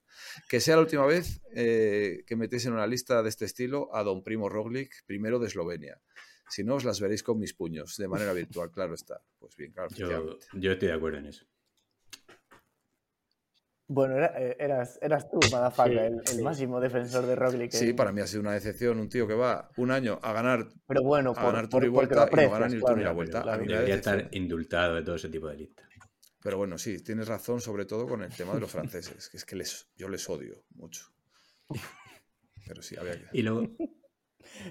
[0.50, 4.02] Que sea la última vez eh, que metéis en una lista de este estilo a
[4.04, 6.02] don Primo Roglic, primero de Eslovenia.
[6.50, 9.22] Si no, os las veréis con mis puños, de manera virtual, claro está.
[9.38, 10.46] Pues bien, claro, Yo, efectivamente.
[10.54, 11.46] yo estoy de acuerdo en eso.
[13.88, 16.42] Bueno, era- eh, eras, eras tú, Madafaka, Sí, el, el sí.
[16.42, 17.72] máximo defensor de Roglic.
[17.72, 20.34] Sí, en- para mí ha sido una decepción un tío que va un año a
[20.34, 22.76] ganar Pero bueno, a por, ganar por- Tour y Vuelta y no ganan aprecias, ni
[22.76, 23.58] el claro, Tour ni la Vuelta.
[23.58, 25.86] debería estar indultado de todo ese tipo de listas.
[26.44, 29.46] Pero bueno, sí, tienes razón, sobre todo con el tema de los franceses, que es
[29.46, 31.06] que les, yo les odio mucho.
[32.68, 33.26] Pero sí, había que.
[33.34, 33.68] Y luego,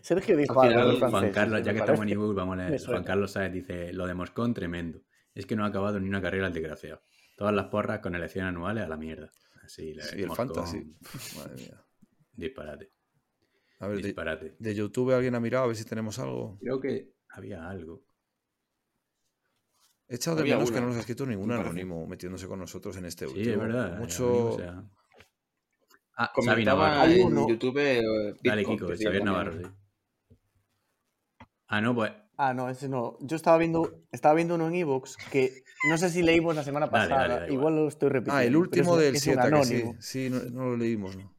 [0.03, 2.68] Sergio dijo Al de final, Juan franceses, Carlos, ya que estamos en ebook, vamos a
[2.68, 2.85] leer.
[2.85, 5.03] Juan Carlos Sáez dice: Lo de Moscón, tremendo.
[5.35, 7.03] Es que no ha acabado ni una carrera el desgraciado.
[7.37, 9.31] Todas las porras con elecciones anuales a la mierda.
[9.64, 10.95] Así, le- Sí, el Moscón, fantasy.
[11.39, 11.85] Madre mía.
[12.35, 12.93] Disparate.
[13.79, 14.57] A ver, de, Disparate.
[14.59, 16.59] de YouTube alguien ha mirado a ver si tenemos algo.
[16.61, 18.05] Creo que había algo.
[20.12, 23.06] He echado de menos que no nos ha escrito ningún anónimo metiéndose con nosotros en
[23.06, 23.52] este Sí, último.
[23.54, 23.98] es verdad.
[23.98, 24.46] Mucho.
[24.54, 24.84] o sea-
[26.14, 27.48] Ah, Comentaba en uno.
[27.48, 27.78] YouTube.
[27.78, 28.02] eh,
[28.44, 29.24] Dale, Kiko, Xavier.
[29.24, 29.62] Navarro, sí.
[31.68, 32.12] Ah, no, pues.
[32.36, 33.16] Ah, no, ese no.
[33.20, 36.88] Yo estaba viendo, estaba viendo uno en Evox que no sé si leímos la semana
[36.88, 37.52] Dale, pasada, dale, igual.
[37.72, 38.36] igual lo estoy repitiendo.
[38.38, 39.84] Ah, el último del es un 7, que sí.
[40.00, 41.32] Sí, no, no lo leímos, ¿no?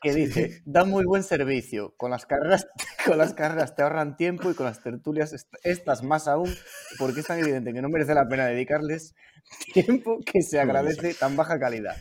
[0.00, 2.66] Que dice, da muy buen servicio, con las carreras,
[3.06, 6.52] con las carreras te ahorran tiempo y con las tertulias est- estas más aún,
[6.98, 9.14] porque es tan evidente que no merece la pena dedicarles
[9.72, 11.96] tiempo que se agradece tan baja calidad.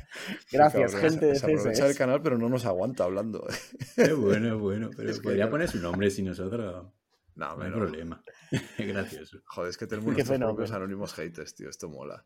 [0.52, 1.98] Gracias, Cabrón, gente de se, se aprovecha el CSS.
[1.98, 3.48] canal, pero no nos aguanta hablando.
[3.96, 4.90] Es bueno, es bueno.
[4.98, 6.88] Pero Es que podría poner su nombre si nosotros.
[7.36, 8.24] No, No hay problema.
[8.52, 9.38] Es gracioso.
[9.46, 11.70] Joder, es que tenemos nuestros propios anónimos haters, tío.
[11.70, 12.26] Esto mola.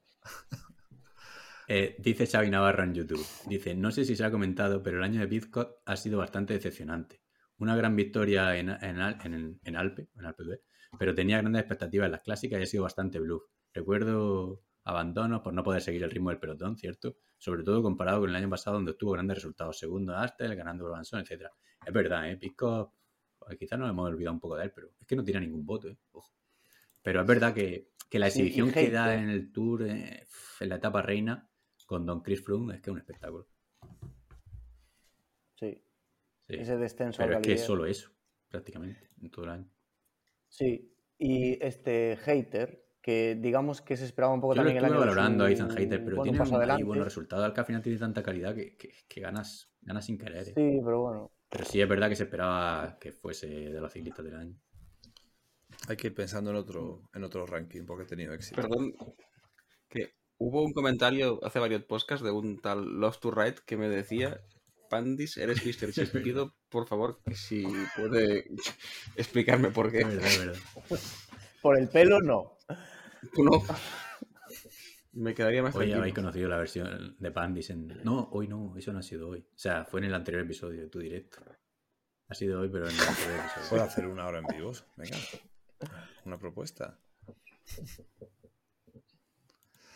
[1.68, 3.26] Eh, dice Xavi Navarro en YouTube.
[3.48, 6.54] Dice, no sé si se ha comentado, pero el año de Pizcot ha sido bastante
[6.54, 7.22] decepcionante.
[7.58, 10.62] Una gran victoria en, en, Al- en- en Alpe, en Alpe d'Huez,
[10.98, 13.44] pero tenía grandes expectativas en las clásicas y ha sido bastante bluff.
[13.74, 17.16] Recuerdo abandonos por no poder seguir el ritmo del pelotón, ¿cierto?
[17.38, 19.78] Sobre todo comparado con el año pasado donde obtuvo grandes resultados.
[19.78, 21.44] Segundo Astel, ganando Urbanson, etc.
[21.86, 22.38] Es verdad, ¿eh?
[22.38, 22.92] Pizcot,
[23.38, 25.66] pues, quizás nos hemos olvidado un poco de él, pero es que no tiene ningún
[25.66, 25.98] voto, ¿eh?
[26.14, 26.34] Ojo.
[27.04, 30.28] Pero es verdad que, que la y exhibición que da en el Tour, eh,
[30.60, 31.48] en la etapa reina,
[31.92, 33.46] con Don Chris Froome, es que es un espectáculo.
[35.56, 35.84] Sí,
[36.48, 36.56] Sí.
[36.56, 38.12] ese descenso Pero es que es solo eso,
[38.48, 39.70] prácticamente, en todo el año.
[40.48, 44.84] Sí, y este hater, que digamos que se esperaba un poco Yo lo también el
[44.86, 47.44] estuve año de valorando a Ethan Hater, pero bueno, tiene un- buenos resultados.
[47.44, 50.48] Al que al final tiene tanta calidad que, que- que ganas, ganas sin querer.
[50.48, 50.54] ¿eh?
[50.56, 51.32] Sí, pero bueno.
[51.50, 54.56] Pero sí es verdad que se esperaba que fuese de los ciclistas del año.
[55.90, 58.62] Hay que ir pensando en otro, en otro ranking porque he tenido éxito.
[58.62, 58.94] Perdón,
[59.90, 63.88] que hubo un comentario hace varios podcasts de un tal Love to Ride que me
[63.88, 64.42] decía,
[64.90, 65.94] Pandis, eres Mr.
[65.94, 66.24] Chip.
[66.24, 67.64] Pido, por favor, que si
[67.96, 68.50] puede
[69.16, 70.04] explicarme por qué.
[71.62, 72.58] Por el pelo, no.
[73.34, 73.64] Tú no.
[75.14, 76.00] Me quedaría más Hoy tranquilo.
[76.00, 78.02] habéis conocido la versión de Pandis en...
[78.04, 79.42] No, hoy no, eso no ha sido hoy.
[79.42, 81.38] O sea, fue en el anterior episodio de tu directo.
[82.30, 83.70] Ha sido hoy, pero en el anterior episodio.
[83.70, 84.86] ¿Puedo hacer una hora en vivos?
[84.98, 85.18] Venga.
[86.26, 87.00] Una propuesta.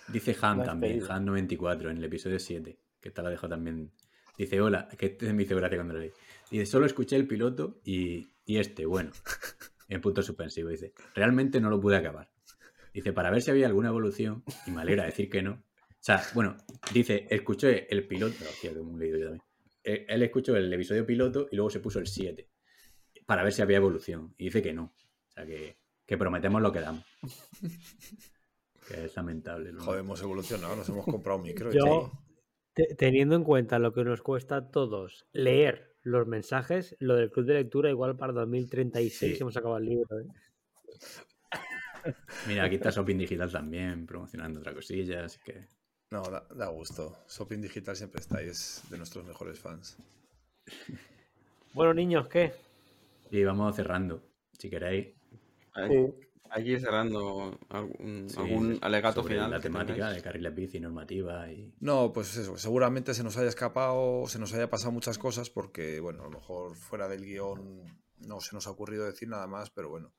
[0.08, 1.20] Dice Han también, despedida.
[1.20, 3.92] Han94, en el episodio 7, que esta la dejo también.
[4.38, 6.12] Dice, hola, que este me hizo gracia cuando lo leí.
[6.52, 9.12] Dice, solo escuché el piloto y, y este, bueno,
[9.90, 10.70] en punto suspensivo.
[10.70, 12.30] Dice, realmente no lo pude acabar.
[12.94, 15.52] Dice, para ver si había alguna evolución, y me alegra decir que no.
[15.54, 16.56] O sea, bueno,
[16.94, 19.44] dice, escuché el piloto, no, hostia, que me he leído yo también.
[19.84, 22.48] Él, él escuchó el episodio piloto y luego se puso el 7,
[23.26, 24.34] para ver si había evolución.
[24.38, 24.94] Y dice que no.
[25.30, 27.04] O sea, que, que prometemos lo que damos.
[28.88, 29.72] Que es lamentable.
[29.74, 29.82] ¿no?
[29.84, 32.12] Joder, hemos evolucionado, nos hemos comprado un micro y Yo-
[32.98, 37.46] Teniendo en cuenta lo que nos cuesta a todos leer los mensajes, lo del club
[37.46, 39.42] de lectura igual para 2036 Sí.
[39.42, 40.20] hemos acabado el libro.
[40.20, 40.26] ¿eh?
[42.48, 45.66] Mira, aquí está Shopping Digital también, promocionando otra cosilla, así que...
[46.12, 47.18] No, da, da gusto.
[47.28, 49.98] Shopping Digital siempre está y es de nuestros mejores fans.
[51.74, 52.54] Bueno, niños, ¿qué?
[53.32, 54.22] Y vamos cerrando,
[54.60, 55.16] si queréis.
[55.88, 56.14] Sí.
[56.50, 59.52] Hay que ir cerrando algún, sí, algún alegato sobre final.
[59.52, 60.16] La temática tengáis.
[60.16, 61.74] de carriles bici, normativa y...
[61.80, 66.00] No, pues eso, seguramente se nos haya escapado, se nos haya pasado muchas cosas porque,
[66.00, 67.84] bueno, a lo mejor fuera del guion
[68.20, 70.14] no se nos ha ocurrido decir nada más, pero bueno,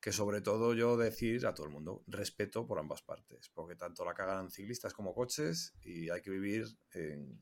[0.00, 4.04] que sobre todo yo decir a todo el mundo, respeto por ambas partes, porque tanto
[4.04, 7.38] la cagan ciclistas como coches y hay que vivir en,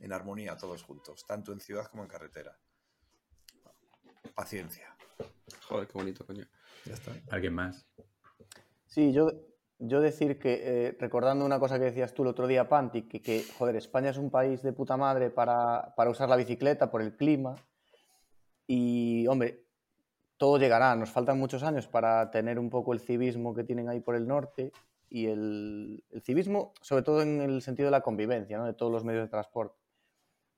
[0.00, 2.58] en armonía todos juntos, tanto en ciudad como en carretera.
[4.34, 4.96] Paciencia.
[5.68, 6.46] Joder, qué bonito, coño.
[6.86, 7.12] Ya está.
[7.30, 7.86] ¿Alguien más?
[8.86, 9.32] Sí, yo,
[9.78, 13.20] yo decir que, eh, recordando una cosa que decías tú el otro día, Panti, que,
[13.20, 17.02] que, joder, España es un país de puta madre para, para usar la bicicleta por
[17.02, 17.56] el clima.
[18.66, 19.64] Y, hombre,
[20.36, 20.94] todo llegará.
[20.96, 24.26] Nos faltan muchos años para tener un poco el civismo que tienen ahí por el
[24.26, 24.72] norte.
[25.10, 28.64] Y el, el civismo, sobre todo en el sentido de la convivencia, ¿no?
[28.64, 29.76] de todos los medios de transporte.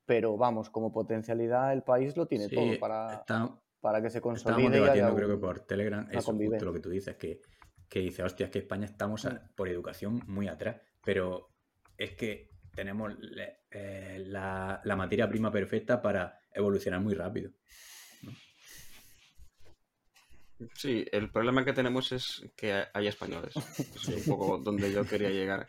[0.06, 4.18] Pero vamos, como potencialidad, el país lo tiene Sí, todo para, está- para que se
[4.18, 4.66] estábamos consolide.
[4.66, 7.40] haya debatiendo, creo que por Telegram, eso justo lo que tú dices, que,
[7.88, 11.50] que dice, hostia, es que España estamos a- por educación muy atrás, pero
[11.96, 17.52] es que tenemos le- eh, la, la materia prima perfecta para evolucionar muy rápido.
[20.74, 23.54] Sí, el problema que tenemos es que hay españoles.
[23.78, 25.68] Es un poco donde yo quería llegar.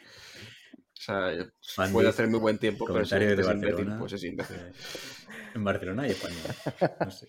[0.74, 4.00] O sea, Andy, puede hacer muy buen tiempo, pero si de imbécil, Barcelona.
[4.00, 4.56] pues es imbécil.
[4.58, 4.72] eh,
[5.54, 6.42] en Barcelona hay español.
[7.06, 7.28] No sé.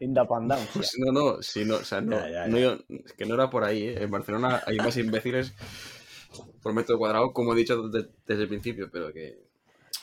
[0.00, 0.68] Independencia.
[0.74, 2.62] Pues no, no, sí, no, o sea, no, Ya, ya, no, ya.
[2.76, 3.84] yo- es que no era por ahí.
[3.84, 4.02] ¿eh?
[4.02, 5.54] En Barcelona hay más imbéciles
[6.62, 9.38] por metro cuadrado, como he dicho de- desde el principio, pero que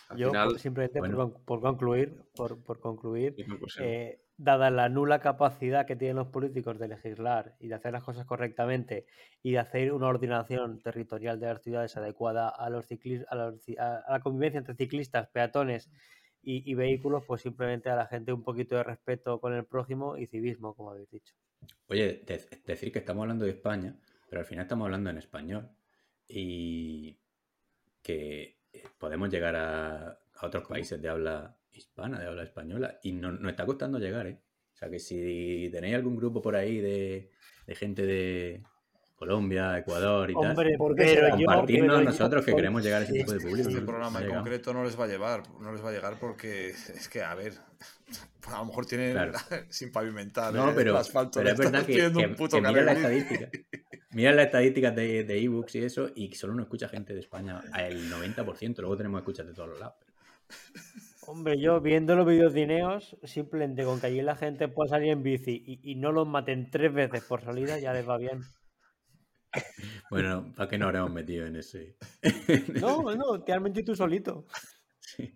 [0.10, 0.60] al Yo, final.
[0.60, 1.34] simplemente por bueno.
[1.34, 3.36] con- por, concluir, por, por concluir,
[3.80, 8.04] eh, dada la nula capacidad que tienen los políticos de legislar y de hacer las
[8.04, 9.06] cosas correctamente
[9.44, 13.56] y de hacer una ordenación territorial de las ciudades adecuada a, los ciclis- a, los
[13.68, 15.90] ci- a- a la convivencia entre ciclistas, peatones
[16.44, 20.28] y, vehículos, pues simplemente a la gente un poquito de respeto con el prójimo y
[20.28, 21.34] civismo, como habéis dicho.
[21.88, 23.96] Oye, de- decir que estamos hablando de España,
[24.30, 25.70] pero al final estamos hablando en español
[26.28, 27.20] y
[28.04, 33.14] que eh, podemos llegar a, a otros países de habla hispana, de habla española, y
[33.14, 34.42] no- nos está costando llegar, ¿eh?
[34.74, 37.32] O sea que si tenéis algún grupo por ahí de,
[37.68, 38.64] de gente de
[39.22, 41.30] Colombia, Ecuador y Hombre, ¿por qué pero será?
[41.38, 41.46] yo...
[41.46, 43.20] Compartirnos pero yo- nosotros que queremos llegar a ese sí.
[43.20, 43.70] tipo de público.
[43.70, 46.18] Este no programa en concreto no les va a llevar, no les va a llegar
[46.20, 47.54] porque es que, a ver,
[48.48, 49.34] a lo mejor tienen Claro.
[49.70, 52.82] sin pavimentar No, pero, el asfalto, pero es verdad que, que- un puto que mira
[52.82, 52.96] bici.
[52.98, 53.50] estadísticas.
[54.14, 57.62] Mira las estadísticas de, de ebooks y eso, y solo nos escucha gente de España
[57.80, 59.96] el 90%, luego tenemos escuchas de todos los lados.
[61.28, 65.12] Hombre, yo viendo los vídeos de Ineos, simplemente con que allí la gente pueda salir
[65.12, 68.42] en bici y, y no los maten tres veces por salida, ya les va bien.
[70.10, 71.98] Bueno, ¿para qué nos habremos metido en ese?
[72.82, 74.46] No, no, te has metido tú solito.
[75.00, 75.34] Sí.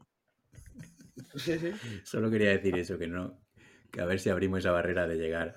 [2.03, 3.41] Solo quería decir eso, que no,
[3.91, 5.55] que a ver si abrimos esa barrera de llegar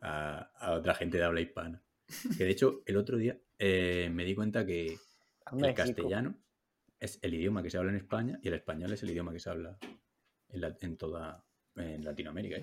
[0.00, 1.82] a, a otra gente de habla hispana.
[2.36, 4.98] Que de hecho, el otro día eh, me di cuenta que
[5.68, 6.34] el castellano
[6.98, 9.38] es el idioma que se habla en España y el español es el idioma que
[9.40, 9.78] se habla
[10.48, 11.44] en, la- en toda
[11.76, 12.56] en Latinoamérica.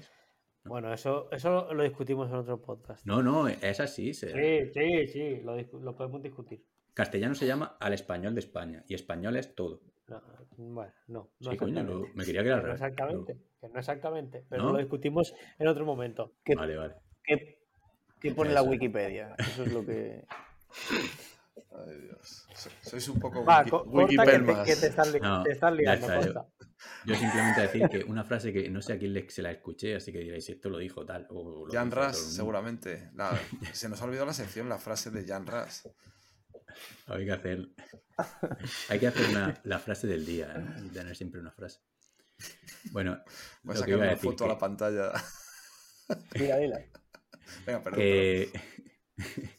[0.68, 3.06] Bueno, eso, eso lo discutimos en otro podcast.
[3.06, 4.14] No, no, es así.
[4.14, 6.64] se- Sí, sí, sí, lo, lo podemos discutir.
[6.94, 9.82] Castellano se llama al español de España y español es todo.
[10.08, 10.22] No,
[10.58, 13.80] bueno, no, no Sí, coño, lo- me quería que Que no revés, exactamente, que no
[13.80, 14.72] exactamente, pero ¿No?
[14.72, 16.34] lo discutimos en otro momento.
[16.44, 16.96] ¿Qué, Vale, vale.
[17.24, 17.60] qué-
[18.20, 18.62] qué pone la.
[18.64, 19.36] Wikipedia?
[19.38, 20.26] Eso es lo que.
[21.86, 22.48] Ay, Dios.
[22.56, 25.72] So- Sois un poco Va, wiki, que te, que te estás, li- No, te estás
[25.72, 26.48] ya liando, está,
[27.06, 29.96] yo- simplemente decir que una frase que no sé a quién le- se la escuché,
[29.96, 31.28] así que diréis, esto lo dijo tal.
[31.30, 33.12] O lo Jan Ras, seguramente.
[33.14, 33.32] La-
[33.74, 35.88] se nos ha olvidado la sección, la frase de Jan Ras.
[37.08, 37.70] Hay que hacer,
[38.90, 40.82] hay que hacer una- la frase del día ¿eh?
[40.86, 41.80] y tener siempre una frase.
[42.92, 43.20] Bueno,
[43.64, 45.12] Voy a sacar una foto a la pantalla.
[46.40, 46.80] Mira, mira.
[47.66, 48.00] Venga, perdón.
[48.00, 48.52] que...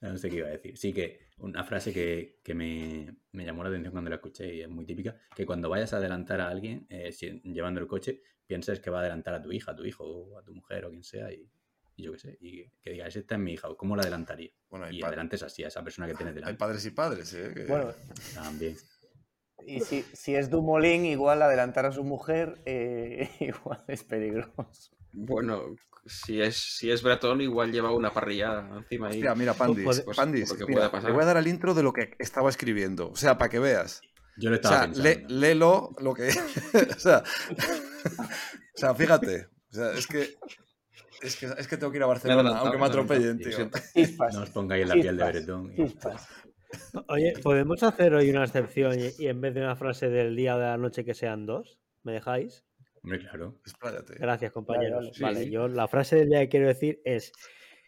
[0.00, 0.76] no sé qué iba a decir.
[0.76, 4.60] Sí que una frase que, que me, me llamó la atención cuando la escuché y
[4.62, 8.22] es muy típica, que cuando vayas a adelantar a alguien eh, si- llevando el coche,
[8.46, 10.84] pienses que va a adelantar a tu hija, a tu hijo o a tu mujer
[10.84, 11.50] o quien sea y,
[11.96, 14.50] y yo qué sé, y que digas, esta es mi hija, ¿cómo la adelantaría?
[14.70, 16.58] Bueno, hay, Y adelantes así a esa persona que tienes hay delante.
[16.58, 17.52] padres y padres, ¿eh?
[17.54, 17.92] Que- Bueno,
[18.34, 18.76] También.
[19.66, 24.96] y si, si es Dumolín, igual adelantar a su mujer, eh, igual es peligroso.
[25.16, 25.76] Bueno,
[26.06, 29.18] si es, si es bretón, igual lleva una parrilla encima ahí.
[29.18, 32.14] Hostia, mira, Pandis, pues, Pandis, mira, le voy a dar al intro de lo que
[32.18, 33.10] estaba escribiendo.
[33.10, 34.00] O sea, para que veas.
[34.36, 35.08] Yo O estaba sea, pensando.
[35.08, 36.28] lé- léelo lo que.
[36.96, 39.46] o, sea, o sea, fíjate.
[39.70, 40.34] O sea, es que.
[41.22, 43.70] Es que, es que tengo que ir a Barcelona, aunque me atropellen, tío.
[44.34, 45.72] No os pongáis en la piel de Bretón.
[47.08, 50.56] Oye, ¿podemos hacer hoy una excepción y, y en vez de una frase del día
[50.56, 51.78] o de la noche que sean dos?
[52.02, 52.64] ¿Me dejáis?
[53.04, 53.60] Hombre, claro.
[53.66, 54.14] Expláyate.
[54.18, 55.04] Gracias, compañeros.
[55.04, 55.14] vale.
[55.14, 55.50] Sí, Vale, sí.
[55.50, 57.32] yo la frase del día que quiero decir es: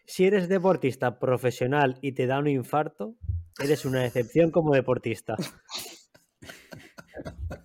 [0.05, 3.15] si eres deportista profesional y te da un infarto,
[3.59, 5.35] eres una excepción como deportista.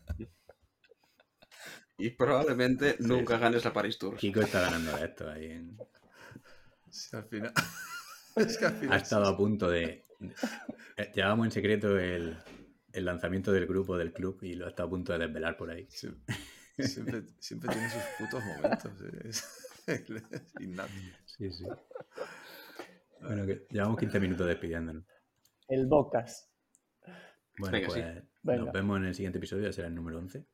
[1.98, 4.16] Y probablemente nunca ganes la Paris Tour.
[4.16, 5.46] Kiko está ganando esto ahí.
[5.46, 5.76] en-
[6.90, 7.52] Sí, al final.
[8.36, 8.92] es que al final.
[8.92, 10.04] Ha estado a punto de.
[10.96, 12.36] eh, Llevábamos en secreto el,
[12.92, 15.70] el lanzamiento del grupo del club y lo ha estado a punto de desvelar por
[15.70, 15.86] ahí.
[15.90, 16.08] sí,
[16.88, 18.92] Siempre, siempre tiene sus putos momentos.
[19.02, 19.30] ¿eh?
[19.84, 20.92] Es, es innato.
[21.26, 21.64] Sí, sí.
[23.20, 25.04] Bueno, que llevamos 15 minutos despidiéndonos.
[25.66, 26.48] El Bocas.
[27.59, 28.00] Bueno, Venga, sí.
[28.00, 28.64] pues Venga.
[28.64, 30.46] nos vemos en el siguiente episodio, será el número 11.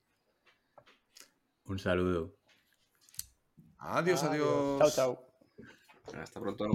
[1.66, 2.38] Un saludo.
[3.78, 4.78] Adiós, adiós.
[4.78, 6.20] Chao, chao.
[6.20, 6.70] Hasta pronto.